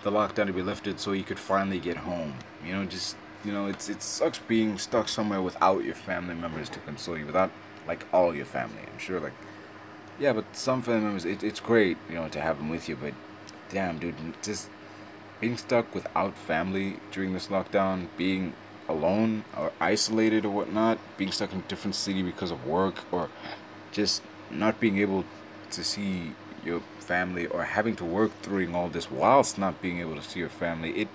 the 0.03 0.11
lockdown 0.11 0.47
to 0.47 0.53
be 0.53 0.63
lifted 0.63 1.01
so 1.01 1.13
he 1.13 1.23
could 1.23 1.39
finally 1.39 1.79
get 1.79 1.99
home. 1.99 2.35
You 2.65 2.75
know, 2.75 2.85
just 2.85 3.17
you 3.45 3.53
know, 3.53 3.67
it's 3.67 3.89
it 3.89 4.03
sucks 4.03 4.39
being 4.39 4.79
stuck 4.79 5.09
somewhere 5.09 5.41
without 5.41 5.85
your 5.85 5.95
family 5.95 6.35
members 6.35 6.69
to 6.71 6.81
console 6.81 7.17
you, 7.17 7.27
without 7.27 7.53
like 7.87 8.05
all 8.13 8.35
your 8.35 8.47
family. 8.47 8.81
I'm 8.93 8.99
sure, 8.99 9.21
like, 9.21 9.33
yeah, 10.19 10.33
but 10.33 10.45
some 10.57 10.83
family 10.83 11.03
members, 11.03 11.25
it, 11.25 11.43
it's 11.43 11.61
great, 11.61 11.97
you 12.09 12.14
know, 12.14 12.29
to 12.29 12.41
have 12.41 12.59
them 12.59 12.69
with 12.69 12.89
you. 12.89 12.97
But 12.97 13.14
damn, 13.69 13.99
dude, 13.99 14.14
just 14.43 14.71
being 15.41 15.57
stuck 15.57 15.95
without 15.95 16.37
family 16.37 16.99
during 17.12 17.33
this 17.33 17.49
lockdown, 17.49 18.09
being 18.17 18.55
alone 18.89 19.45
or 19.57 19.73
isolated 19.81 20.45
or 20.45 20.51
whatnot, 20.51 20.99
being 21.17 21.33
stuck 21.33 21.53
in 21.53 21.59
a 21.59 21.62
different 21.62 21.95
city 21.95 22.23
because 22.23 22.51
of 22.51 22.67
work, 22.67 23.05
or 23.12 23.29
just 23.93 24.23
not 24.51 24.81
being 24.81 24.99
able 24.99 25.25
to 25.71 25.85
see 25.85 26.33
your 26.64 26.81
family 26.99 27.47
or 27.47 27.64
having 27.64 27.95
to 27.97 28.05
work 28.05 28.31
during 28.43 28.75
all 28.75 28.89
this 28.89 29.11
whilst 29.11 29.59
not 29.59 29.81
being 29.81 30.01
able 30.01 30.17
to 30.17 30.23
see 30.23 30.41
your 30.41 30.49
family, 30.49 30.91
it 30.93 31.09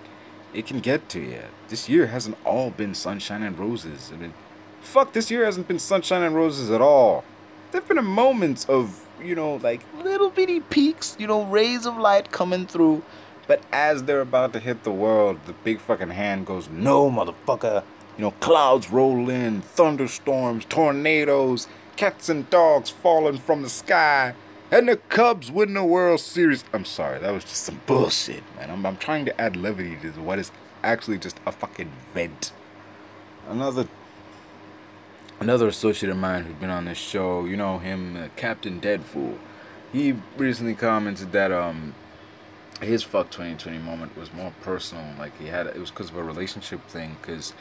it 0.54 0.66
can 0.66 0.80
get 0.80 1.08
to 1.10 1.20
you. 1.20 1.44
This 1.70 1.88
year 1.88 2.08
hasn't 2.08 2.38
all 2.46 2.72
been 2.72 2.94
sunshine 2.94 3.42
and 3.42 3.58
roses. 3.58 4.12
I 4.14 4.18
mean, 4.18 4.34
fuck, 4.82 5.14
this 5.14 5.32
year 5.32 5.46
hasn't 5.46 5.68
been 5.68 5.80
sunshine 5.80 6.24
and 6.24 6.36
roses 6.36 6.70
at 6.70 6.82
all. 6.82 7.24
There've 7.72 7.88
been 7.88 8.04
moments 8.04 8.66
of, 8.66 9.08
you 9.24 9.34
know, 9.34 9.56
like 9.56 9.82
little 10.04 10.30
bitty 10.30 10.60
peaks, 10.60 11.16
you 11.18 11.28
know, 11.28 11.44
rays 11.46 11.86
of 11.86 11.98
light 11.98 12.32
coming 12.32 12.68
through. 12.68 13.04
But 13.48 13.62
as 13.72 14.04
they're 14.04 14.22
about 14.22 14.54
to 14.54 14.60
hit 14.60 14.84
the 14.84 14.92
world, 14.92 15.40
the 15.46 15.54
big 15.54 15.80
fucking 15.80 16.10
hand 16.10 16.46
goes, 16.46 16.70
no, 16.70 17.10
motherfucker. 17.10 17.84
You 18.18 18.26
know, 18.26 18.32
clouds 18.32 18.92
roll 18.92 19.30
in, 19.30 19.62
thunderstorms, 19.62 20.66
tornadoes, 20.66 21.68
cats 21.96 22.30
and 22.30 22.50
dogs 22.50 22.90
falling 22.90 23.38
from 23.38 23.62
the 23.62 23.70
sky. 23.70 24.36
And 24.70 24.90
the 24.90 24.98
Cubs 24.98 25.52
win 25.52 25.74
the 25.74 25.84
World 25.84 26.20
Series. 26.20 26.64
I'm 26.74 26.86
sorry, 26.86 27.20
that 27.20 27.32
was 27.32 27.44
just 27.44 27.64
some 27.64 27.82
bullshit, 27.86 28.44
man. 28.58 28.70
I'm, 28.70 28.86
I'm 28.86 28.98
trying 28.98 29.26
to 29.26 29.42
add 29.42 29.56
levity 29.56 29.96
to 30.02 30.22
what 30.22 30.40
is 30.40 30.52
actually 30.84 31.20
just 31.20 31.40
a 31.46 31.52
fucking 31.52 31.92
vent. 32.14 32.52
Another 33.50 33.88
another 35.42 35.68
associate 35.68 36.12
of 36.12 36.18
mine 36.18 36.44
who's 36.44 36.56
been 36.56 36.70
on 36.70 36.86
this 36.86 37.00
show, 37.00 37.46
you 37.46 37.58
know 37.58 37.80
him, 37.80 38.16
uh, 38.16 38.28
Captain 38.36 38.80
Deadfool. 38.80 39.38
He 39.92 40.14
recently 40.38 40.76
commented 40.76 41.32
that 41.34 41.52
um 41.52 41.96
his 42.80 43.04
fuck 43.04 43.30
2020 43.32 43.80
moment 43.80 44.16
was 44.16 44.32
more 44.34 44.54
personal. 44.62 45.04
Like 45.18 45.38
he 45.40 45.48
had 45.48 45.68
it 45.68 45.78
was 45.78 45.90
because 45.90 46.10
of 46.10 46.16
a 46.16 46.24
relationship 46.24 46.88
thing. 46.88 47.18
Because 47.22 47.54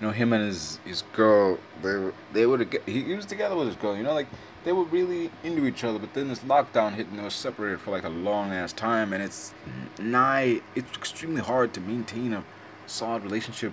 you 0.00 0.06
know 0.06 0.12
him 0.12 0.32
and 0.32 0.44
his 0.44 0.80
his 0.84 1.02
girl, 1.14 1.58
they 1.82 1.94
were 1.94 2.12
they 2.32 2.46
would 2.46 2.80
he, 2.84 3.02
he 3.02 3.14
was 3.14 3.26
together 3.26 3.56
with 3.56 3.68
his 3.68 3.76
girl. 3.76 3.96
You 3.96 4.02
know 4.02 4.12
like 4.12 4.28
they 4.64 4.72
were 4.72 4.84
really 4.84 5.30
into 5.44 5.66
each 5.66 5.84
other, 5.84 6.00
but 6.00 6.12
then 6.12 6.28
this 6.28 6.40
lockdown 6.40 6.94
hit 6.94 7.06
and 7.06 7.18
they 7.18 7.22
were 7.22 7.30
separated 7.30 7.80
for 7.80 7.92
like 7.92 8.04
a 8.04 8.10
long 8.10 8.52
ass 8.52 8.72
time, 8.72 9.12
and 9.12 9.22
it's 9.22 9.54
nigh, 9.98 10.60
it's 10.74 10.92
extremely 10.96 11.40
hard 11.40 11.72
to 11.74 11.80
maintain 11.80 12.34
a 12.34 12.44
solid 12.86 13.22
relationship 13.22 13.72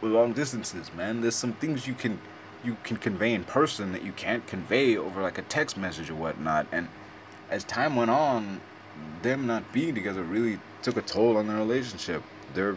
with 0.00 0.12
long 0.12 0.32
distances, 0.32 0.92
man. 0.94 1.22
There's 1.22 1.34
some 1.34 1.54
things 1.54 1.88
you 1.88 1.94
can 1.94 2.20
you 2.64 2.76
can 2.84 2.96
convey 2.96 3.32
in 3.32 3.44
person 3.44 3.92
that 3.92 4.02
you 4.02 4.12
can't 4.12 4.46
convey 4.46 4.96
over 4.96 5.22
like 5.22 5.38
a 5.38 5.42
text 5.42 5.76
message 5.76 6.10
or 6.10 6.14
whatnot, 6.14 6.66
and 6.72 6.88
as 7.50 7.64
time 7.64 7.96
went 7.96 8.10
on, 8.10 8.60
them 9.22 9.46
not 9.46 9.72
being 9.72 9.94
together 9.94 10.22
really 10.22 10.58
took 10.82 10.96
a 10.96 11.02
toll 11.02 11.36
on 11.36 11.48
their 11.48 11.56
relationship. 11.56 12.22
Their 12.54 12.76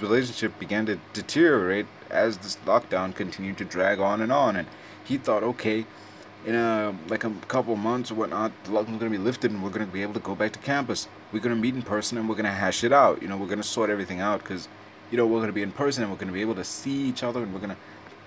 relationship 0.00 0.58
began 0.58 0.86
to 0.86 0.98
deteriorate 1.12 1.86
as 2.10 2.38
this 2.38 2.56
lockdown 2.66 3.14
continued 3.14 3.58
to 3.58 3.64
drag 3.64 3.98
on 3.98 4.20
and 4.20 4.30
on, 4.32 4.56
and 4.56 4.68
he 5.04 5.18
thought, 5.18 5.42
okay 5.42 5.86
in 6.46 6.54
a 6.54 6.94
like 7.08 7.24
a 7.24 7.30
couple 7.48 7.74
months 7.76 8.10
or 8.10 8.14
whatnot, 8.14 8.52
the 8.64 8.70
lockdown's 8.70 8.98
gonna 8.98 9.10
be 9.10 9.18
lifted 9.18 9.50
and 9.50 9.62
we're 9.62 9.70
gonna 9.70 9.84
be 9.84 10.02
able 10.02 10.14
to 10.14 10.20
go 10.20 10.34
back 10.34 10.52
to 10.52 10.58
campus. 10.60 11.08
We're 11.32 11.40
gonna 11.40 11.56
meet 11.56 11.74
in 11.74 11.82
person 11.82 12.16
and 12.16 12.28
we're 12.28 12.36
gonna 12.36 12.52
hash 12.52 12.84
it 12.84 12.92
out. 12.92 13.20
You 13.20 13.28
know, 13.28 13.36
we're 13.36 13.48
gonna 13.48 13.64
sort 13.64 13.90
everything 13.90 14.20
out 14.20 14.40
because, 14.40 14.68
you 15.10 15.16
know, 15.16 15.26
we're 15.26 15.40
gonna 15.40 15.52
be 15.52 15.62
in 15.62 15.72
person 15.72 16.04
and 16.04 16.12
we're 16.12 16.18
gonna 16.18 16.32
be 16.32 16.40
able 16.40 16.54
to 16.54 16.64
see 16.64 17.08
each 17.08 17.24
other 17.24 17.42
and 17.42 17.52
we're 17.52 17.60
gonna 17.60 17.76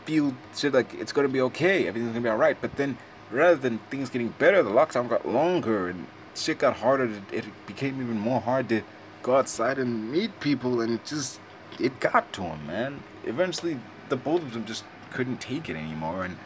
feel 0.10 0.34
shit 0.55 0.74
like 0.74 0.91
it's 0.95 1.12
gonna 1.12 1.28
be 1.28 1.41
okay. 1.41 1.88
Everything's 1.88 2.14
gonna 2.14 2.24
be 2.24 2.30
alright. 2.30 2.57
But 2.60 2.78
then, 2.78 2.97
rather 3.30 3.55
than 3.55 3.78
things 3.91 4.10
getting 4.10 4.30
better, 4.39 4.64
the 4.64 4.72
lockdown 4.72 5.07
got 5.07 5.28
longer 5.28 5.88
and 5.88 6.07
shit 6.34 6.57
got 6.57 6.78
harder. 6.78 7.22
It 7.32 7.45
became 7.68 8.01
even 8.01 8.18
more 8.18 8.41
hard 8.41 8.70
to 8.70 8.82
go 9.22 9.36
outside 9.36 9.78
and 9.78 10.12
meet 10.12 10.39
people 10.39 10.82
and 10.82 10.93
it 10.93 11.05
just 11.05 11.39
it 11.80 11.99
got 11.99 12.34
to 12.34 12.41
him, 12.41 12.66
man. 12.66 13.03
Eventually, 13.24 13.80
the 14.10 14.16
both 14.16 14.41
of 14.41 14.53
them 14.53 14.66
just 14.66 14.84
couldn't 15.12 15.39
take 15.39 15.70
it 15.70 15.76
anymore 15.76 16.26
and 16.26 16.38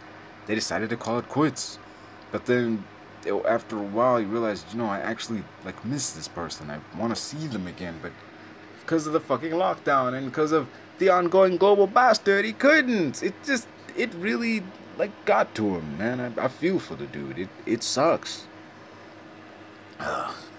they 0.46 0.56
decided 0.56 0.90
to 0.90 0.98
call 0.98 1.18
it 1.20 1.30
quits. 1.30 1.80
But 2.34 2.48
then 2.48 2.84
after 3.48 3.78
a 3.78 3.90
while, 3.98 4.20
you 4.20 4.28
realized, 4.28 4.66
you 4.74 4.78
know, 4.78 4.88
I 4.88 5.00
actually 5.00 5.46
like 5.64 5.86
miss 5.86 6.12
this 6.12 6.28
person. 6.28 6.70
I 6.70 6.80
want 7.00 7.16
to 7.16 7.22
see 7.22 7.48
them 7.48 7.68
again, 7.68 8.00
but 8.02 8.12
because 8.82 9.08
of 9.08 9.14
the 9.14 9.22
fucking 9.22 9.52
lockdown 9.52 10.14
and 10.18 10.26
because 10.26 10.52
of 10.52 10.68
the 11.04 11.12
ongoing 11.12 11.58
global 11.58 11.88
bastard, 11.88 12.46
he 12.46 12.54
couldn't. 12.54 13.22
It 13.24 13.34
just, 13.44 13.68
it 13.96 14.14
really 14.14 14.64
like 14.98 15.12
got 15.26 15.54
to 15.56 15.76
him, 15.76 15.98
man. 15.98 16.20
I, 16.20 16.46
I 16.46 16.48
feel 16.48 16.80
for 16.80 16.96
the 16.96 17.08
dude. 17.08 17.38
It 17.40 17.50
it 17.66 17.84
sucks. 17.84 18.48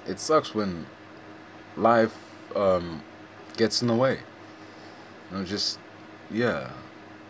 it 0.06 0.20
sucks 0.20 0.54
when 0.54 0.86
life 1.76 2.16
um, 2.54 3.02
gets 3.56 3.82
in 3.82 3.88
the 3.88 3.94
way. 3.94 4.18
You 5.30 5.38
know, 5.38 5.44
just 5.44 5.78
yeah 6.30 6.70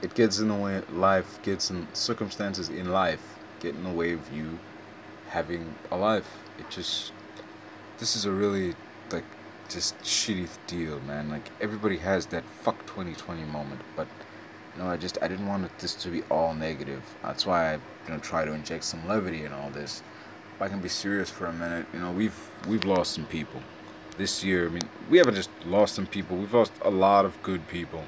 it 0.02 0.14
gets 0.14 0.38
in 0.38 0.48
the 0.48 0.54
way 0.54 0.82
life 0.92 1.40
gets 1.42 1.70
in 1.70 1.86
circumstances 1.92 2.68
in 2.68 2.90
life 2.90 3.38
get 3.60 3.74
in 3.74 3.82
the 3.84 3.90
way 3.90 4.12
of 4.12 4.32
you 4.32 4.58
having 5.28 5.74
a 5.90 5.96
life 5.96 6.28
it 6.58 6.68
just 6.70 7.12
this 7.98 8.14
is 8.14 8.24
a 8.24 8.30
really 8.30 8.74
like 9.10 9.24
just 9.68 9.98
shitty 10.02 10.48
deal 10.66 11.00
man. 11.00 11.30
Like 11.30 11.50
everybody 11.60 11.98
has 11.98 12.26
that 12.26 12.44
fuck 12.44 12.86
2020 12.86 13.44
moment 13.44 13.80
but 13.96 14.06
you 14.74 14.82
know 14.82 14.88
i 14.88 14.96
just 14.96 15.18
i 15.22 15.28
didn't 15.28 15.46
want 15.46 15.78
this 15.78 15.94
to 15.94 16.08
be 16.08 16.22
all 16.30 16.54
negative. 16.54 17.02
That's 17.22 17.46
why 17.46 17.72
i 17.72 17.74
you 17.74 17.80
know 18.10 18.18
try 18.18 18.44
to 18.44 18.52
inject 18.52 18.84
some 18.84 19.06
levity 19.06 19.44
in 19.44 19.52
all 19.52 19.70
this. 19.70 20.02
If 20.56 20.62
i 20.62 20.68
can 20.68 20.80
be 20.80 20.88
serious 20.88 21.30
for 21.30 21.46
a 21.46 21.52
minute 21.52 21.86
you 21.92 22.00
know 22.00 22.10
we've 22.10 22.38
we've 22.68 22.84
lost 22.84 23.12
some 23.12 23.26
people. 23.26 23.60
This 24.16 24.44
year 24.44 24.66
i 24.66 24.70
mean 24.70 24.88
we 25.10 25.18
haven't 25.18 25.34
just 25.34 25.50
lost 25.66 25.94
some 25.94 26.06
people 26.06 26.36
we've 26.36 26.54
lost 26.54 26.72
a 26.82 26.90
lot 26.90 27.24
of 27.24 27.42
good 27.42 27.68
people. 27.68 28.04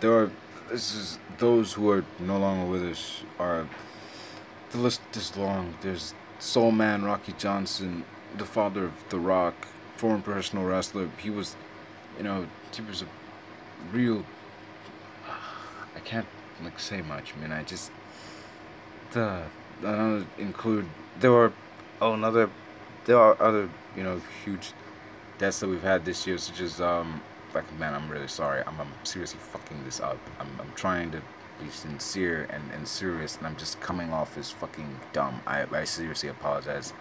There 0.00 0.12
are 0.12 0.30
this 0.68 0.94
is 0.94 1.18
those 1.38 1.74
who 1.74 1.90
are 1.90 2.04
no 2.18 2.38
longer 2.38 2.70
with 2.70 2.82
us 2.82 3.22
are 3.38 3.68
the 4.70 4.78
list 4.78 5.00
is 5.14 5.36
long. 5.36 5.74
There's 5.80 6.14
Soul 6.38 6.72
Man 6.72 7.04
Rocky 7.04 7.34
Johnson, 7.38 8.04
the 8.36 8.44
father 8.44 8.84
of 8.84 8.92
The 9.08 9.18
Rock, 9.18 9.54
former 9.96 10.22
professional 10.22 10.64
wrestler. 10.64 11.08
He 11.18 11.30
was, 11.30 11.56
you 12.18 12.24
know, 12.24 12.46
he 12.74 12.82
was 12.82 13.02
a 13.02 13.06
real. 13.92 14.24
I 15.94 16.00
can't 16.00 16.26
like 16.62 16.78
say 16.78 17.02
much, 17.02 17.34
man. 17.36 17.52
I 17.52 17.62
just 17.62 17.90
the 19.12 19.42
another 19.82 20.26
include 20.38 20.86
there 21.20 21.32
were 21.32 21.52
oh 22.00 22.14
another 22.14 22.50
there 23.04 23.18
are 23.18 23.36
other 23.40 23.68
you 23.96 24.02
know 24.02 24.20
huge 24.44 24.72
deaths 25.38 25.60
that 25.60 25.68
we've 25.68 25.82
had 25.82 26.04
this 26.04 26.26
year, 26.26 26.38
such 26.38 26.60
as 26.60 26.80
um 26.80 27.22
like, 27.56 27.78
man, 27.78 27.94
I'm 27.94 28.08
really 28.10 28.28
sorry. 28.28 28.62
I'm, 28.66 28.78
I'm 28.78 28.92
seriously 29.02 29.40
fucking 29.40 29.84
this 29.84 29.98
up. 29.98 30.18
I'm, 30.38 30.48
I'm 30.60 30.72
trying 30.74 31.10
to 31.12 31.22
be 31.60 31.70
sincere 31.70 32.46
and, 32.50 32.62
and 32.72 32.86
serious, 32.86 33.38
and 33.38 33.46
I'm 33.46 33.56
just 33.56 33.80
coming 33.80 34.12
off 34.12 34.36
as 34.36 34.50
fucking 34.50 35.00
dumb. 35.12 35.40
I, 35.46 35.64
I 35.72 35.84
seriously 35.84 36.28
apologize. 36.28 36.92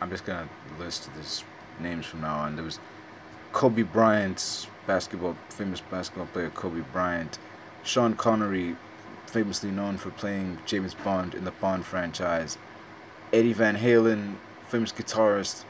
I'm 0.00 0.10
just 0.10 0.26
gonna 0.26 0.48
list 0.78 1.08
these 1.16 1.42
names 1.80 2.06
from 2.06 2.22
now 2.22 2.38
on. 2.38 2.56
There 2.56 2.64
was 2.64 2.78
Kobe 3.52 3.82
Bryant, 3.82 4.68
basketball, 4.86 5.36
famous 5.48 5.80
basketball 5.80 6.26
player 6.26 6.50
Kobe 6.50 6.84
Bryant, 6.92 7.38
Sean 7.82 8.14
Connery, 8.14 8.76
famously 9.26 9.70
known 9.70 9.96
for 9.96 10.10
playing 10.10 10.58
James 10.66 10.94
Bond 10.94 11.34
in 11.34 11.44
the 11.44 11.50
Bond 11.50 11.84
franchise, 11.84 12.58
Eddie 13.32 13.52
Van 13.52 13.76
Halen, 13.76 14.36
famous 14.68 14.92
guitarist, 14.92 15.64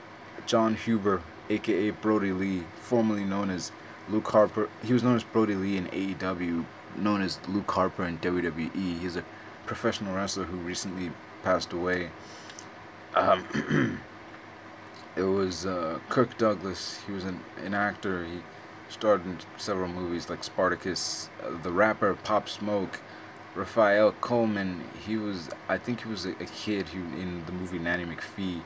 Jon 0.46 0.74
Huber, 0.74 1.22
aka 1.48 1.90
Brodie 1.90 2.32
Lee, 2.32 2.64
formerly 2.80 3.24
known 3.24 3.50
as 3.50 3.72
Luke 4.09 4.28
Harper. 4.28 4.68
He 4.82 4.92
was 4.92 5.02
known 5.02 5.16
as 5.16 5.24
Brodie 5.24 5.55
Lee 5.55 5.76
in 5.76 5.86
AEW, 5.86 6.64
known 6.96 7.22
as 7.22 7.38
Luke 7.48 7.70
Harper 7.70 8.05
in 8.05 8.18
WWE. 8.18 9.00
He's 9.00 9.16
a 9.16 9.24
professional 9.66 10.14
wrestler 10.14 10.44
who 10.44 10.57
recently 10.59 11.11
passed 11.42 11.72
away. 11.72 12.11
Um, 13.14 14.00
it 15.16 15.22
was 15.22 15.66
uh, 15.66 15.98
Kirk 16.08 16.36
Douglas. 16.38 17.00
He 17.06 17.12
was 17.12 17.24
an, 17.24 17.40
an 17.64 17.74
actor. 17.74 18.24
He 18.24 18.42
starred 18.88 19.24
in 19.24 19.38
several 19.56 19.88
movies 19.88 20.28
like 20.28 20.44
Spartacus. 20.44 21.30
Uh, 21.42 21.62
the 21.62 21.72
rapper 21.72 22.14
Pop 22.14 22.48
Smoke. 22.48 23.00
Raphael 23.54 24.12
Coleman. 24.20 24.84
He 25.06 25.16
was, 25.16 25.48
I 25.68 25.78
think 25.78 26.02
he 26.02 26.08
was 26.08 26.26
a, 26.26 26.30
a 26.30 26.46
kid 26.46 26.88
who 26.88 27.00
in 27.18 27.46
the 27.46 27.52
movie 27.52 27.78
Nanny 27.78 28.04
McPhee. 28.04 28.62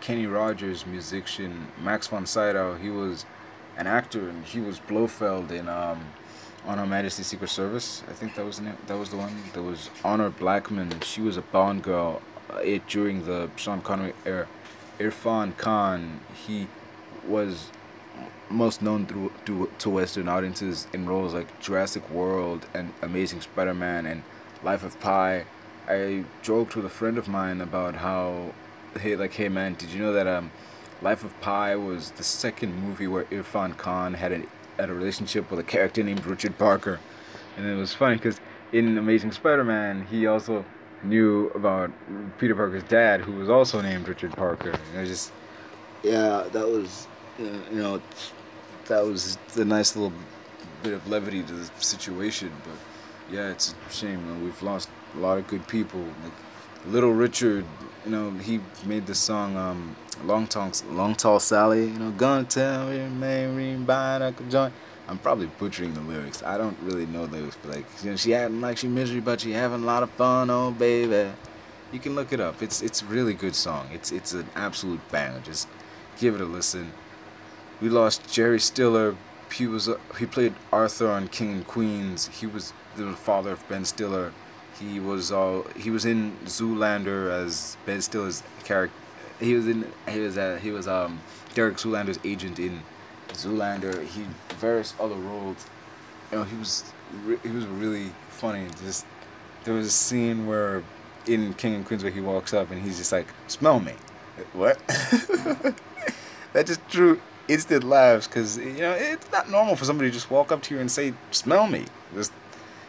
Kenny 0.00 0.26
Rogers, 0.26 0.86
musician. 0.86 1.68
Max 1.82 2.06
von 2.06 2.24
Sydow. 2.24 2.76
He 2.76 2.88
was 2.88 3.24
an 3.76 3.86
actor, 3.86 4.28
and 4.28 4.44
he 4.44 4.60
was 4.60 4.78
Blofeld 4.78 5.50
in 5.50 5.68
um, 5.68 6.06
On 6.66 6.78
Her 6.78 6.86
Majesty's 6.86 7.26
Secret 7.26 7.48
Service. 7.48 8.02
I 8.08 8.12
think 8.12 8.36
that 8.36 8.44
was 8.44 8.58
the 8.58 8.64
name, 8.64 8.76
that 8.86 8.96
was 8.96 9.10
the 9.10 9.16
one. 9.16 9.36
There 9.52 9.62
was 9.62 9.90
Honor 10.04 10.30
Blackman. 10.30 11.00
She 11.00 11.20
was 11.20 11.36
a 11.36 11.42
Bond 11.42 11.82
girl 11.82 12.22
uh, 12.52 12.58
it 12.58 12.86
during 12.86 13.24
the 13.24 13.50
Sean 13.56 13.80
Connery 13.80 14.14
era. 14.24 14.46
Irrfan 14.98 15.56
Khan, 15.56 16.20
he 16.46 16.66
was 17.26 17.70
most 18.50 18.82
known 18.82 19.06
through, 19.06 19.32
through 19.44 19.70
to 19.78 19.90
Western 19.90 20.28
audiences 20.28 20.86
in 20.92 21.06
roles 21.06 21.34
like 21.34 21.60
Jurassic 21.60 22.08
World 22.10 22.66
and 22.74 22.92
Amazing 23.02 23.42
Spider-Man 23.42 24.06
and 24.06 24.22
Life 24.62 24.82
of 24.82 24.98
Pi. 24.98 25.44
I 25.88 26.24
joked 26.42 26.74
with 26.74 26.84
a 26.84 26.90
friend 26.90 27.16
of 27.16 27.28
mine 27.28 27.60
about 27.60 27.96
how, 27.96 28.52
hey, 29.00 29.16
like, 29.16 29.34
hey 29.34 29.48
man, 29.48 29.74
did 29.74 29.90
you 29.90 30.02
know 30.02 30.12
that 30.12 30.26
um, 30.26 30.50
Life 31.00 31.22
of 31.22 31.38
Pi 31.40 31.76
was 31.76 32.10
the 32.12 32.24
second 32.24 32.74
movie 32.74 33.06
where 33.06 33.24
Irrfan 33.24 33.76
Khan 33.76 34.14
had 34.14 34.32
a 34.32 34.42
had 34.78 34.90
a 34.90 34.94
relationship 34.94 35.50
with 35.50 35.58
a 35.58 35.64
character 35.64 36.04
named 36.04 36.24
Richard 36.24 36.56
Parker, 36.56 37.00
and 37.56 37.66
it 37.66 37.74
was 37.74 37.92
funny 37.92 38.14
because 38.14 38.40
in 38.72 38.96
Amazing 38.98 39.32
Spider-Man 39.32 40.06
he 40.10 40.26
also 40.26 40.64
knew 41.02 41.48
about 41.54 41.90
Peter 42.38 42.54
Parker's 42.54 42.82
dad, 42.84 43.20
who 43.20 43.32
was 43.32 43.48
also 43.48 43.80
named 43.80 44.08
Richard 44.08 44.32
Parker. 44.32 44.70
And 44.70 45.00
was 45.00 45.08
just 45.08 45.32
yeah, 46.02 46.44
that 46.52 46.68
was 46.68 47.06
you 47.38 47.62
know 47.72 48.00
that 48.86 49.04
was 49.04 49.38
the 49.54 49.64
nice 49.64 49.96
little 49.96 50.12
bit 50.82 50.92
of 50.92 51.08
levity 51.08 51.42
to 51.42 51.52
the 51.52 51.70
situation. 51.78 52.52
But 52.64 53.34
yeah, 53.34 53.50
it's 53.50 53.74
a 53.88 53.92
shame. 53.92 54.20
You 54.26 54.34
know, 54.34 54.44
we've 54.44 54.62
lost 54.62 54.88
a 55.14 55.18
lot 55.18 55.38
of 55.38 55.46
good 55.46 55.66
people. 55.68 56.00
Like 56.22 56.32
Little 56.86 57.12
Richard, 57.12 57.64
you 58.04 58.10
know, 58.10 58.30
he 58.30 58.60
made 58.84 59.06
the 59.06 59.14
song 59.14 59.56
um, 59.56 59.96
"Long 60.24 60.46
Tall 60.46 60.72
Long 60.90 61.14
Tall 61.14 61.40
Sally." 61.40 61.86
You 61.86 61.98
know, 61.98 62.44
tell 62.44 62.92
your 62.92 63.08
man 63.08 63.56
ring 63.56 63.84
buying 63.84 64.22
a 64.22 64.32
joint. 64.48 64.72
I'm 65.08 65.18
probably 65.18 65.46
butchering 65.58 65.94
the 65.94 66.02
lyrics. 66.02 66.42
I 66.42 66.58
don't 66.58 66.76
really 66.82 67.06
know 67.06 67.24
lyrics, 67.24 67.56
but 67.62 67.76
like, 67.76 67.86
you 68.02 68.10
know, 68.10 68.16
she 68.16 68.34
acting 68.34 68.60
like 68.60 68.76
she 68.76 68.88
misery, 68.88 69.20
but 69.20 69.40
she 69.40 69.52
having 69.52 69.82
a 69.82 69.86
lot 69.86 70.02
of 70.02 70.10
fun, 70.10 70.50
oh 70.50 70.70
baby. 70.70 71.30
You 71.92 71.98
can 71.98 72.14
look 72.14 72.32
it 72.32 72.40
up. 72.40 72.62
It's 72.62 72.82
it's 72.82 73.00
a 73.00 73.06
really 73.06 73.32
good 73.32 73.54
song. 73.54 73.88
It's 73.92 74.12
it's 74.12 74.34
an 74.34 74.46
absolute 74.54 75.00
banger. 75.10 75.40
Just 75.40 75.66
give 76.20 76.34
it 76.34 76.40
a 76.42 76.44
listen. 76.44 76.92
We 77.80 77.88
lost 77.88 78.30
Jerry 78.30 78.60
Stiller. 78.60 79.16
He 79.50 79.66
was 79.66 79.88
uh, 79.88 79.96
he 80.18 80.26
played 80.26 80.54
Arthur 80.70 81.08
on 81.08 81.28
King 81.28 81.52
and 81.52 81.66
Queens. 81.66 82.28
He 82.28 82.46
was 82.46 82.74
the 82.96 83.12
father 83.12 83.52
of 83.52 83.66
Ben 83.68 83.86
Stiller. 83.86 84.32
He 84.78 85.00
was 85.00 85.32
all 85.32 85.62
he 85.74 85.90
was 85.90 86.04
in 86.04 86.36
Zoolander 86.44 87.30
as 87.30 87.78
Ben 87.86 88.02
Stiller's 88.02 88.42
character. 88.64 88.94
He 89.40 89.54
was 89.54 89.66
in 89.66 89.90
he 90.06 90.20
was 90.20 90.36
uh, 90.36 90.58
he 90.60 90.70
was 90.70 90.86
um 90.86 91.20
Derek 91.54 91.78
Zoolander's 91.78 92.18
agent 92.24 92.58
in 92.58 92.82
Zoolander. 93.38 94.04
He 94.04 94.26
various 94.56 94.94
other 95.00 95.14
roles. 95.14 95.66
You 96.30 96.38
know 96.38 96.44
he 96.44 96.56
was 96.56 96.84
he 97.42 97.48
was 97.48 97.66
really 97.66 98.10
funny. 98.28 98.66
Just 98.84 99.06
there 99.64 99.74
was 99.74 99.86
a 99.86 99.90
scene 99.90 100.46
where 100.46 100.82
in 101.26 101.54
King 101.54 101.74
and 101.74 101.86
Queens 101.86 102.02
where 102.02 102.12
he 102.12 102.20
walks 102.20 102.52
up 102.52 102.70
and 102.70 102.82
he's 102.82 102.98
just 102.98 103.12
like, 103.12 103.26
"Smell 103.46 103.80
me." 103.80 103.94
What? 104.52 104.78
that 106.52 106.66
just 106.66 106.86
drew 106.88 107.20
instant 107.48 107.82
laughs 107.82 108.26
because 108.28 108.58
you 108.58 108.78
know 108.78 108.92
it's 108.92 109.30
not 109.32 109.50
normal 109.50 109.74
for 109.74 109.84
somebody 109.84 110.10
to 110.10 110.14
just 110.14 110.30
walk 110.30 110.52
up 110.52 110.62
to 110.62 110.74
you 110.74 110.80
and 110.80 110.90
say, 110.90 111.14
"Smell 111.30 111.66
me." 111.66 111.86
Just 112.14 112.32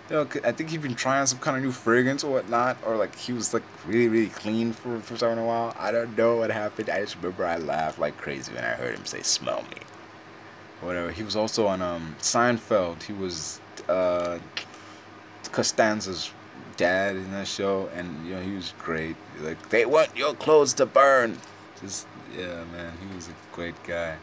you 0.09 0.15
know, 0.15 0.27
I 0.43 0.51
think 0.51 0.71
he'd 0.71 0.81
been 0.81 0.95
trying 0.95 1.25
some 1.27 1.39
kind 1.39 1.57
of 1.57 1.63
new 1.63 1.71
fragrance 1.71 2.23
or 2.23 2.31
whatnot, 2.31 2.77
or 2.85 2.97
like 2.97 3.15
he 3.15 3.33
was 3.33 3.53
like 3.53 3.63
really 3.85 4.07
really 4.07 4.27
clean 4.29 4.73
for 4.73 4.99
for 4.99 5.17
some 5.17 5.37
a 5.37 5.45
while. 5.45 5.75
I 5.77 5.91
don't 5.91 6.17
know 6.17 6.37
what 6.37 6.51
happened. 6.51 6.89
I 6.89 7.01
just 7.01 7.15
remember 7.17 7.45
I 7.45 7.57
laughed 7.57 7.99
like 7.99 8.17
crazy 8.17 8.53
when 8.53 8.63
I 8.63 8.71
heard 8.71 8.95
him 8.95 9.05
say, 9.05 9.21
"Smell 9.21 9.63
me." 9.63 9.88
Whatever. 10.81 11.11
He 11.11 11.23
was 11.23 11.35
also 11.35 11.67
on 11.67 11.81
um 11.81 12.15
Seinfeld. 12.19 13.03
He 13.03 13.13
was 13.13 13.59
uh 13.87 14.39
Costanza's 15.51 16.31
dad 16.77 17.17
in 17.17 17.31
that 17.31 17.47
show, 17.47 17.89
and 17.93 18.25
you 18.25 18.35
know 18.35 18.41
he 18.41 18.55
was 18.55 18.73
great. 18.79 19.15
Like 19.39 19.69
they 19.69 19.85
want 19.85 20.15
your 20.15 20.33
clothes 20.33 20.73
to 20.75 20.85
burn. 20.85 21.37
Just 21.81 22.07
yeah, 22.35 22.63
man, 22.71 22.93
he 22.99 23.15
was 23.15 23.27
a 23.27 23.33
great 23.53 23.81
guy. 23.83 24.17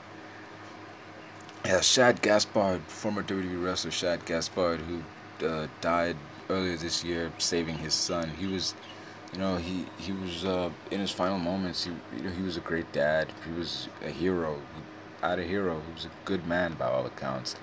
Yeah, 1.65 1.81
Shad 1.81 2.23
Gaspard, 2.23 2.83
former 2.83 3.23
WWE 3.23 3.63
wrestler 3.63 3.91
Shad 3.91 4.25
Gaspard, 4.25 4.81
who 4.81 5.47
uh, 5.47 5.67
died 5.81 6.17
earlier 6.49 6.77
this 6.77 7.03
year, 7.05 7.33
saving 7.39 7.79
his 7.79 7.93
son. 7.93 8.31
He 8.39 8.47
was, 8.47 8.75
you 9.33 9.39
know, 9.39 9.57
he 9.57 9.85
he 9.99 10.13
was 10.13 10.45
uh, 10.45 10.71
in 10.91 11.01
his 11.01 11.11
final 11.11 11.39
moments. 11.39 11.85
He 11.85 11.91
you 12.17 12.23
know 12.23 12.31
he 12.31 12.43
was 12.43 12.57
a 12.57 12.61
great 12.61 12.91
dad. 12.93 13.33
He 13.45 13.53
was 13.53 13.89
a 14.05 14.11
hero. 14.11 14.61
He 15.21 15.27
had 15.27 15.39
a 15.39 15.45
hero. 15.45 15.83
He 15.87 15.93
was 15.93 16.05
a 16.05 16.11
good 16.25 16.47
man 16.47 16.75
by 16.75 16.87
all 16.87 17.07
accounts, 17.07 17.57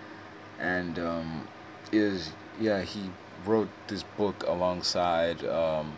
and 0.60 0.98
um, 1.00 1.48
is 1.92 2.32
yeah 2.60 2.82
he 2.82 3.12
wrote 3.46 3.70
this 3.88 4.04
book 4.04 4.44
alongside 4.48 5.44
um, 5.46 5.98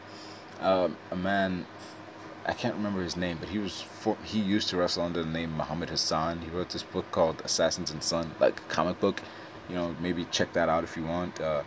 uh, 0.59 0.89
a 1.11 1.15
man 1.15 1.65
I 2.47 2.53
can't 2.53 2.75
remember 2.75 3.01
his 3.01 3.17
name, 3.17 3.37
but 3.39 3.49
he 3.49 3.57
was 3.57 3.81
for, 3.81 4.17
he 4.23 4.39
used 4.39 4.69
to 4.69 4.77
wrestle 4.77 5.03
under 5.03 5.23
the 5.23 5.29
name 5.29 5.57
Muhammad 5.57 5.89
Hassan. 5.89 6.41
He 6.41 6.49
wrote 6.49 6.69
this 6.69 6.83
book 6.83 7.11
called 7.11 7.41
Assassins 7.43 7.89
and 7.89 8.03
Son, 8.03 8.35
like 8.39 8.59
a 8.59 8.63
comic 8.63 8.99
book. 8.99 9.21
You 9.67 9.75
know, 9.75 9.95
maybe 9.99 10.25
check 10.25 10.53
that 10.53 10.69
out 10.69 10.83
if 10.83 10.95
you 10.95 11.05
want. 11.05 11.41
Uh, 11.41 11.63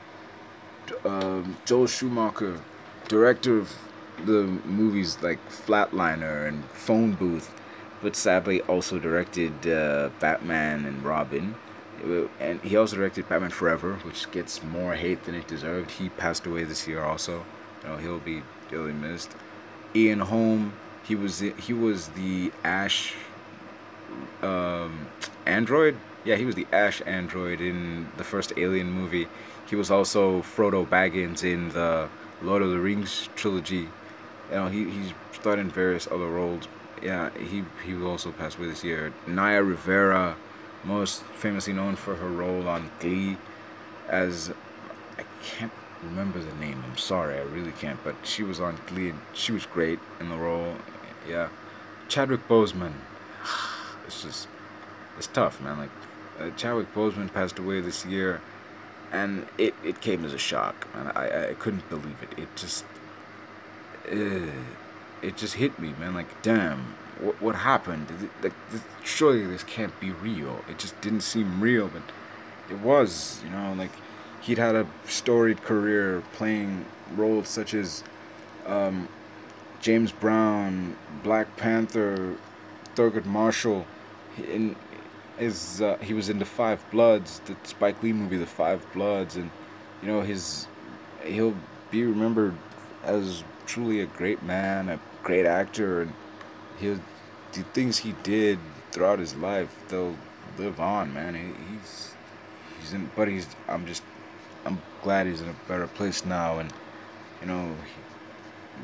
um, 1.05 1.57
Joel 1.65 1.89
Schumacher, 1.89 2.61
director 3.09 3.59
of 3.59 3.77
the 4.25 4.45
movies 4.65 5.19
like 5.21 5.41
Flatliner 5.49 6.47
and 6.47 6.65
Phone 6.67 7.15
Booth, 7.15 7.53
but 8.03 8.15
sadly 8.17 8.61
also 8.63 8.99
directed 8.99 9.67
uh, 9.67 10.11
Batman 10.21 10.85
and 10.85 11.03
Robin. 11.05 11.55
And 12.39 12.61
he 12.61 12.77
also 12.77 12.97
directed 12.97 13.29
Batman 13.29 13.51
Forever, 13.51 13.95
which 14.05 14.31
gets 14.31 14.63
more 14.63 14.95
hate 14.95 15.25
than 15.25 15.35
it 15.35 15.49
deserved. 15.49 15.93
He 15.93 16.09
passed 16.11 16.47
away 16.47 16.65
this 16.65 16.87
year 16.87 17.03
also. 17.03 17.45
You 17.83 17.89
know, 17.89 17.97
he'll 17.97 18.19
be 18.21 18.43
dearly 18.71 18.93
missed. 18.93 19.33
Ian 19.95 20.21
Holm. 20.21 20.75
He 21.05 21.15
was 21.15 21.41
he 21.41 21.73
was 21.73 22.09
the 22.09 22.53
Ash 22.63 23.15
um, 24.43 25.09
android. 25.47 25.97
Yeah, 26.25 26.37
he 26.37 26.45
was 26.45 26.55
the 26.55 26.67
Ash 26.71 27.01
android 27.07 27.61
in 27.61 28.09
the 28.17 28.25
first 28.25 28.53
Alien 28.57 28.91
movie. 28.91 29.27
He 29.67 29.75
was 29.75 29.91
also 29.91 30.43
Frodo 30.43 30.87
Baggins 30.87 31.43
in 31.43 31.71
the 31.71 32.09
Lord 32.43 32.63
of 32.63 32.71
the 32.71 32.79
Rings 32.79 33.29
trilogy. 33.37 33.89
You 34.51 34.57
know, 34.57 34.69
he 34.69 34.91
he's 34.91 35.13
starred 35.33 35.59
in 35.59 35.71
various 35.71 36.07
other 36.07 36.27
roles. 36.29 36.69
Yeah, 37.03 37.31
he 37.39 37.65
he 37.85 37.95
also 38.03 38.33
passed 38.33 38.59
away 38.59 38.69
this 38.69 38.83
year. 38.85 39.13
Naya 39.27 39.63
Rivera, 39.63 40.37
most 40.85 41.23
famously 41.23 41.73
known 41.73 41.97
for 41.97 42.17
her 42.17 42.29
role 42.29 42.69
on 42.69 42.91
Glee, 43.01 43.37
as 44.09 44.53
I 45.19 45.25
can't 45.43 45.73
remember 46.03 46.39
the 46.41 46.55
name. 46.57 46.83
I'm 46.89 46.97
sorry, 46.97 47.39
I 47.39 47.43
really 47.43 47.73
can't. 47.73 48.03
But 48.03 48.17
she 48.25 48.43
was 48.43 48.61
on 48.61 48.79
Glee. 48.87 49.13
She 49.33 49.53
was 49.53 49.67
great 49.67 49.99
in 50.21 50.29
the 50.29 50.37
role. 50.37 50.75
Yeah, 51.29 51.49
Chadwick 52.09 52.47
Boseman. 52.49 52.93
It's 54.07 54.23
just, 54.23 54.49
it's 55.19 55.27
tough, 55.27 55.61
man. 55.61 55.79
Like, 55.79 55.91
uh, 56.41 56.51
Chadwick 56.57 56.95
Boseman 56.95 57.33
passed 57.33 57.59
away 57.59 57.81
this 57.81 58.07
year, 58.07 58.41
and 59.13 59.47
it 59.59 59.75
it 59.85 60.01
came 60.01 60.25
as 60.25 60.33
a 60.33 60.39
shock, 60.39 60.89
man. 60.95 61.13
I 61.15 61.51
I 61.51 61.55
couldn't 61.55 61.89
believe 61.91 62.17
it. 62.23 62.39
It 62.39 62.49
just, 62.57 62.85
it 65.23 65.37
just 65.37 65.55
hit 65.55 65.79
me, 65.79 65.95
man. 65.99 66.15
Like, 66.15 66.43
damn, 66.43 66.95
what 67.21 67.41
what 67.41 67.55
happened? 67.57 68.31
Like, 68.43 68.53
surely 69.05 69.47
this 69.47 69.65
can't 69.65 69.99
be 70.01 70.11
real. 70.11 70.65
It 70.69 70.79
just 70.79 71.01
didn't 71.01 71.23
seem 71.23 71.61
real, 71.61 71.89
but 71.89 72.03
it 72.71 72.79
was. 72.81 73.41
You 73.45 73.51
know, 73.51 73.75
like 73.77 73.93
he'd 74.41 74.59
had 74.59 74.75
a 74.75 74.87
storied 75.07 75.63
career 75.63 76.23
playing 76.33 76.85
roles 77.15 77.49
such 77.49 77.75
as 77.75 78.05
um, 78.67 79.09
James 79.81 80.13
Brown, 80.13 80.97
Black 81.23 81.57
Panther, 81.57 82.37
Thurgood 82.95 83.27
Marshall. 83.27 83.87
In 84.37 84.77
his 85.39 85.81
uh, 85.81 85.97
he 86.01 86.15
was 86.15 86.29
in 86.29 86.39
the 86.39 86.45
Five 86.45 86.85
Bloods, 86.91 87.41
the 87.47 87.57
Spike 87.65 88.03
Lee 88.03 88.13
movie, 88.13 88.37
The 88.37 88.47
Five 88.47 88.85
Bloods, 88.93 89.37
and 89.37 89.51
you 90.03 90.09
know 90.09 90.21
his 90.21 90.67
he'll 91.25 91.57
be 91.91 92.05
remembered 92.05 92.55
as 93.03 93.43
truly 93.67 94.01
a 94.01 94.07
great 94.07 94.43
man, 94.43 94.89
a 94.89 95.01
great 95.29 95.45
actor, 95.45 96.01
and 96.01 96.13
he'll 96.81 96.99
the 97.53 97.63
things 97.75 97.99
he 97.99 98.15
did 98.23 98.59
throughout 98.93 99.19
his 99.19 99.35
life 99.35 99.75
they'll 99.89 100.17
live 100.57 100.81
on, 100.81 101.13
man. 101.13 101.35
He, 101.35 101.43
he's 101.71 102.15
he's 102.81 102.95
in, 102.95 103.11
but 103.15 103.29
he's 103.29 103.47
I'm 103.69 103.85
just 103.85 104.03
I'm 104.65 104.81
glad 105.03 105.27
he's 105.27 105.43
in 105.43 105.49
a 105.51 105.57
better 105.69 105.87
place 105.87 106.25
now, 106.25 106.59
and 106.59 106.73
you 107.43 107.47
know, 107.47 107.77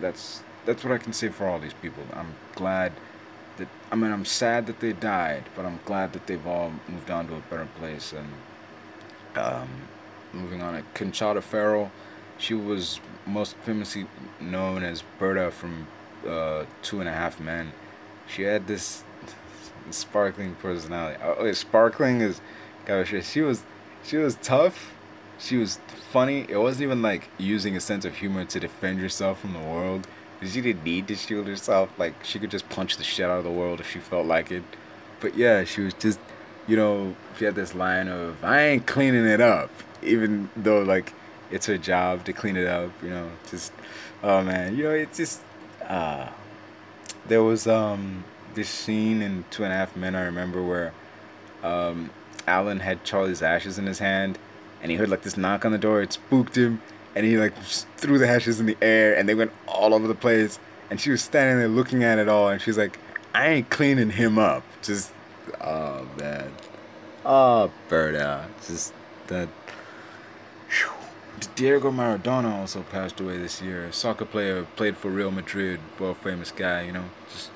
that's 0.03 0.43
that's 0.67 0.85
what 0.85 0.93
I 0.93 0.99
can 0.99 1.15
say 1.15 1.31
for 1.31 1.47
all 1.49 1.59
these 1.59 1.79
people. 1.81 2.05
I'm 2.13 2.35
glad 2.55 2.93
that 3.57 3.69
I 3.91 3.97
mean 3.97 4.13
I'm 4.13 4.27
sad 4.27 4.67
that 4.67 4.81
they 4.81 4.93
died, 4.93 5.45
but 5.57 5.65
I'm 5.65 5.81
glad 5.87 6.13
that 6.13 6.27
they've 6.27 6.47
all 6.47 6.73
moved 6.89 7.11
on 7.11 7.27
to 7.29 7.37
a 7.37 7.41
better 7.49 7.69
place. 7.79 8.13
And 8.13 8.29
um, 9.43 9.69
moving 10.35 10.61
on, 10.61 10.75
at 10.75 10.93
Conchata 10.93 11.43
Ferrell, 11.43 11.91
she 12.37 12.53
was 12.53 13.01
most 13.25 13.57
famously 13.65 14.07
known 14.41 14.83
as 14.83 15.03
Berta 15.19 15.51
from 15.51 15.87
uh, 16.27 16.67
Two 16.83 17.01
and 17.01 17.09
a 17.09 17.13
Half 17.13 17.41
Men. 17.41 17.73
She 18.27 18.43
had 18.43 18.67
this 18.67 19.05
sparkling 19.91 20.55
personality. 20.57 21.21
Oh, 21.23 21.53
sparkling 21.53 22.21
is, 22.21 22.41
gosh, 22.87 23.15
she 23.25 23.41
was 23.41 23.65
she 24.03 24.17
was 24.17 24.37
tough 24.37 24.95
she 25.39 25.57
was 25.57 25.79
funny. 26.11 26.47
It 26.49 26.59
wasn't 26.59 26.85
even 26.85 27.03
like 27.03 27.29
using 27.39 27.77
a 27.77 27.81
sense 27.81 28.05
of 28.05 28.17
humor 28.17 28.45
to 28.45 28.61
defend 28.61 29.01
yourself 29.01 29.41
from 29.41 29.53
the 29.53 29.59
world. 29.59 30.07
she 30.43 30.61
didn't 30.61 30.85
need 30.85 31.09
to 31.09 31.15
shield 31.15 31.47
herself. 31.47 31.91
Like 31.99 32.15
she 32.25 32.39
could 32.39 32.51
just 32.51 32.69
punch 32.69 32.97
the 32.97 33.05
shit 33.05 33.27
out 33.27 33.39
of 33.39 33.45
the 33.45 33.51
world 33.51 33.81
if 33.81 33.91
she 33.91 33.99
felt 33.99 34.27
like 34.27 34.51
it. 34.51 34.63
But 35.21 35.37
yeah, 35.37 35.65
she 35.65 35.83
was 35.83 35.95
just, 35.95 36.19
you 36.67 36.77
know, 36.77 37.17
she 37.39 37.45
had 37.45 37.55
this 37.55 37.75
line 37.75 38.09
of 38.09 38.43
"I 38.45 38.61
ain't 38.61 38.87
cleaning 38.87 39.27
it 39.27 39.41
up," 39.41 39.71
even 40.03 40.51
though 40.57 40.83
like 40.83 41.13
it's 41.51 41.67
her 41.67 41.79
job 41.79 42.25
to 42.25 42.33
clean 42.33 42.57
it 42.57 42.67
up. 42.67 42.91
You 43.03 43.11
know, 43.11 43.31
just 43.51 43.73
oh 44.23 44.43
man, 44.43 44.77
you 44.77 44.85
know, 44.85 44.91
it's 44.91 45.17
just 45.19 45.41
uh 45.89 46.31
there 47.27 47.43
was 47.43 47.67
um 47.67 48.25
this 48.55 48.69
scene 48.69 49.23
in 49.23 49.45
Two 49.51 49.65
and 49.65 49.73
a 49.73 49.77
Half 49.77 49.97
Men 49.97 50.15
I 50.15 50.23
remember 50.23 50.63
where 50.63 50.93
um 51.63 52.11
Alan 52.47 52.81
had 52.81 53.05
Charlie's 53.05 53.43
ashes 53.43 53.79
in 53.79 53.87
his 53.87 53.99
hand 53.99 54.39
and 54.83 54.91
he 54.91 54.97
heard 54.97 55.09
like 55.09 55.23
this 55.23 55.37
knock 55.37 55.65
on 55.65 55.73
the 55.73 55.79
door. 55.79 56.03
It 56.03 56.13
spooked 56.13 56.57
him 56.57 56.83
and 57.15 57.25
he 57.25 57.37
like 57.39 57.57
threw 57.97 58.19
the 58.19 58.29
ashes 58.29 58.61
in 58.61 58.67
the 58.67 58.77
air 58.83 59.17
and 59.17 59.29
they 59.29 59.35
went 59.35 59.53
all 59.67 59.95
over 59.95 60.07
the 60.07 60.15
place 60.15 60.59
and 60.91 61.01
she 61.01 61.11
was 61.11 61.23
standing 61.23 61.59
there 61.59 61.69
looking 61.69 62.05
at 62.05 62.19
it 62.19 62.29
all 62.29 62.49
and 62.49 62.61
she's 62.61 62.77
like 62.77 62.99
i 63.35 63.49
ain't 63.49 63.71
cleaning 63.71 64.11
him 64.11 64.39
up 64.39 64.65
just 64.83 65.13
oh 65.61 66.07
man 66.19 66.51
oh 67.25 67.71
Berta 67.89 68.47
just 68.67 68.93
that. 69.29 69.49
Diego 71.49 71.91
Maradona 71.91 72.53
also 72.53 72.83
passed 72.83 73.21
away 73.21 73.39
this 73.39 73.63
year. 73.63 73.87
A 73.87 73.93
Soccer 73.93 74.25
player, 74.25 74.67
played 74.77 74.97
for 74.97 75.11
Real 75.11 75.31
Madrid, 75.31 75.81
world 75.99 76.19
famous 76.19 76.51
guy. 76.51 76.83
You 76.83 76.93
know, 76.93 77.05
just 77.31 77.51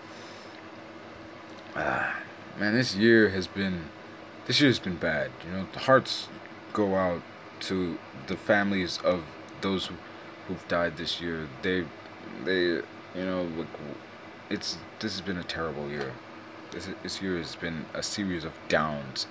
ah, 1.76 2.16
man, 2.58 2.74
this 2.74 2.94
year 2.94 3.30
has 3.30 3.46
been, 3.46 3.86
this 4.46 4.60
year 4.60 4.70
has 4.70 4.78
been 4.78 4.96
bad. 4.96 5.30
You 5.44 5.52
know, 5.52 5.66
the 5.72 5.80
hearts 5.80 6.28
go 6.72 6.96
out 6.96 7.22
to 7.60 7.98
the 8.26 8.36
families 8.36 8.98
of 8.98 9.24
those 9.60 9.86
who, 9.86 9.94
who've 10.46 10.68
died 10.68 10.96
this 10.96 11.20
year, 11.20 11.48
they, 11.62 11.84
they, 12.44 12.62
you 12.64 12.84
know, 13.14 13.42
like, 13.56 13.66
it's 14.50 14.78
this 15.00 15.12
has 15.12 15.20
been 15.20 15.36
a 15.36 15.44
terrible 15.44 15.88
year. 15.88 16.12
This 16.70 16.88
this 17.02 17.20
year 17.22 17.36
has 17.38 17.54
been 17.54 17.86
a 17.94 18.02
series 18.02 18.44
of 18.44 18.52
downs. 18.68 19.26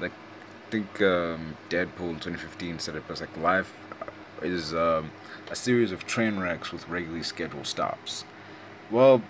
Like, 0.00 0.12
I 0.12 0.70
think 0.70 1.00
um, 1.02 1.56
Deadpool 1.68 2.20
2015 2.20 2.78
said 2.78 2.94
it 2.94 3.08
best. 3.08 3.20
Like, 3.20 3.36
life 3.36 3.72
is 4.42 4.74
um, 4.74 5.10
a 5.50 5.56
series 5.56 5.92
of 5.92 6.06
train 6.06 6.38
wrecks 6.38 6.72
with 6.72 6.88
regularly 6.88 7.22
scheduled 7.22 7.66
stops. 7.66 8.24
Well, 8.90 9.22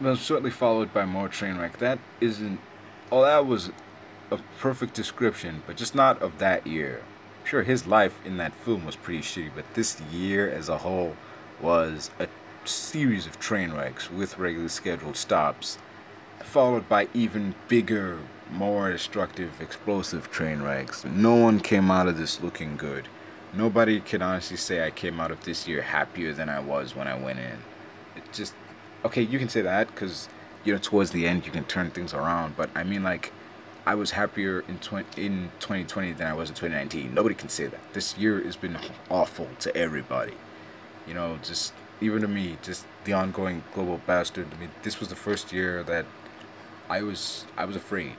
well, 0.00 0.16
certainly 0.16 0.50
followed 0.50 0.92
by 0.92 1.04
more 1.04 1.28
train 1.28 1.58
wreck. 1.58 1.78
That 1.78 1.98
isn't. 2.20 2.60
Oh, 3.10 3.22
that 3.22 3.46
was 3.46 3.70
a 4.30 4.38
perfect 4.58 4.94
description, 4.94 5.62
but 5.66 5.76
just 5.76 5.94
not 5.94 6.20
of 6.22 6.38
that 6.38 6.66
year 6.66 7.02
sure 7.48 7.62
his 7.62 7.86
life 7.86 8.20
in 8.26 8.36
that 8.36 8.52
film 8.52 8.84
was 8.84 8.94
pretty 8.94 9.22
shitty, 9.22 9.50
but 9.54 9.74
this 9.74 10.00
year 10.12 10.50
as 10.50 10.68
a 10.68 10.78
whole 10.78 11.16
was 11.60 12.10
a 12.18 12.28
series 12.64 13.26
of 13.26 13.40
train 13.40 13.72
wrecks 13.72 14.10
with 14.10 14.38
regularly 14.38 14.68
scheduled 14.68 15.16
stops, 15.16 15.78
followed 16.40 16.88
by 16.88 17.08
even 17.14 17.54
bigger, 17.66 18.18
more 18.50 18.92
destructive, 18.92 19.60
explosive 19.60 20.30
train 20.30 20.60
wrecks. 20.62 21.04
No 21.04 21.34
one 21.34 21.60
came 21.60 21.90
out 21.90 22.06
of 22.06 22.18
this 22.18 22.42
looking 22.42 22.76
good. 22.76 23.08
Nobody 23.54 24.00
can 24.00 24.22
honestly 24.22 24.56
say 24.56 24.84
I 24.84 24.90
came 24.90 25.20
out 25.20 25.30
of 25.30 25.44
this 25.44 25.66
year 25.66 25.82
happier 25.82 26.32
than 26.32 26.48
I 26.48 26.60
was 26.60 26.94
when 26.94 27.06
I 27.06 27.18
went 27.18 27.38
in. 27.38 27.58
It 28.16 28.32
just 28.32 28.54
okay, 29.04 29.22
you 29.22 29.38
can 29.38 29.48
say 29.48 29.62
that 29.62 29.88
because 29.88 30.28
you 30.64 30.72
know 30.72 30.78
towards 30.78 31.10
the 31.12 31.26
end 31.26 31.46
you 31.46 31.52
can 31.52 31.64
turn 31.64 31.90
things 31.90 32.12
around, 32.12 32.56
but 32.56 32.70
I 32.74 32.84
mean 32.84 33.02
like 33.02 33.32
I 33.86 33.94
was 33.94 34.10
happier 34.10 34.64
in 34.68 34.78
20, 34.80 35.24
in 35.24 35.50
2020 35.60 36.12
than 36.12 36.26
I 36.26 36.34
was 36.34 36.50
in 36.50 36.54
2019. 36.54 37.14
Nobody 37.14 37.34
can 37.34 37.48
say 37.48 37.66
that. 37.68 37.80
This 37.94 38.18
year 38.18 38.42
has 38.42 38.54
been 38.54 38.76
awful 39.08 39.48
to 39.60 39.74
everybody. 39.74 40.34
You 41.06 41.14
know, 41.14 41.38
just 41.42 41.72
even 42.02 42.20
to 42.20 42.28
me, 42.28 42.58
just 42.62 42.84
the 43.04 43.14
ongoing 43.14 43.64
global 43.74 44.02
bastard. 44.06 44.48
I 44.54 44.60
mean, 44.60 44.70
this 44.82 45.00
was 45.00 45.08
the 45.08 45.16
first 45.16 45.52
year 45.52 45.82
that 45.84 46.04
I 46.90 47.02
was 47.02 47.46
I 47.56 47.64
was 47.64 47.76
afraid. 47.76 48.16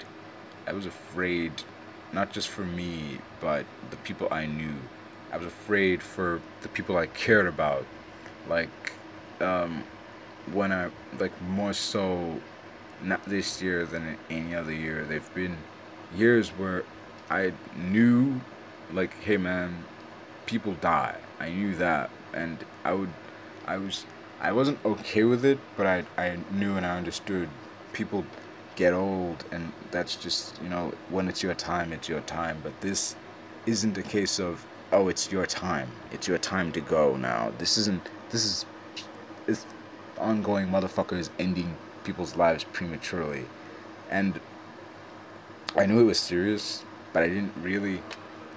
I 0.66 0.74
was 0.74 0.88
afraid 0.88 1.52
not 2.12 2.32
just 2.32 2.48
for 2.48 2.64
me, 2.64 3.20
but 3.40 3.66
the 3.92 3.98
people 3.98 4.28
I 4.32 4.46
knew. 4.46 4.76
I 5.32 5.38
was 5.38 5.48
afraid 5.48 6.02
for 6.02 6.42
the 6.62 6.70
people 6.70 6.98
I 6.98 7.08
cared 7.08 7.48
about. 7.48 7.86
Like 8.48 8.94
um 9.42 9.84
when 10.52 10.72
I 10.72 10.90
like 11.20 11.40
more 11.42 11.74
so 11.74 12.40
not 13.02 13.24
this 13.26 13.62
year 13.62 13.86
than 13.86 14.18
any 14.30 14.56
other 14.56 14.74
year. 14.74 15.06
They've 15.06 15.34
been 15.34 15.58
years 16.16 16.50
where 16.50 16.84
I 17.30 17.54
knew, 17.78 18.42
like, 18.92 19.14
hey 19.22 19.38
man, 19.38 19.84
people 20.46 20.74
die. 20.74 21.18
I 21.40 21.50
knew 21.50 21.76
that, 21.76 22.10
and 22.34 22.58
I 22.84 22.94
would, 22.94 23.14
I 23.66 23.78
was, 23.78 24.06
I 24.42 24.52
wasn't 24.52 24.84
okay 24.84 25.24
with 25.24 25.46
it, 25.46 25.60
but 25.78 25.86
I, 25.86 26.04
I 26.18 26.40
knew 26.52 26.76
and 26.76 26.86
I 26.86 26.98
understood. 26.98 27.50
People 27.94 28.26
get 28.76 28.94
old, 28.94 29.46
and 29.52 29.72
that's 29.92 30.16
just 30.16 30.62
you 30.62 30.70
know 30.70 30.94
when 31.10 31.28
it's 31.28 31.44
your 31.44 31.54
time, 31.54 31.94
it's 31.94 32.10
your 32.10 32.22
time. 32.22 32.60
But 32.64 32.80
this 32.82 33.16
isn't 33.66 33.98
a 33.98 34.04
case 34.04 34.40
of 34.40 34.66
oh, 34.92 35.08
it's 35.08 35.32
your 35.32 35.46
time. 35.46 35.90
It's 36.12 36.28
your 36.28 36.38
time 36.38 36.72
to 36.74 36.82
go 36.82 37.16
now. 37.16 37.52
This 37.58 37.78
isn't. 37.78 38.04
This 38.30 38.46
is. 38.46 38.66
It's 39.48 39.66
ongoing 40.18 40.68
motherfuckers 40.68 41.30
ending 41.40 41.76
people's 42.04 42.36
lives 42.36 42.64
prematurely. 42.64 43.46
And 44.10 44.40
I 45.76 45.86
knew 45.86 46.00
it 46.00 46.04
was 46.04 46.20
serious, 46.20 46.84
but 47.14 47.24
I 47.24 47.28
didn't 47.28 47.54
really 47.62 48.02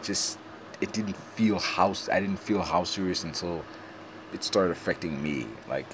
just 0.03 0.39
it 0.81 0.93
didn't 0.93 1.17
feel 1.17 1.59
how 1.59 1.95
I 2.11 2.21
didn't 2.21 2.39
feel 2.39 2.63
how 2.63 2.85
serious 2.85 3.23
until 3.23 3.65
it 4.33 4.43
started 4.43 4.73
affecting 4.73 5.23
me. 5.23 5.47
Like 5.69 5.87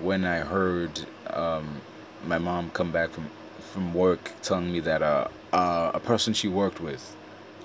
when 0.00 0.24
I 0.24 0.38
heard 0.38 1.04
um, 1.28 1.80
my 2.26 2.38
mom 2.38 2.70
come 2.70 2.90
back 2.90 3.10
from 3.10 3.30
from 3.72 3.92
work 3.92 4.30
telling 4.42 4.72
me 4.72 4.80
that 4.80 5.02
uh, 5.02 5.28
uh, 5.52 5.90
a 5.94 6.00
person 6.00 6.32
she 6.32 6.48
worked 6.48 6.80
with, 6.80 7.16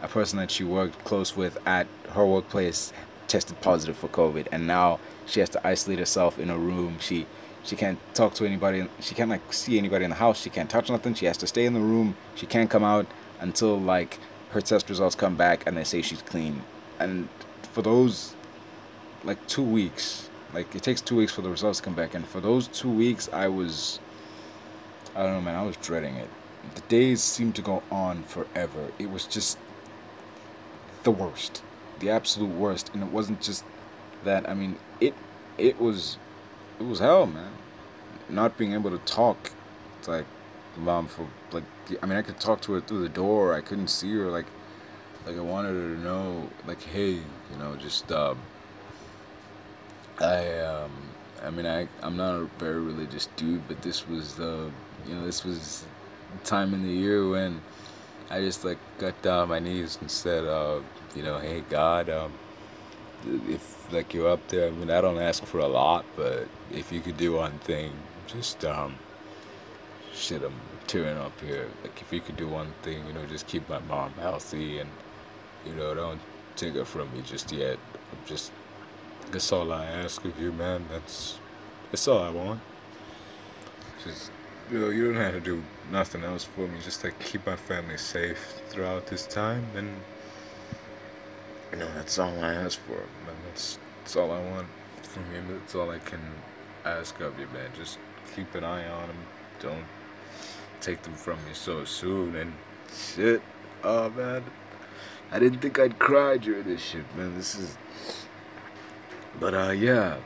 a 0.01 0.07
person 0.07 0.39
that 0.39 0.51
she 0.51 0.63
worked 0.63 1.03
close 1.03 1.35
with 1.35 1.57
at 1.65 1.87
her 2.11 2.25
workplace, 2.25 2.93
tested 3.27 3.59
positive 3.61 3.97
for 3.97 4.07
COVID, 4.07 4.47
and 4.51 4.65
now 4.65 4.99
she 5.25 5.39
has 5.39 5.49
to 5.49 5.67
isolate 5.67 5.99
herself 5.99 6.39
in 6.39 6.49
a 6.49 6.57
room. 6.57 6.97
She 6.99 7.25
she 7.63 7.75
can't 7.75 7.99
talk 8.13 8.33
to 8.35 8.45
anybody. 8.45 8.87
She 8.99 9.15
can't 9.15 9.29
like 9.29 9.53
see 9.53 9.77
anybody 9.77 10.05
in 10.05 10.09
the 10.09 10.15
house. 10.15 10.41
She 10.41 10.49
can't 10.49 10.69
touch 10.69 10.89
nothing. 10.89 11.13
She 11.13 11.25
has 11.25 11.37
to 11.37 11.47
stay 11.47 11.65
in 11.65 11.73
the 11.73 11.79
room. 11.79 12.15
She 12.35 12.45
can't 12.45 12.69
come 12.69 12.83
out 12.83 13.05
until 13.39 13.79
like 13.79 14.17
her 14.51 14.61
test 14.61 14.89
results 14.89 15.15
come 15.15 15.35
back 15.35 15.67
and 15.67 15.77
they 15.77 15.83
say 15.83 16.01
she's 16.01 16.21
clean. 16.21 16.63
And 16.99 17.29
for 17.73 17.81
those 17.81 18.35
like 19.23 19.45
two 19.47 19.63
weeks, 19.63 20.29
like 20.53 20.73
it 20.73 20.83
takes 20.83 21.01
two 21.01 21.17
weeks 21.17 21.31
for 21.33 21.41
the 21.41 21.49
results 21.49 21.79
to 21.79 21.85
come 21.85 21.95
back. 21.95 22.13
And 22.13 22.27
for 22.27 22.39
those 22.39 22.67
two 22.67 22.89
weeks, 22.89 23.29
I 23.31 23.47
was, 23.47 23.99
I 25.15 25.23
don't 25.23 25.33
know, 25.33 25.41
man. 25.41 25.55
I 25.55 25.63
was 25.63 25.77
dreading 25.77 26.15
it. 26.15 26.29
The 26.75 26.81
days 26.81 27.21
seemed 27.21 27.55
to 27.55 27.61
go 27.61 27.83
on 27.91 28.23
forever. 28.23 28.91
It 28.97 29.09
was 29.11 29.25
just 29.25 29.57
the 31.11 31.23
worst, 31.23 31.63
the 31.99 32.09
absolute 32.09 32.55
worst. 32.55 32.91
And 32.93 33.03
it 33.03 33.09
wasn't 33.09 33.41
just 33.41 33.63
that. 34.23 34.47
I 34.49 34.53
mean, 34.53 34.77
it 34.99 35.13
it 35.57 35.79
was 35.79 36.17
it 36.79 36.83
was 36.83 36.99
hell, 36.99 37.25
man. 37.25 37.51
Not 38.29 38.57
being 38.57 38.73
able 38.73 38.91
to 38.91 38.99
talk, 38.99 39.51
it's 39.97 40.07
like 40.07 40.25
mom 40.77 41.07
for 41.07 41.27
like 41.51 41.63
I 42.01 42.05
mean 42.05 42.17
I 42.17 42.21
could 42.21 42.39
talk 42.39 42.61
to 42.61 42.73
her 42.73 42.81
through 42.81 43.01
the 43.01 43.09
door. 43.09 43.53
I 43.53 43.61
couldn't 43.61 43.89
see 43.89 44.13
her 44.15 44.29
like 44.29 44.45
like 45.25 45.35
I 45.35 45.41
wanted 45.41 45.73
her 45.73 45.95
to 45.95 46.01
know 46.01 46.49
like 46.65 46.81
hey 46.81 47.11
you 47.11 47.57
know 47.59 47.75
just 47.75 48.09
um 48.11 48.37
I 50.19 50.59
um 50.59 50.91
I 51.43 51.49
mean 51.49 51.65
I 51.65 51.87
I'm 52.01 52.15
not 52.15 52.35
a 52.35 52.45
very 52.57 52.79
religious 52.79 53.27
dude 53.35 53.67
but 53.67 53.81
this 53.81 54.07
was 54.07 54.35
the 54.35 54.71
you 55.05 55.15
know 55.15 55.25
this 55.25 55.43
was 55.43 55.85
time 56.45 56.73
in 56.73 56.83
the 56.83 56.93
year 56.93 57.27
when 57.27 57.61
I 58.29 58.39
just 58.39 58.63
like 58.63 58.77
got 58.99 59.21
down 59.21 59.39
on 59.39 59.49
my 59.49 59.59
knees 59.59 59.97
and 59.99 60.09
said 60.09 60.45
uh 60.45 60.79
you 61.15 61.23
know 61.23 61.37
hey 61.39 61.63
God 61.69 62.09
um 62.09 62.31
if 63.25 63.91
like 63.91 64.13
you're 64.13 64.29
up 64.29 64.47
there, 64.47 64.67
I 64.67 64.71
mean, 64.71 64.89
I 64.89 65.01
don't 65.01 65.19
ask 65.19 65.43
for 65.45 65.59
a 65.59 65.67
lot, 65.67 66.05
but 66.15 66.47
if 66.71 66.91
you 66.91 67.01
could 67.01 67.17
do 67.17 67.33
one 67.33 67.57
thing, 67.59 67.91
just 68.27 68.63
um, 68.65 68.95
shit, 70.13 70.43
I'm 70.43 70.53
tearing 70.87 71.17
up 71.17 71.39
here. 71.41 71.67
Like 71.83 72.01
if 72.01 72.13
you 72.13 72.21
could 72.21 72.37
do 72.37 72.47
one 72.47 72.73
thing, 72.81 73.05
you 73.07 73.13
know, 73.13 73.25
just 73.25 73.47
keep 73.47 73.67
my 73.69 73.79
mom 73.79 74.13
healthy 74.13 74.79
and 74.79 74.89
you 75.65 75.73
know, 75.73 75.93
don't 75.93 76.21
take 76.55 76.75
her 76.75 76.85
from 76.85 77.11
me 77.13 77.21
just 77.21 77.51
yet. 77.51 77.77
I'm 78.11 78.25
just 78.25 78.51
that's 79.31 79.51
all 79.51 79.71
I 79.71 79.85
ask 79.85 80.23
of 80.25 80.39
you, 80.39 80.51
man. 80.51 80.85
That's 80.91 81.37
that's 81.91 82.07
all 82.07 82.23
I 82.23 82.29
want. 82.29 82.61
Just 84.03 84.31
you 84.71 84.79
know, 84.79 84.89
you 84.89 85.11
don't 85.11 85.21
have 85.21 85.33
to 85.33 85.41
do 85.41 85.63
nothing 85.91 86.23
else 86.23 86.43
for 86.43 86.61
me. 86.67 86.79
Just 86.83 87.03
like 87.03 87.19
keep 87.19 87.45
my 87.45 87.55
family 87.55 87.97
safe 87.97 88.61
throughout 88.69 89.07
this 89.07 89.25
time 89.25 89.65
and 89.75 89.89
you 91.71 91.77
know, 91.77 91.87
that's 91.95 92.17
all 92.19 92.43
I 92.43 92.53
ask 92.53 92.79
for, 92.79 92.93
man. 92.93 93.35
That's, 93.47 93.77
that's 94.01 94.15
all 94.15 94.31
I 94.31 94.39
want 94.51 94.67
from 95.03 95.23
you. 95.33 95.41
That's 95.59 95.75
all 95.75 95.89
I 95.89 95.99
can 95.99 96.21
ask 96.85 97.19
of 97.19 97.39
you, 97.39 97.47
man. 97.47 97.69
Just 97.75 97.99
keep 98.35 98.53
an 98.55 98.63
eye 98.63 98.87
on 98.87 99.07
them. 99.07 99.17
Don't 99.59 99.85
take 100.81 101.01
them 101.03 101.13
from 101.13 101.37
me 101.45 101.53
so 101.53 101.83
soon. 101.85 102.35
And 102.35 102.53
shit, 102.93 103.41
oh 103.83 104.09
man, 104.09 104.43
I 105.31 105.39
didn't 105.39 105.59
think 105.59 105.79
I'd 105.79 105.99
cry 105.99 106.37
during 106.37 106.63
this 106.63 106.81
shit, 106.81 107.03
man. 107.15 107.35
This 107.35 107.55
is, 107.55 107.77
but 109.39 109.53
uh, 109.53 109.71
yeah. 109.71 110.17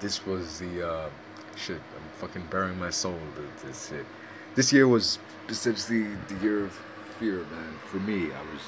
this 0.00 0.24
was 0.26 0.58
the 0.58 0.88
uh, 0.88 1.10
shit. 1.56 1.76
I'm 1.76 2.08
fucking 2.18 2.46
burying 2.50 2.78
my 2.78 2.90
soul. 2.90 3.18
With 3.36 3.62
this 3.62 3.88
shit. 3.88 4.06
This 4.54 4.72
year 4.72 4.86
was 4.86 5.18
essentially 5.48 6.06
the 6.28 6.34
year 6.42 6.64
of 6.64 6.72
fear, 7.18 7.38
man. 7.38 7.74
For 7.90 7.98
me, 7.98 8.26
I 8.26 8.42
was 8.52 8.62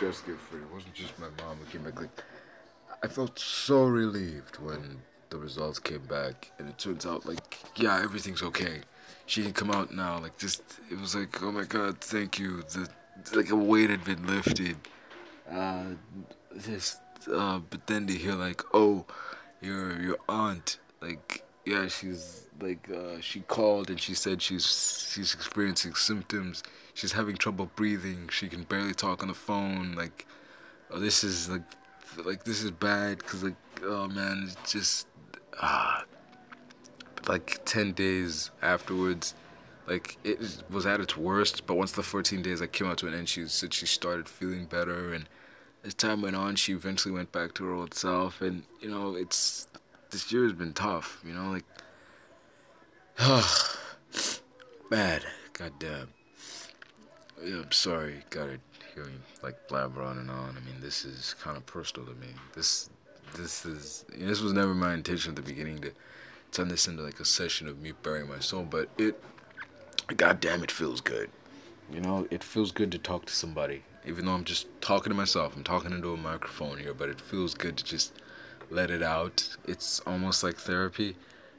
just 0.00 0.24
for 0.24 0.32
it. 0.32 0.62
It 0.62 0.72
wasn't 0.72 0.94
just 0.94 1.18
my 1.18 1.28
mom 1.42 1.58
who 1.58 1.66
came 1.70 1.84
back. 1.84 2.00
Like, 2.00 2.22
I 3.02 3.08
felt 3.08 3.38
so 3.38 3.84
relieved 3.84 4.56
when 4.56 4.98
the 5.28 5.36
results 5.36 5.78
came 5.78 6.04
back, 6.06 6.50
and 6.58 6.68
it 6.68 6.78
turns 6.78 7.06
out 7.06 7.26
like, 7.26 7.58
yeah, 7.76 8.00
everything's 8.02 8.42
okay. 8.42 8.80
She 9.26 9.42
can 9.42 9.52
come 9.52 9.70
out 9.70 9.94
now. 9.94 10.18
Like, 10.18 10.38
just 10.38 10.62
it 10.90 10.98
was 10.98 11.14
like, 11.14 11.42
oh 11.42 11.52
my 11.52 11.64
god, 11.64 12.00
thank 12.00 12.38
you. 12.38 12.62
The 12.62 12.88
like 13.34 13.50
a 13.50 13.56
weight 13.56 13.90
had 13.90 14.04
been 14.04 14.26
lifted. 14.26 14.76
Uh, 15.50 15.84
just 16.64 17.00
uh, 17.32 17.58
but 17.58 17.86
then 17.86 18.06
to 18.06 18.14
hear 18.14 18.34
like, 18.34 18.62
oh, 18.72 19.04
your 19.60 20.00
your 20.00 20.16
aunt, 20.28 20.78
like, 21.00 21.44
yeah, 21.70 21.86
she's 21.86 22.48
like, 22.60 22.90
uh, 22.90 23.20
she 23.20 23.40
called 23.40 23.90
and 23.90 24.00
she 24.00 24.14
said 24.14 24.42
she's 24.42 25.08
she's 25.14 25.32
experiencing 25.32 25.94
symptoms. 25.94 26.64
She's 26.94 27.12
having 27.12 27.36
trouble 27.36 27.70
breathing. 27.76 28.28
She 28.28 28.48
can 28.48 28.64
barely 28.64 28.92
talk 28.92 29.22
on 29.22 29.28
the 29.28 29.34
phone. 29.34 29.94
Like, 29.94 30.26
oh, 30.90 30.98
this 30.98 31.22
is 31.22 31.48
like, 31.48 31.62
like 32.24 32.42
this 32.42 32.64
is 32.64 32.72
bad. 32.72 33.24
Cause 33.24 33.44
like, 33.44 33.54
oh 33.84 34.08
man, 34.08 34.48
it's 34.48 34.72
just 34.72 35.06
ah. 35.62 36.04
Like 37.28 37.60
ten 37.64 37.92
days 37.92 38.50
afterwards, 38.62 39.34
like 39.86 40.16
it 40.24 40.40
was 40.70 40.86
at 40.86 41.00
its 41.00 41.16
worst. 41.16 41.66
But 41.66 41.76
once 41.76 41.92
the 41.92 42.02
14 42.02 42.42
days 42.42 42.60
like 42.60 42.72
came 42.72 42.88
out 42.88 42.98
to 42.98 43.06
an 43.06 43.14
end, 43.14 43.28
she 43.28 43.46
said 43.46 43.74
she 43.74 43.86
started 43.86 44.28
feeling 44.28 44.64
better, 44.64 45.12
and 45.12 45.28
as 45.84 45.94
time 45.94 46.22
went 46.22 46.34
on, 46.34 46.56
she 46.56 46.72
eventually 46.72 47.14
went 47.14 47.30
back 47.30 47.52
to 47.54 47.64
her 47.66 47.74
old 47.74 47.94
self. 47.94 48.40
And 48.40 48.62
you 48.80 48.90
know, 48.90 49.14
it's 49.14 49.68
this 50.10 50.32
year 50.32 50.44
has 50.44 50.52
been 50.52 50.72
tough. 50.72 51.22
You 51.26 51.32
know, 51.32 51.50
like, 51.50 51.64
bad. 54.90 55.24
God 55.52 55.72
damn. 55.78 56.08
Yeah, 57.44 57.62
I'm 57.62 57.72
sorry. 57.72 58.24
Gotta 58.30 58.58
hear 58.94 59.04
me 59.04 59.12
like 59.42 59.68
blabber 59.68 60.02
on 60.02 60.18
and 60.18 60.30
on. 60.30 60.56
I 60.56 60.60
mean, 60.60 60.80
this 60.80 61.04
is 61.04 61.34
kind 61.40 61.56
of 61.56 61.66
personal 61.66 62.06
to 62.06 62.14
me. 62.14 62.28
This, 62.54 62.90
this 63.36 63.64
is. 63.66 64.04
You 64.12 64.24
know, 64.24 64.28
this 64.28 64.40
was 64.40 64.52
never 64.52 64.74
my 64.74 64.94
intention 64.94 65.30
at 65.30 65.36
the 65.36 65.42
beginning 65.42 65.80
to 65.80 65.92
turn 66.52 66.68
this 66.68 66.88
into 66.88 67.02
like 67.02 67.20
a 67.20 67.24
session 67.24 67.68
of 67.68 67.80
me 67.80 67.92
burying 68.02 68.28
my 68.28 68.40
soul, 68.40 68.66
but 68.68 68.88
it 68.98 69.22
God 70.16 70.40
damn, 70.40 70.62
it 70.62 70.70
feels 70.70 71.00
good. 71.00 71.30
You 71.92 72.00
know, 72.00 72.26
it 72.30 72.42
feels 72.42 72.72
good 72.72 72.90
to 72.92 72.98
talk 72.98 73.26
to 73.26 73.32
somebody. 73.32 73.82
Even 74.06 74.24
though 74.24 74.32
I'm 74.32 74.44
just 74.44 74.66
talking 74.80 75.10
to 75.10 75.16
myself, 75.16 75.54
I'm 75.54 75.64
talking 75.64 75.92
into 75.92 76.12
a 76.12 76.16
microphone 76.16 76.78
here, 76.78 76.94
but 76.94 77.08
it 77.08 77.20
feels 77.20 77.54
good 77.54 77.76
to 77.76 77.84
just 77.84 78.12
let 78.70 78.90
it 78.90 79.02
out. 79.02 79.56
It's 79.66 80.00
almost 80.00 80.42
like 80.42 80.56
therapy. 80.56 81.16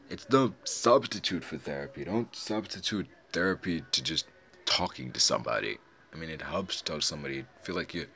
It's 0.09 0.30
no 0.30 0.53
substitute 0.64 1.43
for 1.43 1.57
therapy. 1.57 2.03
Don't 2.05 2.36
substitute 2.36 3.07
therapy 3.32 3.84
to 3.91 4.03
just 4.03 4.26
talking 4.66 5.12
to 5.12 5.20
somebody. 5.20 5.78
I 6.14 6.18
mean, 6.18 6.30
it 6.30 6.41
helps 6.41 6.78
to 6.78 6.84
talk 6.84 6.99
to 7.01 7.05
somebody. 7.05 7.45
Feel 7.64 7.76
like 7.76 7.93
you're 7.93 8.07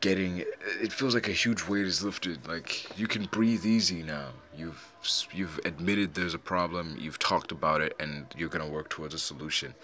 getting. 0.00 0.44
It 0.82 0.92
feels 0.92 1.14
like 1.14 1.28
a 1.28 1.32
huge 1.32 1.66
weight 1.66 1.86
is 1.86 2.02
lifted. 2.02 2.46
Like 2.46 2.98
you 2.98 3.06
can 3.06 3.24
breathe 3.26 3.64
easy 3.64 4.02
now. 4.02 4.28
You've 4.56 4.92
you've 5.32 5.58
admitted 5.64 6.14
there's 6.14 6.34
a 6.34 6.38
problem. 6.38 6.96
You've 6.98 7.18
talked 7.18 7.52
about 7.52 7.80
it, 7.80 7.94
and 7.98 8.26
you're 8.36 8.50
gonna 8.50 8.68
work 8.68 8.88
towards 8.90 9.14
a 9.14 9.18
solution. 9.18 9.74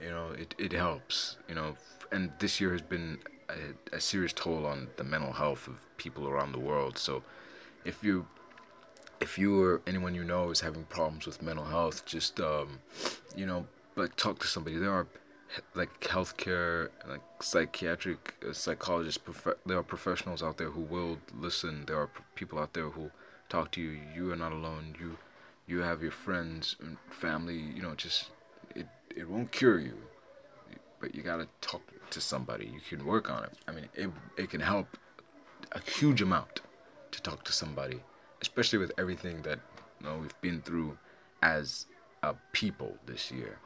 You 0.00 0.10
know, 0.10 0.28
it 0.30 0.54
it 0.58 0.72
helps. 0.72 1.36
You 1.48 1.56
know, 1.56 1.76
and 2.12 2.32
this 2.38 2.60
year 2.60 2.72
has 2.72 2.82
been 2.82 3.18
a, 3.48 3.96
a 3.96 4.00
serious 4.00 4.32
toll 4.32 4.66
on 4.66 4.88
the 4.96 5.04
mental 5.04 5.32
health 5.32 5.66
of 5.66 5.74
people 5.96 6.28
around 6.28 6.52
the 6.52 6.60
world. 6.60 6.98
So, 6.98 7.22
if 7.88 8.04
you 8.04 8.26
if 9.20 9.38
you 9.38 9.60
or 9.60 9.80
anyone 9.86 10.14
you 10.14 10.22
know 10.22 10.50
is 10.50 10.60
having 10.60 10.84
problems 10.84 11.26
with 11.26 11.42
mental 11.42 11.64
health, 11.64 12.04
just 12.04 12.38
um, 12.38 12.78
you 13.34 13.46
know, 13.46 13.66
like 13.96 14.14
talk 14.14 14.38
to 14.40 14.46
somebody. 14.46 14.76
There 14.76 14.92
are 14.92 15.06
like 15.74 16.00
healthcare, 16.00 16.90
like 17.08 17.22
psychiatric 17.40 18.34
uh, 18.46 18.52
psychologists. 18.52 19.18
Prof- 19.18 19.58
there 19.66 19.78
are 19.78 19.82
professionals 19.82 20.42
out 20.42 20.58
there 20.58 20.70
who 20.70 20.82
will 20.82 21.18
listen. 21.36 21.84
There 21.86 21.98
are 21.98 22.10
people 22.34 22.58
out 22.58 22.74
there 22.74 22.90
who 22.90 23.10
talk 23.48 23.72
to 23.72 23.80
you. 23.80 23.98
You 24.14 24.30
are 24.32 24.36
not 24.36 24.52
alone. 24.52 24.94
You 25.00 25.16
you 25.66 25.78
have 25.80 26.02
your 26.02 26.12
friends 26.12 26.76
and 26.80 26.98
family. 27.08 27.58
You 27.58 27.82
know, 27.82 27.94
just 27.94 28.30
it 28.76 28.86
it 29.16 29.28
won't 29.28 29.50
cure 29.50 29.80
you, 29.80 29.96
but 31.00 31.14
you 31.14 31.22
gotta 31.22 31.48
talk 31.62 31.82
to 32.10 32.20
somebody. 32.20 32.66
You 32.66 32.80
can 32.86 33.06
work 33.06 33.30
on 33.30 33.44
it. 33.44 33.52
I 33.66 33.72
mean, 33.72 33.88
it 33.94 34.10
it 34.36 34.50
can 34.50 34.60
help 34.60 34.98
a 35.72 35.80
huge 35.80 36.22
amount 36.22 36.60
to 37.12 37.22
talk 37.22 37.44
to 37.44 37.52
somebody, 37.52 38.00
especially 38.40 38.78
with 38.78 38.92
everything 38.98 39.42
that 39.42 39.60
you 40.00 40.06
know 40.06 40.18
we've 40.18 40.40
been 40.40 40.60
through 40.60 40.98
as 41.42 41.86
a 42.22 42.34
people 42.52 42.96
this 43.06 43.30
year. 43.30 43.58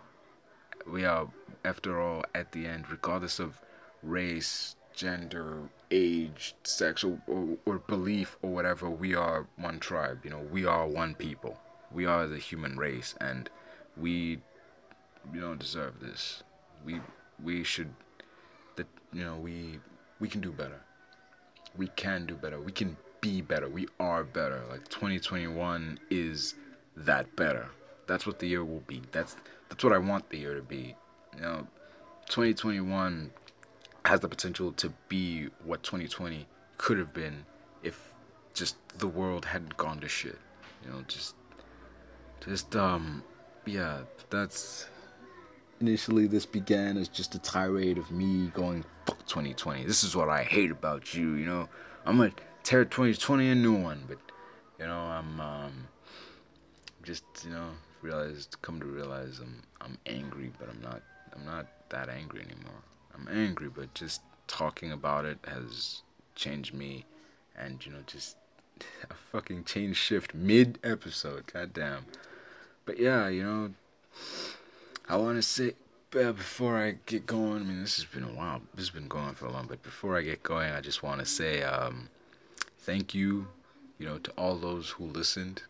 We 0.86 1.04
are, 1.04 1.28
after 1.64 2.00
all, 2.00 2.24
at 2.34 2.52
the 2.52 2.66
end, 2.66 2.90
regardless 2.90 3.38
of 3.38 3.60
race, 4.02 4.76
gender, 4.94 5.68
age, 5.90 6.54
sex, 6.64 7.04
or, 7.04 7.20
or, 7.26 7.56
or, 7.64 7.78
belief, 7.78 8.36
or 8.42 8.50
whatever, 8.50 8.90
we 8.90 9.14
are 9.14 9.46
one 9.56 9.78
tribe. 9.78 10.20
You 10.24 10.30
know, 10.30 10.44
we 10.50 10.66
are 10.66 10.86
one 10.86 11.14
people. 11.14 11.58
We 11.92 12.04
are 12.04 12.26
the 12.26 12.38
human 12.38 12.76
race, 12.76 13.14
and 13.20 13.48
we, 13.96 14.40
you 15.32 15.40
know, 15.40 15.54
deserve 15.54 16.00
this. 16.00 16.42
We 16.84 17.00
we 17.42 17.62
should, 17.64 17.94
that 18.76 18.86
you 19.12 19.24
know, 19.24 19.36
we 19.36 19.78
we 20.18 20.28
can 20.28 20.40
do 20.40 20.50
better. 20.50 20.80
We 21.76 21.88
can 21.88 22.26
do 22.26 22.34
better. 22.34 22.60
We 22.60 22.72
can 22.72 22.96
be 23.22 23.40
better. 23.40 23.70
We 23.70 23.88
are 23.98 24.24
better. 24.24 24.62
Like 24.68 24.86
2021 24.88 25.98
is 26.10 26.56
that 26.94 27.34
better. 27.36 27.68
That's 28.06 28.26
what 28.26 28.38
the 28.38 28.46
year 28.46 28.62
will 28.62 28.82
be. 28.86 29.00
That's 29.12 29.36
that's 29.70 29.82
what 29.82 29.94
I 29.94 29.98
want 29.98 30.28
the 30.28 30.36
year 30.36 30.54
to 30.54 30.60
be. 30.60 30.94
You 31.34 31.40
know, 31.40 31.66
2021 32.28 33.30
has 34.04 34.20
the 34.20 34.28
potential 34.28 34.72
to 34.72 34.92
be 35.08 35.48
what 35.64 35.82
2020 35.82 36.46
could 36.76 36.98
have 36.98 37.14
been 37.14 37.46
if 37.82 38.12
just 38.52 38.76
the 38.98 39.06
world 39.06 39.46
hadn't 39.46 39.76
gone 39.78 40.00
to 40.00 40.08
shit. 40.08 40.38
You 40.84 40.90
know, 40.90 41.02
just 41.08 41.36
just 42.44 42.76
um 42.76 43.22
yeah, 43.64 44.00
that's 44.28 44.86
initially 45.80 46.26
this 46.26 46.44
began 46.44 46.96
as 46.96 47.08
just 47.08 47.34
a 47.36 47.38
tirade 47.38 47.98
of 47.98 48.10
me 48.10 48.48
going 48.48 48.84
fuck 49.06 49.18
2020. 49.26 49.84
This 49.84 50.02
is 50.02 50.16
what 50.16 50.28
I 50.28 50.42
hate 50.42 50.72
about 50.72 51.14
you, 51.14 51.34
you 51.34 51.46
know. 51.46 51.68
I'm 52.04 52.18
gonna 52.18 52.32
tear 52.62 52.84
2020 52.84 53.48
a 53.48 53.54
new 53.54 53.74
one, 53.74 54.04
but 54.08 54.18
you 54.78 54.86
know, 54.86 54.98
I'm 54.98 55.40
um 55.40 55.88
just, 57.02 57.24
you 57.44 57.50
know, 57.50 57.70
realized 58.00 58.56
come 58.62 58.80
to 58.80 58.86
realize 58.86 59.40
I'm 59.40 59.62
I'm 59.80 59.98
angry, 60.06 60.52
but 60.58 60.68
I'm 60.68 60.80
not 60.80 61.02
I'm 61.34 61.44
not 61.44 61.66
that 61.90 62.08
angry 62.08 62.40
anymore. 62.40 62.82
I'm 63.14 63.28
angry, 63.28 63.68
but 63.68 63.92
just 63.94 64.22
talking 64.46 64.92
about 64.92 65.24
it 65.24 65.38
has 65.46 66.02
changed 66.34 66.74
me, 66.74 67.04
and 67.56 67.84
you 67.84 67.92
know, 67.92 67.98
just 68.06 68.36
a 69.10 69.14
fucking 69.14 69.64
change 69.64 69.96
shift 69.96 70.34
mid 70.34 70.78
episode. 70.82 71.52
Goddamn. 71.52 72.06
But 72.84 72.98
yeah, 72.98 73.28
you 73.28 73.44
know, 73.44 73.70
I 75.08 75.16
want 75.16 75.36
to 75.36 75.42
say 75.42 75.74
uh, 76.14 76.32
before 76.32 76.76
I 76.78 76.96
get 77.06 77.26
going. 77.26 77.62
I 77.62 77.64
mean, 77.64 77.80
this 77.80 77.96
has 77.96 78.04
been 78.04 78.24
a 78.24 78.34
while. 78.34 78.62
This 78.74 78.86
has 78.86 78.90
been 78.90 79.08
going 79.08 79.34
for 79.34 79.46
a 79.46 79.52
long. 79.52 79.66
But 79.66 79.82
before 79.82 80.16
I 80.18 80.22
get 80.22 80.42
going, 80.42 80.72
I 80.72 80.80
just 80.80 81.02
want 81.02 81.20
to 81.20 81.26
say 81.26 81.62
um, 81.62 82.08
thank 82.82 83.14
you, 83.14 83.46
you 83.98 84.06
know, 84.06 84.18
to 84.18 84.30
all 84.32 84.56
those 84.56 84.90
who 84.90 85.04
listened 85.04 85.62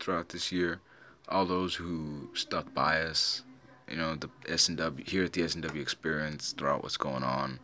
throughout 0.00 0.30
this 0.30 0.50
year, 0.50 0.80
all 1.28 1.44
those 1.44 1.74
who 1.74 2.30
stuck 2.34 2.72
by 2.74 3.02
us, 3.02 3.42
you 3.88 3.96
know 3.96 4.14
the 4.14 4.28
S 4.48 4.68
and 4.68 4.76
W 4.78 5.04
here 5.06 5.24
at 5.24 5.32
the 5.32 5.42
S 5.42 5.54
and 5.54 5.62
W 5.62 5.80
experience 5.80 6.52
throughout 6.52 6.82
what's 6.82 6.96
going 6.96 7.22
on. 7.22 7.60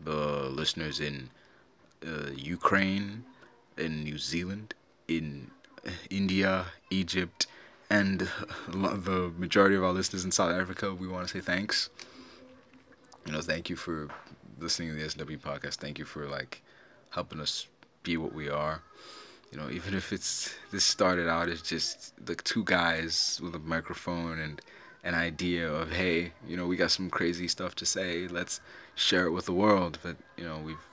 The 0.00 0.48
listeners 0.48 1.00
in 1.00 1.30
uh, 2.06 2.30
Ukraine, 2.34 3.24
in 3.76 4.04
New 4.04 4.18
Zealand, 4.18 4.74
in 5.08 5.50
India, 6.10 6.66
Egypt, 6.90 7.46
and 7.90 8.20
the 8.68 9.32
majority 9.36 9.74
of 9.76 9.84
our 9.84 9.92
listeners 9.92 10.24
in 10.24 10.30
South 10.30 10.52
Africa, 10.52 10.94
we 10.94 11.08
want 11.08 11.26
to 11.26 11.32
say 11.32 11.40
thanks. 11.40 11.90
You 13.26 13.32
know, 13.32 13.40
thank 13.40 13.68
you 13.68 13.76
for 13.76 14.08
listening 14.58 14.88
to 14.88 14.94
the 14.94 15.10
SW 15.10 15.38
podcast. 15.46 15.74
Thank 15.76 15.98
you 15.98 16.04
for 16.04 16.26
like 16.26 16.62
helping 17.10 17.40
us 17.40 17.66
be 18.02 18.16
what 18.16 18.34
we 18.34 18.48
are. 18.48 18.82
You 19.52 19.58
know, 19.58 19.70
even 19.70 19.94
if 19.94 20.12
it's 20.12 20.54
this 20.70 20.84
started 20.84 21.28
out 21.28 21.48
as 21.48 21.62
just 21.62 22.12
like 22.26 22.44
two 22.44 22.64
guys 22.64 23.40
with 23.42 23.54
a 23.54 23.58
microphone 23.58 24.38
and 24.38 24.60
an 25.04 25.14
idea 25.14 25.70
of 25.70 25.92
hey 25.92 26.32
you 26.46 26.56
know 26.56 26.66
we 26.66 26.76
got 26.76 26.90
some 26.90 27.08
crazy 27.08 27.48
stuff 27.48 27.74
to 27.74 27.86
say 27.86 28.26
let's 28.28 28.60
share 28.94 29.26
it 29.26 29.30
with 29.30 29.46
the 29.46 29.52
world 29.52 29.98
but 30.02 30.16
you 30.36 30.44
know 30.44 30.58
we've 30.58 30.86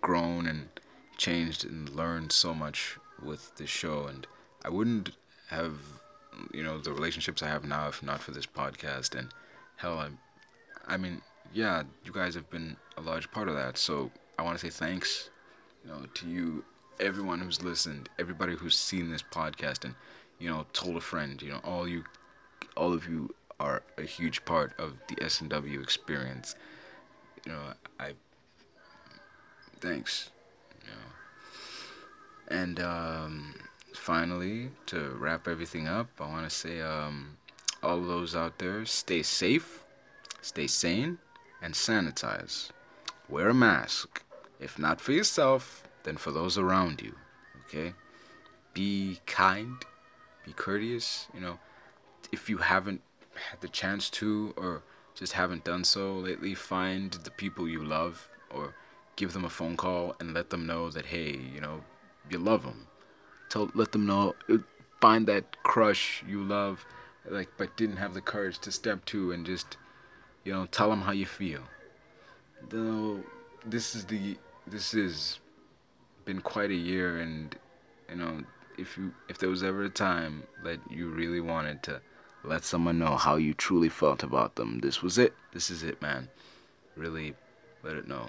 grown 0.00 0.46
and 0.46 0.68
changed 1.16 1.64
and 1.64 1.90
learned 1.90 2.32
so 2.32 2.54
much 2.54 2.98
with 3.22 3.54
this 3.56 3.70
show 3.70 4.06
and 4.06 4.26
i 4.64 4.68
wouldn't 4.68 5.10
have 5.48 5.74
you 6.52 6.62
know 6.62 6.78
the 6.78 6.92
relationships 6.92 7.42
i 7.42 7.46
have 7.46 7.64
now 7.64 7.88
if 7.88 8.02
not 8.02 8.20
for 8.20 8.30
this 8.32 8.46
podcast 8.46 9.14
and 9.14 9.28
hell 9.76 9.98
I'm. 9.98 10.18
i 10.88 10.96
mean 10.96 11.20
yeah 11.52 11.82
you 12.04 12.12
guys 12.12 12.34
have 12.34 12.48
been 12.50 12.76
a 12.96 13.02
large 13.02 13.30
part 13.30 13.48
of 13.48 13.54
that 13.54 13.76
so 13.76 14.10
i 14.38 14.42
want 14.42 14.58
to 14.58 14.66
say 14.66 14.70
thanks 14.70 15.30
you 15.84 15.90
know 15.90 16.06
to 16.14 16.28
you 16.28 16.64
everyone 17.00 17.40
who's 17.40 17.62
listened 17.62 18.08
everybody 18.18 18.54
who's 18.54 18.76
seen 18.76 19.10
this 19.10 19.22
podcast 19.22 19.84
and 19.84 19.94
you 20.42 20.50
know, 20.50 20.66
told 20.72 20.96
a 20.96 21.00
friend. 21.00 21.40
You 21.40 21.50
know, 21.52 21.60
all 21.62 21.86
you, 21.86 22.02
all 22.76 22.92
of 22.92 23.08
you 23.08 23.32
are 23.60 23.82
a 23.96 24.02
huge 24.02 24.44
part 24.44 24.72
of 24.76 24.94
the 25.06 25.22
S 25.22 25.40
and 25.40 25.48
W 25.50 25.80
experience. 25.80 26.56
You 27.46 27.52
know, 27.52 27.60
I. 28.00 28.12
Thanks. 29.80 30.30
You 30.84 30.90
know. 30.90 32.58
And 32.58 32.80
um, 32.80 33.54
finally, 33.94 34.70
to 34.86 35.16
wrap 35.16 35.46
everything 35.46 35.86
up, 35.86 36.08
I 36.18 36.28
want 36.28 36.50
to 36.50 36.54
say, 36.54 36.80
um, 36.80 37.36
all 37.80 38.00
those 38.00 38.34
out 38.34 38.58
there, 38.58 38.84
stay 38.84 39.22
safe, 39.22 39.84
stay 40.40 40.66
sane, 40.66 41.18
and 41.62 41.74
sanitize. 41.74 42.70
Wear 43.28 43.50
a 43.50 43.54
mask. 43.54 44.21
If 44.62 44.78
not 44.78 45.00
for 45.00 45.12
yourself, 45.12 45.82
then 46.04 46.16
for 46.16 46.30
those 46.30 46.56
around 46.56 47.02
you. 47.02 47.16
Okay? 47.66 47.94
Be 48.74 49.20
kind, 49.26 49.76
be 50.46 50.52
courteous. 50.52 51.26
You 51.34 51.40
know, 51.40 51.58
if 52.30 52.48
you 52.48 52.58
haven't 52.58 53.02
had 53.50 53.60
the 53.60 53.68
chance 53.68 54.08
to, 54.10 54.54
or 54.56 54.82
just 55.14 55.32
haven't 55.32 55.64
done 55.64 55.84
so 55.84 56.14
lately, 56.14 56.54
find 56.54 57.12
the 57.12 57.30
people 57.30 57.68
you 57.68 57.84
love, 57.84 58.28
or 58.50 58.74
give 59.16 59.32
them 59.32 59.44
a 59.44 59.50
phone 59.50 59.76
call 59.76 60.14
and 60.20 60.32
let 60.32 60.50
them 60.50 60.66
know 60.66 60.90
that, 60.90 61.06
hey, 61.06 61.38
you 61.54 61.60
know, 61.60 61.82
you 62.30 62.38
love 62.38 62.62
them. 62.62 62.86
Tell, 63.48 63.70
let 63.74 63.92
them 63.92 64.06
know, 64.06 64.34
uh, 64.48 64.58
find 65.00 65.26
that 65.26 65.62
crush 65.62 66.24
you 66.26 66.42
love, 66.42 66.86
like, 67.28 67.48
but 67.58 67.76
didn't 67.76 67.96
have 67.96 68.14
the 68.14 68.20
courage 68.20 68.58
to 68.60 68.72
step 68.72 69.04
to 69.06 69.32
and 69.32 69.44
just, 69.44 69.76
you 70.44 70.52
know, 70.52 70.66
tell 70.66 70.88
them 70.88 71.02
how 71.02 71.12
you 71.12 71.26
feel. 71.26 71.62
Though 72.68 73.22
this 73.66 73.94
is 73.94 74.06
the 74.06 74.36
this 74.66 74.92
has 74.92 75.40
been 76.24 76.40
quite 76.40 76.70
a 76.70 76.74
year, 76.74 77.18
and 77.18 77.54
you 78.08 78.16
know, 78.16 78.42
if 78.78 78.96
you 78.96 79.12
if 79.28 79.38
there 79.38 79.48
was 79.48 79.62
ever 79.62 79.84
a 79.84 79.90
time 79.90 80.44
that 80.64 80.78
you 80.90 81.08
really 81.08 81.40
wanted 81.40 81.82
to 81.84 82.00
let 82.44 82.64
someone 82.64 82.98
know 82.98 83.16
how 83.16 83.36
you 83.36 83.54
truly 83.54 83.88
felt 83.88 84.22
about 84.22 84.56
them, 84.56 84.80
this 84.80 85.02
was 85.02 85.18
it. 85.18 85.34
This 85.52 85.70
is 85.70 85.82
it, 85.82 86.00
man. 86.02 86.28
Really, 86.96 87.34
let 87.82 87.96
it 87.96 88.08
know. 88.08 88.26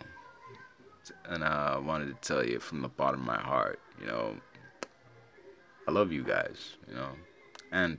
And 1.26 1.44
I 1.44 1.78
wanted 1.78 2.08
to 2.08 2.28
tell 2.28 2.46
you 2.46 2.60
from 2.60 2.82
the 2.82 2.88
bottom 2.88 3.22
of 3.22 3.26
my 3.26 3.40
heart, 3.40 3.80
you 4.00 4.08
know, 4.08 4.36
I 5.88 5.92
love 5.92 6.12
you 6.12 6.24
guys, 6.24 6.78
you 6.88 6.96
know, 6.96 7.10
and 7.72 7.98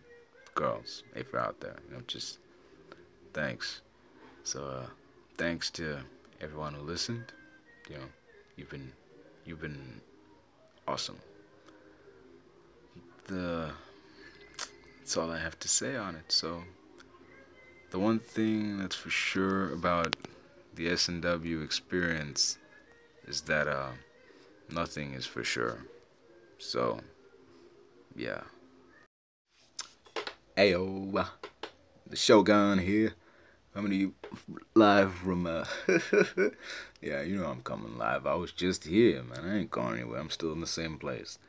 girls, 0.55 1.03
if 1.15 1.33
you're 1.33 1.43
out 1.43 1.61
there, 1.61 1.77
you 1.87 1.97
know, 1.97 2.03
just 2.07 2.39
thanks. 3.35 3.83
So, 4.45 4.65
uh, 4.65 4.87
thanks 5.37 5.71
to 5.73 5.99
everyone 6.41 6.75
who 6.75 6.83
listened. 6.83 7.33
You 7.91 7.97
know, 7.97 8.05
you've 8.57 8.71
been 8.71 8.93
you've 9.45 9.61
been 9.61 10.01
awesome. 10.87 11.19
The 13.27 13.71
that's 14.99 15.17
all 15.17 15.31
I 15.31 15.39
have 15.39 15.59
to 15.61 15.69
say 15.69 15.97
on 15.97 16.15
it. 16.15 16.33
So 16.33 16.63
the 17.91 17.99
one 17.99 18.19
thing 18.19 18.79
that's 18.79 18.97
for 18.97 19.11
sure 19.11 19.73
about 19.73 20.17
the 20.75 20.89
S&W 20.89 21.61
experience 21.61 22.59
is 23.27 23.43
that 23.43 23.69
uh, 23.69 23.91
nothing 24.71 25.13
is 25.15 25.27
for 25.27 25.45
sure. 25.45 25.87
So 26.59 27.01
yeah. 28.17 28.43
Ayo, 30.57 31.27
the 32.09 32.17
Shogun 32.17 32.79
here. 32.79 33.15
Coming 33.75 33.91
to 33.91 33.97
you 33.97 34.15
live 34.77 35.13
from, 35.13 35.49
uh, 35.49 35.65
yeah, 37.03 37.23
you 37.23 37.37
know 37.37 37.47
I'm 37.47 37.61
coming 37.63 37.99
live. 37.99 38.25
I 38.25 38.37
was 38.37 38.53
just 38.53 38.85
here, 38.85 39.25
man. 39.25 39.45
I 39.45 39.59
ain't 39.59 39.71
going 39.73 39.95
anywhere. 39.95 40.21
I'm 40.21 40.31
still 40.31 40.53
in 40.53 40.61
the 40.61 40.67
same 40.69 40.97
place. 40.97 41.41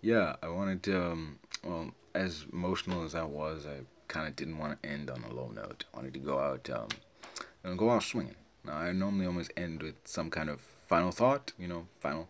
Yeah, 0.00 0.36
I 0.44 0.48
wanted 0.48 0.84
to, 0.84 1.10
um, 1.10 1.40
well, 1.64 1.90
as 2.14 2.46
emotional 2.52 3.02
as 3.04 3.16
I 3.16 3.24
was, 3.24 3.66
I 3.66 3.80
kind 4.06 4.28
of 4.28 4.36
didn't 4.36 4.58
want 4.58 4.80
to 4.80 4.88
end 4.88 5.10
on 5.10 5.24
a 5.24 5.34
low 5.34 5.50
note. 5.52 5.84
I 5.92 5.96
wanted 5.96 6.14
to 6.14 6.20
go 6.20 6.38
out, 6.38 6.70
um, 6.70 6.86
and 7.64 7.76
go 7.76 7.90
out 7.90 8.04
swinging. 8.04 8.36
Now, 8.64 8.74
I 8.74 8.92
normally 8.92 9.26
always 9.26 9.50
end 9.56 9.82
with 9.82 9.96
some 10.04 10.30
kind 10.30 10.50
of 10.50 10.60
final 10.86 11.10
thought, 11.10 11.50
you 11.58 11.66
know, 11.66 11.88
final, 11.98 12.28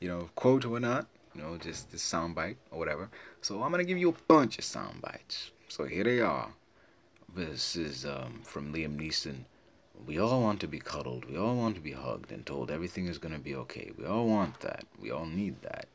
you 0.00 0.08
know, 0.08 0.28
quote 0.34 0.66
or 0.66 0.68
whatnot, 0.68 1.06
you 1.34 1.40
know, 1.40 1.56
just 1.56 1.92
this 1.92 2.02
sound 2.02 2.34
bite 2.34 2.58
or 2.70 2.78
whatever. 2.78 3.08
So 3.40 3.62
I'm 3.62 3.72
going 3.72 3.82
to 3.82 3.88
give 3.88 3.96
you 3.96 4.10
a 4.10 4.24
bunch 4.28 4.58
of 4.58 4.64
sound 4.64 5.00
bites. 5.00 5.50
So 5.68 5.84
here 5.84 6.04
they 6.04 6.20
are. 6.20 6.52
This 7.34 7.76
is 7.76 8.04
um, 8.04 8.40
from 8.44 8.74
Liam 8.74 9.00
Neeson. 9.00 9.44
We 10.06 10.18
all 10.18 10.42
want 10.42 10.60
to 10.60 10.68
be 10.68 10.78
cuddled. 10.78 11.24
We 11.24 11.38
all 11.38 11.56
want 11.56 11.76
to 11.76 11.80
be 11.80 11.92
hugged 11.92 12.30
and 12.30 12.44
told 12.44 12.70
everything 12.70 13.06
is 13.06 13.16
going 13.16 13.32
to 13.32 13.40
be 13.40 13.54
okay. 13.54 13.90
We 13.96 14.04
all 14.04 14.26
want 14.26 14.60
that. 14.60 14.84
We 15.00 15.10
all 15.10 15.24
need 15.24 15.62
that. 15.62 15.86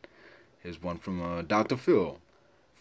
Here's 0.63 0.81
one 0.81 0.97
from 0.97 1.21
uh, 1.21 1.43
Dr. 1.43 1.77
Phil. 1.77 2.17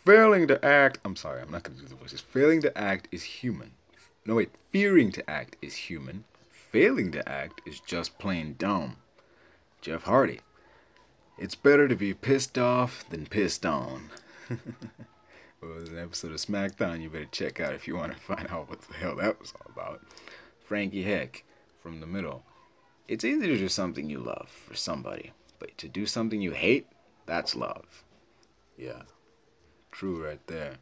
Failing 0.07 0.47
to 0.49 0.65
act. 0.65 1.01
I'm 1.05 1.17
sorry, 1.17 1.43
I'm 1.43 1.51
not 1.51 1.65
going 1.65 1.77
to 1.77 1.83
do 1.83 1.89
the 1.89 1.97
voices. 1.97 2.23
Failing 2.23 2.63
to 2.63 2.79
act 2.79 3.09
is 3.13 3.25
human. 3.25 3.73
No, 4.25 4.37
wait. 4.37 4.53
Fearing 4.71 5.13
to 5.13 5.29
act 5.29 5.57
is 5.61 5.75
human. 5.75 6.25
Failing 6.49 7.13
to 7.13 7.29
act 7.29 7.61
is 7.67 7.81
just 7.81 8.19
plain 8.19 8.55
dumb. 8.59 8.97
Jeff 9.83 10.05
Hardy. 10.05 10.41
It's 11.37 11.55
better 11.55 11.89
to 11.89 11.97
be 11.97 12.15
pissed 12.15 12.57
off 12.57 13.05
than 13.11 13.27
pissed 13.27 13.67
on. 13.67 14.09
was 15.75 15.89
an 15.89 15.99
episode 15.99 16.33
of 16.33 16.39
SmackDown 16.39 17.03
you 17.03 17.11
better 17.11 17.27
check 17.27 17.61
out 17.61 17.75
if 17.75 17.87
you 17.87 17.97
want 17.97 18.13
to 18.13 18.19
find 18.19 18.49
out 18.51 18.69
what 18.69 18.83
the 18.83 18.95
hell 18.95 19.17
that 19.17 19.41
was 19.41 19.53
all 19.55 19.71
about. 19.73 20.01
Frankie 20.61 21.03
Heck 21.03 21.45
from 21.81 22.01
the 22.01 22.07
middle. 22.07 22.45
It's 23.09 23.25
easy 23.25 23.47
to 23.47 23.57
do 23.57 23.69
something 23.69 24.11
you 24.11 24.19
love 24.19 24.49
for 24.49 24.75
somebody, 24.75 25.33
but 25.59 25.77
to 25.79 25.89
do 25.89 26.07
something 26.07 26.41
you 26.41 26.53
hate, 26.53 26.87
that's 27.25 27.55
love. 27.55 28.05
Yeah, 28.77 29.03
true 29.93 30.25
right 30.25 30.45
there. 30.49 30.77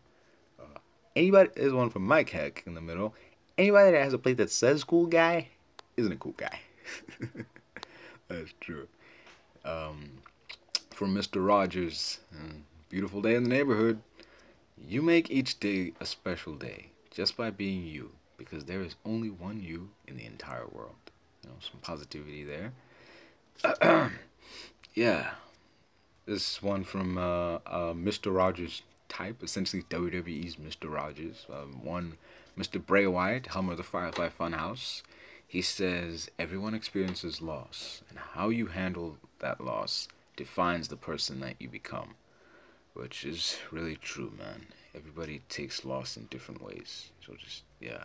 Uh, 0.58 0.78
anybody, 1.14 1.50
is 1.56 1.72
one 1.72 1.90
from 1.90 2.06
Mike 2.06 2.30
Heck 2.30 2.62
in 2.66 2.74
the 2.74 2.80
middle. 2.80 3.14
Anybody 3.58 3.92
that 3.92 4.02
has 4.02 4.12
a 4.12 4.18
plate 4.18 4.38
that 4.38 4.50
says 4.50 4.84
cool 4.84 5.06
guy 5.06 5.48
isn't 5.96 6.12
a 6.12 6.16
cool 6.16 6.34
guy. 6.36 6.60
that's 8.28 8.52
true. 8.60 8.88
Um, 9.64 10.22
from 10.90 11.14
Mr. 11.14 11.46
Rogers, 11.46 12.20
uh, 12.32 12.54
beautiful 12.88 13.20
day 13.20 13.34
in 13.34 13.44
the 13.44 13.48
neighborhood. 13.48 14.00
You 14.76 15.02
make 15.02 15.30
each 15.30 15.60
day 15.60 15.92
a 16.00 16.06
special 16.06 16.54
day 16.54 16.88
just 17.10 17.36
by 17.36 17.50
being 17.50 17.86
you, 17.86 18.12
because 18.36 18.64
there 18.64 18.82
is 18.82 18.96
only 19.04 19.30
one 19.30 19.62
you 19.62 19.90
in 20.06 20.16
the 20.16 20.26
entire 20.26 20.66
world. 20.66 20.96
You 21.42 21.50
know, 21.50 21.56
some 21.60 21.80
positivity 21.80 22.44
there. 22.44 22.72
yeah, 24.94 25.30
this 26.26 26.62
one 26.62 26.84
from 26.84 27.16
uh, 27.16 27.56
uh, 27.66 27.92
Mr. 27.94 28.34
Rogers 28.34 28.82
type, 29.08 29.42
essentially 29.42 29.84
WWE's 29.84 30.56
Mr. 30.56 30.92
Rogers. 30.92 31.46
Um, 31.52 31.84
one, 31.84 32.16
Mr. 32.58 32.84
Bray 32.84 33.06
Wyatt, 33.06 33.48
helm 33.48 33.68
of 33.68 33.76
the 33.76 33.82
Firefly 33.82 34.28
Funhouse. 34.28 35.02
He 35.46 35.62
says 35.62 36.30
everyone 36.38 36.74
experiences 36.74 37.40
loss, 37.40 38.02
and 38.10 38.18
how 38.18 38.48
you 38.48 38.66
handle 38.66 39.18
that 39.38 39.60
loss 39.60 40.08
defines 40.36 40.88
the 40.88 40.96
person 40.96 41.38
that 41.40 41.54
you 41.60 41.68
become 41.68 42.14
which 42.94 43.24
is 43.24 43.58
really 43.70 43.96
true, 43.96 44.32
man. 44.38 44.66
Everybody 44.94 45.42
takes 45.48 45.84
loss 45.84 46.16
in 46.16 46.26
different 46.26 46.62
ways. 46.62 47.10
So 47.24 47.34
just 47.34 47.64
yeah. 47.80 48.04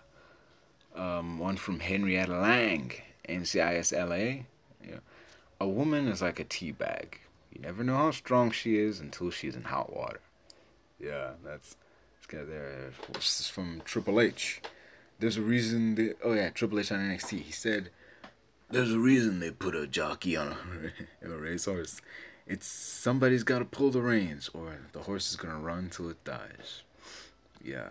Um, 0.95 1.37
one 1.37 1.55
from 1.55 1.79
Henrietta 1.79 2.37
Lang, 2.37 2.91
NCISLA. 3.27 4.45
Yeah. 4.83 4.99
A 5.61 5.67
woman 5.67 6.07
is 6.07 6.21
like 6.21 6.39
a 6.39 6.43
tea 6.43 6.71
bag. 6.71 7.19
You 7.53 7.61
never 7.61 7.83
know 7.83 7.97
how 7.97 8.11
strong 8.11 8.51
she 8.51 8.77
is 8.77 8.99
until 8.99 9.29
she's 9.29 9.55
in 9.55 9.63
hot 9.63 9.95
water. 9.95 10.19
Yeah, 10.99 11.31
that's 11.43 11.75
it's 12.17 12.27
got 12.27 12.47
there. 12.47 12.91
This 13.13 13.39
is 13.39 13.47
from 13.47 13.81
Triple 13.85 14.19
H. 14.19 14.61
There's 15.19 15.37
a 15.37 15.41
reason. 15.41 15.95
They, 15.95 16.13
oh 16.23 16.33
yeah, 16.33 16.49
Triple 16.49 16.79
H 16.79 16.91
on 16.91 16.99
NXT. 16.99 17.41
He 17.41 17.51
said, 17.51 17.89
"There's 18.69 18.91
a 18.91 18.99
reason 18.99 19.39
they 19.39 19.51
put 19.51 19.75
a 19.75 19.87
jockey 19.87 20.35
on 20.35 20.55
a, 21.23 21.25
a 21.27 21.37
racehorse." 21.37 22.01
It's 22.49 22.65
somebody's 22.65 23.43
got 23.43 23.59
to 23.59 23.65
pull 23.65 23.91
the 23.91 24.01
reins, 24.01 24.49
or 24.55 24.79
the 24.91 25.03
horse 25.03 25.29
is 25.29 25.35
gonna 25.35 25.59
run 25.59 25.91
till 25.91 26.09
it 26.09 26.23
dies. 26.23 26.81
Yeah, 27.63 27.89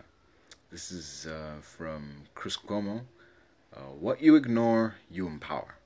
this 0.73 0.91
is 0.91 1.29
uh, 1.29 1.61
from 1.63 2.25
Chris 2.35 2.57
Cuomo. 2.57 3.03
Uh, 3.73 3.93
what 4.01 4.21
you 4.21 4.35
ignore, 4.35 4.97
you 5.09 5.29
empower. 5.29 5.77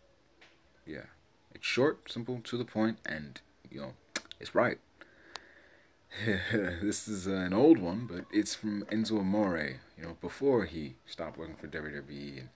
Yeah, 0.86 1.04
it's 1.54 1.66
short, 1.66 2.10
simple, 2.10 2.40
to 2.44 2.56
the 2.56 2.64
point, 2.64 2.96
and 3.04 3.42
you 3.70 3.78
know, 3.78 3.92
it's 4.40 4.54
right. 4.54 4.78
this 6.82 7.08
is 7.08 7.28
uh, 7.28 7.32
an 7.32 7.52
old 7.52 7.76
one, 7.76 8.08
but 8.10 8.24
it's 8.32 8.54
from 8.54 8.86
Enzo 8.86 9.20
Amore. 9.20 9.80
You 9.98 10.02
know, 10.02 10.16
before 10.22 10.64
he 10.64 10.94
stopped 11.04 11.36
working 11.36 11.56
for 11.56 11.68
WWE 11.68 12.38
and 12.38 12.48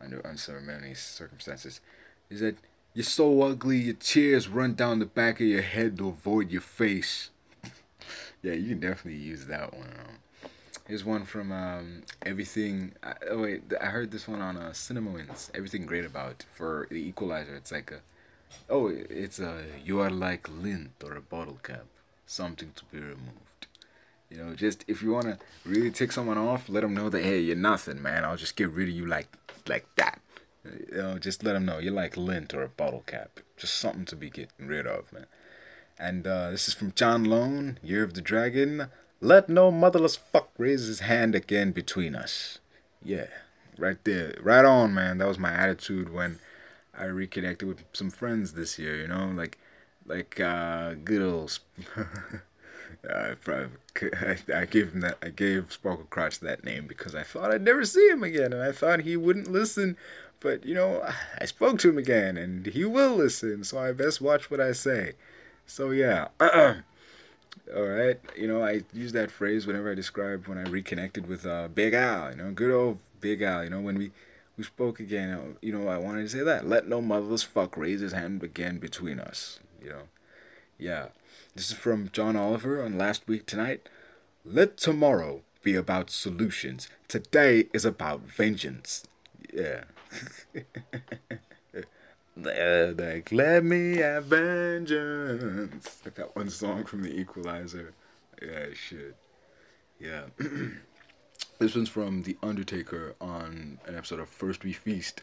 under 0.00 0.26
unceremonious 0.26 1.00
circumstances, 1.00 1.80
he 2.28 2.36
said 2.36 2.56
you're 2.94 3.04
so 3.04 3.42
ugly, 3.42 3.78
your 3.78 3.94
tears 3.94 4.48
run 4.48 4.74
down 4.74 4.98
the 4.98 5.06
back 5.06 5.40
of 5.40 5.46
your 5.46 5.62
head 5.62 5.98
to 5.98 6.08
avoid 6.08 6.50
your 6.50 6.60
face. 6.60 7.30
yeah, 8.42 8.54
you 8.54 8.70
can 8.70 8.80
definitely 8.80 9.20
use 9.20 9.46
that 9.46 9.72
one. 9.72 9.88
Um, 9.88 10.50
here's 10.88 11.04
one 11.04 11.24
from 11.24 11.52
um, 11.52 12.02
Everything. 12.22 12.92
I, 13.02 13.14
oh, 13.30 13.42
wait, 13.42 13.62
I 13.80 13.86
heard 13.86 14.10
this 14.10 14.26
one 14.26 14.40
on 14.40 14.56
uh, 14.56 14.72
Cinema 14.72 15.10
Wins. 15.10 15.50
Everything 15.54 15.86
Great 15.86 16.04
About 16.04 16.44
for 16.52 16.88
the 16.90 16.96
Equalizer. 16.96 17.54
It's 17.54 17.72
like 17.72 17.92
a. 17.92 18.00
Oh, 18.68 18.88
it's 18.88 19.38
a. 19.38 19.62
You 19.84 20.00
are 20.00 20.10
like 20.10 20.48
lint 20.48 20.90
or 21.04 21.14
a 21.14 21.20
bottle 21.20 21.58
cap. 21.62 21.84
Something 22.26 22.72
to 22.74 22.84
be 22.86 22.98
removed. 22.98 23.66
You 24.28 24.38
know, 24.38 24.54
just 24.54 24.84
if 24.88 25.02
you 25.02 25.12
want 25.12 25.26
to 25.26 25.38
really 25.64 25.90
tick 25.90 26.12
someone 26.12 26.38
off, 26.38 26.68
let 26.68 26.82
them 26.82 26.94
know 26.94 27.08
that 27.08 27.22
hey, 27.22 27.40
you're 27.40 27.56
nothing, 27.56 28.02
man. 28.02 28.24
I'll 28.24 28.36
just 28.36 28.56
get 28.56 28.70
rid 28.70 28.88
of 28.88 28.94
you 28.94 29.06
like 29.06 29.28
like 29.68 29.86
that. 29.96 30.20
You 30.64 30.96
know, 30.96 31.18
just 31.18 31.42
let 31.42 31.54
them 31.54 31.64
know 31.64 31.78
you're 31.78 31.92
like 31.92 32.16
lint 32.16 32.52
or 32.54 32.62
a 32.62 32.68
bottle 32.68 33.02
cap. 33.06 33.40
Just 33.56 33.74
something 33.74 34.04
to 34.06 34.16
be 34.16 34.30
getting 34.30 34.66
rid 34.66 34.86
of, 34.86 35.12
man. 35.12 35.26
And 35.98 36.26
uh, 36.26 36.50
this 36.50 36.68
is 36.68 36.74
from 36.74 36.92
John 36.92 37.24
Lone, 37.24 37.78
Year 37.82 38.02
of 38.02 38.14
the 38.14 38.22
Dragon. 38.22 38.88
Let 39.20 39.48
no 39.48 39.70
motherless 39.70 40.16
fuck 40.16 40.50
raise 40.56 40.86
his 40.86 41.00
hand 41.00 41.34
again 41.34 41.72
between 41.72 42.14
us. 42.14 42.58
Yeah, 43.02 43.26
right 43.78 44.02
there, 44.04 44.34
right 44.40 44.64
on, 44.64 44.94
man. 44.94 45.18
That 45.18 45.28
was 45.28 45.38
my 45.38 45.52
attitude 45.52 46.12
when 46.12 46.38
I 46.96 47.04
reconnected 47.04 47.68
with 47.68 47.84
some 47.92 48.10
friends 48.10 48.54
this 48.54 48.78
year. 48.78 48.96
You 49.00 49.08
know, 49.08 49.30
like 49.34 49.58
like 50.06 50.40
uh, 50.40 50.94
good 51.04 51.22
old. 51.22 51.58
I, 53.08 54.36
I 54.54 54.64
gave 54.66 54.92
him 54.92 55.00
that. 55.00 55.18
I 55.22 55.28
gave 55.30 55.72
Sparkle 55.72 56.06
Crotch 56.10 56.40
that 56.40 56.64
name 56.64 56.86
because 56.86 57.14
I 57.14 57.22
thought 57.22 57.50
I'd 57.52 57.62
never 57.62 57.84
see 57.84 58.08
him 58.08 58.22
again, 58.22 58.52
and 58.52 58.62
I 58.62 58.72
thought 58.72 59.00
he 59.00 59.16
wouldn't 59.16 59.50
listen. 59.50 59.96
But 60.40 60.64
you 60.64 60.74
know, 60.74 61.06
I 61.40 61.44
spoke 61.44 61.78
to 61.80 61.90
him 61.90 61.98
again, 61.98 62.36
and 62.36 62.66
he 62.66 62.84
will 62.84 63.14
listen. 63.14 63.64
So 63.64 63.78
I 63.78 63.92
best 63.92 64.20
watch 64.20 64.50
what 64.50 64.60
I 64.60 64.72
say. 64.72 65.12
So 65.66 65.90
yeah. 65.90 66.28
All 67.76 67.86
right, 67.86 68.18
you 68.36 68.48
know, 68.48 68.64
I 68.64 68.82
use 68.92 69.12
that 69.12 69.30
phrase 69.30 69.64
whenever 69.64 69.92
I 69.92 69.94
describe 69.94 70.48
when 70.48 70.58
I 70.58 70.62
reconnected 70.62 71.28
with 71.28 71.46
uh, 71.46 71.68
Big 71.68 71.94
Al. 71.94 72.30
You 72.30 72.36
know, 72.36 72.50
good 72.50 72.72
old 72.72 72.98
Big 73.20 73.42
Al. 73.42 73.62
You 73.62 73.70
know, 73.70 73.80
when 73.80 73.96
we 73.96 74.10
we 74.60 74.64
spoke 74.64 75.00
again. 75.00 75.30
Uh, 75.30 75.40
you 75.62 75.72
know, 75.72 75.88
I 75.88 75.96
wanted 75.96 76.22
to 76.22 76.28
say 76.28 76.42
that. 76.42 76.68
Let 76.68 76.86
no 76.86 77.00
motherless 77.00 77.42
fuck 77.42 77.78
raise 77.78 78.00
his 78.00 78.12
hand 78.12 78.42
again 78.42 78.76
between 78.78 79.18
us. 79.18 79.58
You 79.82 79.88
know, 79.88 80.02
yeah. 80.78 81.06
This 81.54 81.70
is 81.70 81.76
from 81.76 82.10
John 82.12 82.36
Oliver 82.36 82.82
on 82.82 82.98
Last 82.98 83.26
Week 83.26 83.46
Tonight. 83.46 83.88
Let 84.44 84.76
tomorrow 84.76 85.40
be 85.62 85.74
about 85.74 86.10
solutions. 86.10 86.88
Today 87.08 87.68
is 87.72 87.86
about 87.86 88.20
vengeance. 88.20 89.04
Yeah. 89.52 89.84
like, 92.36 93.32
let 93.32 93.64
me 93.64 93.96
have 93.98 94.24
vengeance. 94.26 96.00
Like 96.04 96.14
that 96.14 96.34
one 96.36 96.50
song 96.50 96.84
from 96.84 97.02
The 97.02 97.18
Equalizer. 97.18 97.92
Yeah, 98.42 98.66
shit. 98.74 99.16
Yeah. 99.98 100.24
this 101.58 101.74
one's 101.74 101.88
from 101.88 102.22
The 102.22 102.36
Undertaker 102.42 103.14
on 103.20 103.78
an 103.86 103.96
episode 103.96 104.20
of 104.20 104.28
First 104.28 104.64
We 104.64 104.72
Feast. 104.72 105.22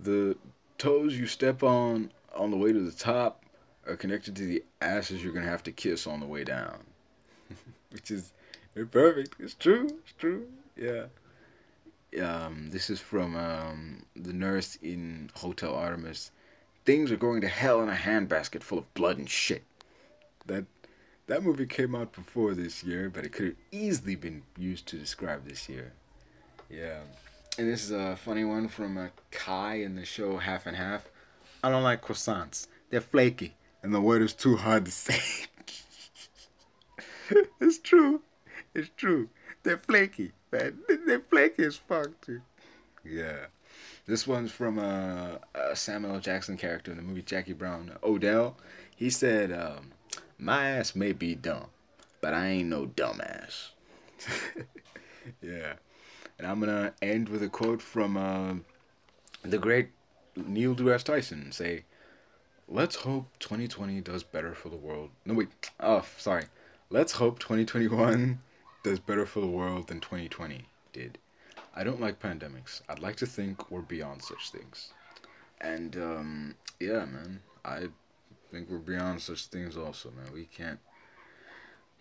The 0.00 0.36
toes 0.78 1.18
you 1.18 1.26
step 1.26 1.62
on 1.62 2.10
on 2.34 2.50
the 2.50 2.56
way 2.56 2.72
to 2.72 2.80
the 2.80 2.92
top 2.92 3.44
are 3.86 3.96
connected 3.96 4.34
to 4.36 4.46
the 4.46 4.64
asses 4.80 5.22
you're 5.22 5.32
gonna 5.32 5.46
have 5.46 5.62
to 5.64 5.72
kiss 5.72 6.06
on 6.06 6.20
the 6.20 6.26
way 6.26 6.44
down. 6.44 6.78
Which 7.90 8.10
is 8.10 8.32
perfect. 8.90 9.36
It's 9.38 9.54
true. 9.54 9.86
It's 10.04 10.14
true. 10.18 10.46
Yeah. 10.76 11.06
Um, 12.22 12.68
this 12.70 12.90
is 12.90 13.00
from 13.00 13.36
um, 13.36 14.04
the 14.14 14.32
nurse 14.32 14.76
in 14.82 15.30
Hotel 15.34 15.74
Artemis. 15.74 16.30
Things 16.84 17.10
are 17.10 17.16
going 17.16 17.40
to 17.40 17.48
hell 17.48 17.82
in 17.82 17.88
a 17.88 17.94
handbasket 17.94 18.62
full 18.62 18.78
of 18.78 18.92
blood 18.94 19.18
and 19.18 19.28
shit. 19.28 19.64
That 20.46 20.66
that 21.26 21.42
movie 21.42 21.66
came 21.66 21.94
out 21.94 22.12
before 22.12 22.54
this 22.54 22.84
year, 22.84 23.08
but 23.08 23.24
it 23.24 23.32
could 23.32 23.46
have 23.46 23.56
easily 23.72 24.14
been 24.14 24.42
used 24.58 24.86
to 24.88 24.98
describe 24.98 25.48
this 25.48 25.68
year. 25.68 25.92
Yeah. 26.68 27.00
And 27.58 27.68
this 27.68 27.84
is 27.84 27.90
a 27.92 28.16
funny 28.16 28.44
one 28.44 28.68
from 28.68 28.98
uh, 28.98 29.08
Kai 29.30 29.76
in 29.76 29.96
the 29.96 30.04
show 30.04 30.36
Half 30.36 30.66
and 30.66 30.76
Half. 30.76 31.08
I 31.62 31.70
don't 31.70 31.82
like 31.82 32.02
croissants. 32.02 32.66
They're 32.90 33.00
flaky 33.00 33.54
and 33.84 33.94
the 33.94 34.00
word 34.00 34.22
is 34.22 34.32
too 34.32 34.56
hard 34.56 34.86
to 34.86 34.90
say. 34.90 35.46
it's 37.60 37.78
true. 37.78 38.22
It's 38.74 38.90
true. 38.96 39.28
They're 39.62 39.76
flaky, 39.76 40.32
man. 40.54 40.78
They're 41.06 41.20
flaky 41.20 41.64
as 41.64 41.76
fuck, 41.76 42.10
dude. 42.24 42.42
Yeah. 43.04 43.46
This 44.06 44.26
one's 44.26 44.52
from 44.52 44.78
a, 44.78 45.40
a 45.54 45.74
Samuel 45.74 46.20
Jackson 46.20 46.56
character 46.56 46.90
in 46.90 46.96
the 46.98 47.02
movie 47.02 47.22
Jackie 47.22 47.52
Brown. 47.52 47.92
Ordell. 48.02 48.54
He 48.94 49.10
said, 49.10 49.50
um, 49.52 49.92
"My 50.38 50.68
ass 50.70 50.94
may 50.94 51.12
be 51.12 51.34
dumb, 51.34 51.66
but 52.20 52.34
I 52.34 52.48
ain't 52.48 52.68
no 52.68 52.86
dumbass." 52.86 53.70
yeah. 55.42 55.74
And 56.38 56.46
I'm 56.46 56.60
gonna 56.60 56.92
end 57.00 57.28
with 57.28 57.42
a 57.42 57.48
quote 57.48 57.80
from 57.80 58.16
uh, 58.16 58.54
the 59.42 59.58
great 59.58 59.90
Neil 60.36 60.74
deGrasse 60.74 61.04
Tyson. 61.04 61.50
Say, 61.52 61.84
let's 62.68 62.96
hope 62.96 63.28
2020 63.38 64.00
does 64.02 64.22
better 64.22 64.54
for 64.54 64.68
the 64.68 64.76
world. 64.76 65.10
No, 65.24 65.34
wait. 65.34 65.48
Oh, 65.80 66.04
sorry. 66.18 66.44
Let's 66.90 67.12
hope 67.12 67.38
2021 67.38 68.38
does 68.84 69.00
better 69.00 69.26
for 69.26 69.40
the 69.40 69.46
world 69.48 69.88
than 69.88 69.98
2020 69.98 70.66
did. 70.92 71.18
I 71.74 71.82
don't 71.82 72.00
like 72.00 72.20
pandemics. 72.20 72.82
I'd 72.88 73.00
like 73.00 73.16
to 73.16 73.26
think 73.26 73.70
we're 73.70 73.80
beyond 73.80 74.22
such 74.22 74.50
things. 74.50 74.92
And, 75.60 75.96
um, 75.96 76.54
yeah, 76.78 77.04
man. 77.06 77.40
I 77.64 77.88
think 78.52 78.70
we're 78.70 78.78
beyond 78.78 79.22
such 79.22 79.46
things 79.46 79.76
also, 79.76 80.10
man. 80.10 80.32
We 80.32 80.44
can't. 80.44 80.78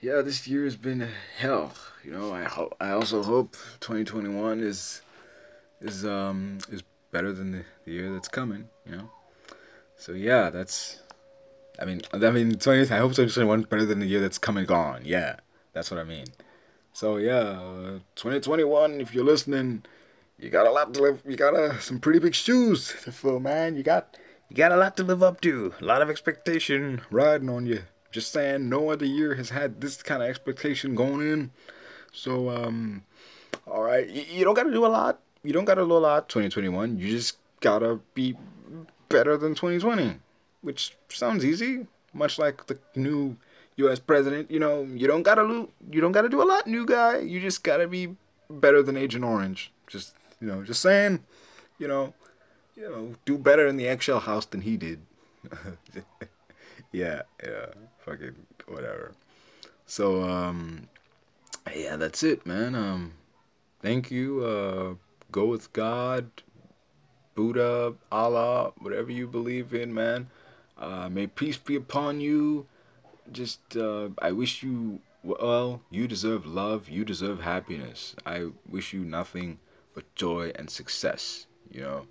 Yeah, 0.01 0.21
this 0.21 0.45
year 0.47 0.65
has 0.65 0.75
been 0.75 1.07
hell. 1.37 1.71
You 2.03 2.11
know, 2.11 2.33
I 2.33 2.43
hope. 2.43 2.75
I 2.81 2.91
also 2.91 3.23
hope 3.23 3.53
2021 3.79 4.59
is 4.59 5.01
is 5.79 6.05
um 6.05 6.57
is 6.69 6.83
better 7.11 7.31
than 7.31 7.51
the, 7.51 7.63
the 7.85 7.93
year 7.93 8.11
that's 8.11 8.27
coming. 8.27 8.67
You 8.85 8.97
know. 8.97 9.11
So 9.95 10.11
yeah, 10.11 10.49
that's. 10.49 10.99
I 11.79 11.85
mean, 11.85 12.01
I 12.11 12.17
mean, 12.31 12.55
20. 12.55 12.93
I 12.93 12.97
hope 12.97 13.11
2021 13.11 13.61
better 13.63 13.85
than 13.85 13.99
the 14.01 14.05
year 14.05 14.19
that's 14.19 14.37
come 14.37 14.57
and 14.57 14.67
gone. 14.67 15.03
Yeah, 15.05 15.37
that's 15.71 15.89
what 15.89 15.99
I 15.99 16.03
mean. 16.03 16.25
So 16.93 17.17
yeah, 17.17 17.59
uh, 17.59 17.99
2021. 18.15 19.01
If 19.01 19.13
you're 19.13 19.25
listening, 19.25 19.83
you 20.37 20.49
got 20.49 20.67
a 20.67 20.71
lot 20.71 20.93
to 20.93 21.01
live. 21.01 21.23
You 21.27 21.35
got 21.35 21.55
uh, 21.55 21.79
some 21.79 21.99
pretty 21.99 22.19
big 22.19 22.35
shoes 22.35 22.95
to 23.03 23.11
fill, 23.11 23.39
man. 23.39 23.75
You 23.75 23.83
got 23.83 24.17
you 24.49 24.55
got 24.55 24.71
a 24.71 24.77
lot 24.77 24.95
to 24.97 25.03
live 25.03 25.23
up 25.23 25.41
to. 25.41 25.73
A 25.81 25.83
lot 25.83 26.01
of 26.03 26.09
expectation 26.09 27.01
riding 27.09 27.49
on 27.49 27.65
you. 27.65 27.81
Just 28.11 28.31
saying, 28.31 28.69
no 28.69 28.91
other 28.91 29.07
year 29.07 29.33
has 29.33 29.49
had 29.49 29.81
this 29.81 30.03
kind 30.03 30.21
of 30.21 30.29
expectation 30.29 30.93
going 30.93 31.21
in. 31.27 31.51
So 32.11 32.49
um, 32.49 33.03
all 33.65 33.81
right, 33.81 34.07
you, 34.07 34.21
you 34.29 34.43
don't 34.45 34.53
got 34.53 34.63
to 34.63 34.71
do 34.71 34.85
a 34.85 34.87
lot. 34.87 35.19
You 35.43 35.51
don't 35.51 35.65
got 35.65 35.75
to 35.75 35.85
do 35.85 35.91
a 35.91 35.97
lot. 35.97 36.29
2021. 36.29 36.99
You 36.99 37.09
just 37.09 37.37
gotta 37.59 37.99
be 38.13 38.35
better 39.09 39.37
than 39.37 39.55
2020, 39.55 40.19
which 40.61 40.95
sounds 41.09 41.43
easy, 41.43 41.87
much 42.13 42.37
like 42.37 42.67
the 42.67 42.77
new 42.95 43.37
U.S. 43.77 43.99
president. 43.99 44.51
You 44.51 44.59
know, 44.59 44.83
you 44.83 45.07
don't 45.07 45.23
gotta 45.23 45.43
lo- 45.43 45.69
you 45.91 46.01
don't 46.01 46.11
gotta 46.11 46.29
do 46.29 46.41
a 46.41 46.45
lot, 46.45 46.67
new 46.67 46.85
guy. 46.85 47.19
You 47.19 47.39
just 47.39 47.63
gotta 47.63 47.87
be 47.87 48.15
better 48.49 48.83
than 48.83 48.97
Agent 48.97 49.23
Orange. 49.23 49.71
Just 49.87 50.15
you 50.39 50.47
know, 50.47 50.63
just 50.63 50.81
saying, 50.81 51.23
you 51.79 51.87
know, 51.87 52.13
you 52.75 52.83
know, 52.83 53.15
do 53.25 53.37
better 53.37 53.67
in 53.67 53.77
the 53.77 53.87
eggshell 53.87 54.19
house 54.19 54.45
than 54.45 54.61
he 54.61 54.77
did. 54.77 55.01
yeah, 56.91 57.23
yeah, 57.43 57.65
fucking 57.99 58.35
whatever. 58.67 59.13
So 59.85 60.23
um, 60.23 60.87
yeah, 61.75 61.95
that's 61.95 62.23
it, 62.23 62.45
man. 62.45 62.75
Um, 62.75 63.13
thank 63.81 64.11
you. 64.11 64.43
Uh, 64.43 64.95
go 65.31 65.45
with 65.45 65.73
God. 65.73 66.29
Buddha, 67.35 67.95
Allah, 68.11 68.73
whatever 68.77 69.11
you 69.11 69.27
believe 69.27 69.73
in, 69.73 69.93
man. 69.93 70.29
Uh, 70.77 71.09
may 71.09 71.27
peace 71.27 71.57
be 71.57 71.75
upon 71.75 72.21
you. 72.21 72.67
Just, 73.33 73.75
uh, 73.75 74.09
I 74.21 74.31
wish 74.31 74.63
you 74.63 75.01
well. 75.23 75.81
You 75.89 76.07
deserve 76.07 76.45
love. 76.45 76.89
You 76.89 77.03
deserve 77.03 77.41
happiness. 77.41 78.15
I 78.25 78.49
wish 78.69 78.93
you 78.93 79.03
nothing 79.03 79.59
but 79.93 80.13
joy 80.15 80.51
and 80.55 80.69
success. 80.69 81.47
You 81.71 81.81
know, 81.81 82.07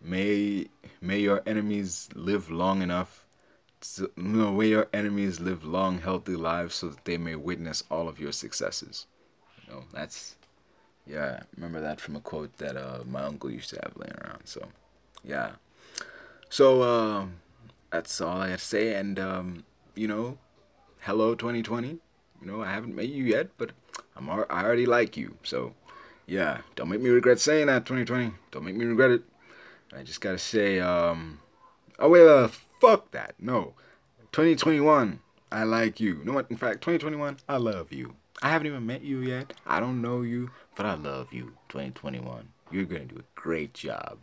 may 0.00 0.66
may 1.00 1.20
your 1.20 1.42
enemies 1.46 2.08
live 2.14 2.50
long 2.50 2.82
enough. 2.82 3.26
To, 3.94 4.10
may 4.16 4.68
your 4.68 4.88
enemies 4.92 5.38
live 5.38 5.64
long, 5.64 6.00
healthy 6.00 6.34
lives 6.34 6.74
so 6.74 6.88
that 6.88 7.04
they 7.04 7.18
may 7.18 7.36
witness 7.36 7.84
all 7.90 8.08
of 8.08 8.18
your 8.18 8.32
successes. 8.32 9.06
You 9.62 9.72
know, 9.72 9.84
that's 9.92 10.36
yeah, 11.06 11.40
remember 11.54 11.80
that 11.80 12.00
from 12.00 12.16
a 12.16 12.20
quote 12.20 12.56
that 12.58 12.76
uh, 12.76 13.04
my 13.08 13.22
uncle 13.22 13.50
used 13.50 13.70
to 13.70 13.76
have 13.76 13.92
laying 13.96 14.16
around. 14.24 14.46
So, 14.46 14.66
yeah. 15.24 15.52
So, 16.48 16.82
uh, 16.82 17.26
that's 17.90 18.20
all 18.20 18.38
I 18.38 18.50
got 18.50 18.58
to 18.58 18.64
say. 18.64 18.94
And, 18.94 19.18
um, 19.18 19.64
you 19.94 20.08
know, 20.08 20.38
hello 21.06 21.36
2020. 21.36 21.86
You 21.88 22.00
know, 22.42 22.62
I 22.62 22.72
haven't 22.72 22.96
met 22.96 23.08
you 23.08 23.22
yet, 23.22 23.50
but 23.58 23.70
I'm 24.16 24.28
I 24.28 24.42
already 24.50 24.86
like 24.86 25.16
you. 25.16 25.36
So, 25.44 25.72
yeah, 26.26 26.62
don't 26.74 26.88
make 26.88 27.00
me 27.00 27.10
regret 27.10 27.38
saying 27.38 27.68
that 27.68 27.86
2020. 27.86 28.32
Don't 28.50 28.64
make 28.64 28.74
me 28.74 28.84
regret 28.84 29.12
it. 29.12 29.22
I 29.96 30.02
just 30.02 30.20
got 30.20 30.32
to 30.32 30.38
say, 30.38 30.80
um, 30.80 31.38
oh, 32.00 32.08
wait, 32.08 32.26
uh, 32.26 32.48
fuck 32.80 33.12
that. 33.12 33.34
No. 33.38 33.74
2021, 34.32 35.20
I 35.52 35.62
like 35.62 36.00
you. 36.00 36.16
You 36.18 36.24
know 36.24 36.32
what? 36.32 36.50
In 36.50 36.56
fact, 36.56 36.80
2021, 36.80 37.36
I 37.48 37.56
love 37.56 37.92
you. 37.92 38.16
I 38.42 38.50
haven't 38.50 38.66
even 38.66 38.84
met 38.84 39.02
you 39.02 39.20
yet. 39.20 39.52
I 39.64 39.78
don't 39.78 40.02
know 40.02 40.22
you, 40.22 40.50
but 40.74 40.86
I 40.86 40.94
love 40.94 41.32
you, 41.32 41.52
2021. 41.68 42.48
You're 42.72 42.84
to 42.84 42.98
do 43.04 43.20
a 43.20 43.40
great 43.40 43.74
job. 43.74 44.18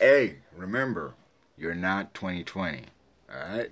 Hey, 0.00 0.38
remember, 0.56 1.14
you're 1.56 1.76
not 1.76 2.14
2020. 2.14 2.82
All 3.32 3.48
right? 3.48 3.70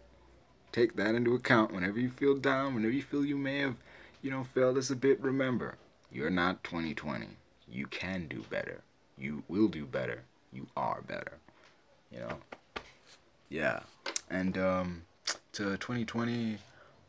Take 0.75 0.97
that 0.97 1.15
into 1.15 1.37
account 1.37 1.73
whenever 1.73 2.01
you 2.01 2.11
feel 2.11 2.35
down, 2.35 2.75
whenever 2.75 2.93
you 2.93 3.03
feel 3.03 3.25
you 3.25 3.37
may 3.37 3.59
have 3.59 3.77
you 4.23 4.31
don't 4.33 4.43
feel 4.43 4.75
this 4.75 4.91
a 4.91 4.97
bit, 4.97 5.21
remember, 5.21 5.77
you're 6.11 6.31
not 6.31 6.65
2020. 6.65 7.29
You 7.71 7.87
can 7.87 8.27
do 8.27 8.43
better. 8.51 8.81
You 9.17 9.45
will 9.47 9.69
do 9.69 9.87
better. 9.87 10.25
You 10.53 10.67
are 10.77 11.01
better. 11.03 11.35
You 12.11 12.19
know? 12.19 12.39
Yeah. 13.49 13.81
And 14.29 14.59
um 14.59 15.03
to 15.53 15.77
2020, 15.77 16.59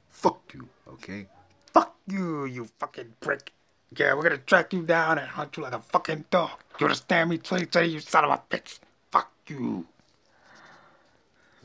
fuck 0.10 0.42
you, 0.54 0.70
okay? 0.88 1.26
Fuck 1.74 1.96
you, 2.06 2.46
you 2.46 2.70
fucking 2.78 3.16
prick. 3.20 3.52
Yeah, 3.98 4.14
we're 4.14 4.22
gonna 4.22 4.38
track 4.38 4.74
you 4.74 4.84
down 4.84 5.18
and 5.18 5.28
hunt 5.28 5.58
you 5.58 5.64
like 5.64 5.74
a 5.74 5.80
fucking 5.80 6.26
dog. 6.30 6.52
You 6.80 6.86
understand 6.86 7.32
me, 7.32 7.38
2020, 7.38 7.88
you 7.88 8.00
son 8.00 8.26
of 8.26 8.30
a 8.30 8.56
bitch? 8.56 8.78
Fuck 9.10 9.32
you. 9.48 9.88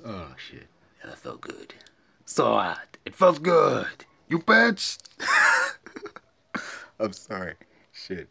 Oh 0.02 0.32
shit. 0.38 0.66
Yeah, 0.98 1.10
that 1.10 1.18
felt 1.18 1.42
good. 1.42 1.74
So 2.30 2.54
what? 2.54 2.96
It 3.04 3.16
felt 3.16 3.42
good. 3.42 4.04
You 4.28 4.38
bitch. 4.38 4.98
I'm 7.00 7.12
sorry. 7.12 7.54
Shit. 7.92 8.28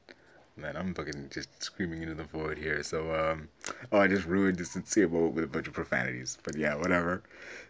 Man, 0.55 0.77
I'm 0.77 0.93
fucking 0.93 1.27
just 1.33 1.61
screaming 1.61 2.03
into 2.03 2.15
the 2.15 2.23
void 2.23 2.59
here. 2.59 2.81
So, 2.81 3.13
um, 3.13 3.49
oh, 3.91 3.99
I 3.99 4.07
just 4.07 4.25
ruined 4.25 4.57
this 4.57 4.71
sincere 4.71 5.09
moment 5.09 5.33
with 5.33 5.43
a 5.43 5.47
bunch 5.47 5.67
of 5.67 5.73
profanities. 5.73 6.37
But 6.43 6.55
yeah, 6.55 6.75
whatever. 6.75 7.23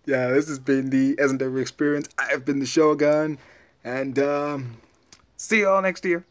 Yeah, 0.05 0.27
this 0.27 0.47
has 0.49 0.59
been 0.59 0.91
the 0.91 1.17
As 1.17 1.33
Experience. 1.33 2.07
I 2.19 2.25
have 2.29 2.45
been 2.45 2.59
the 2.59 2.67
Shogun. 2.67 3.39
And, 3.83 4.19
um, 4.19 4.77
see 5.35 5.61
y'all 5.61 5.81
next 5.81 6.05
year. 6.05 6.25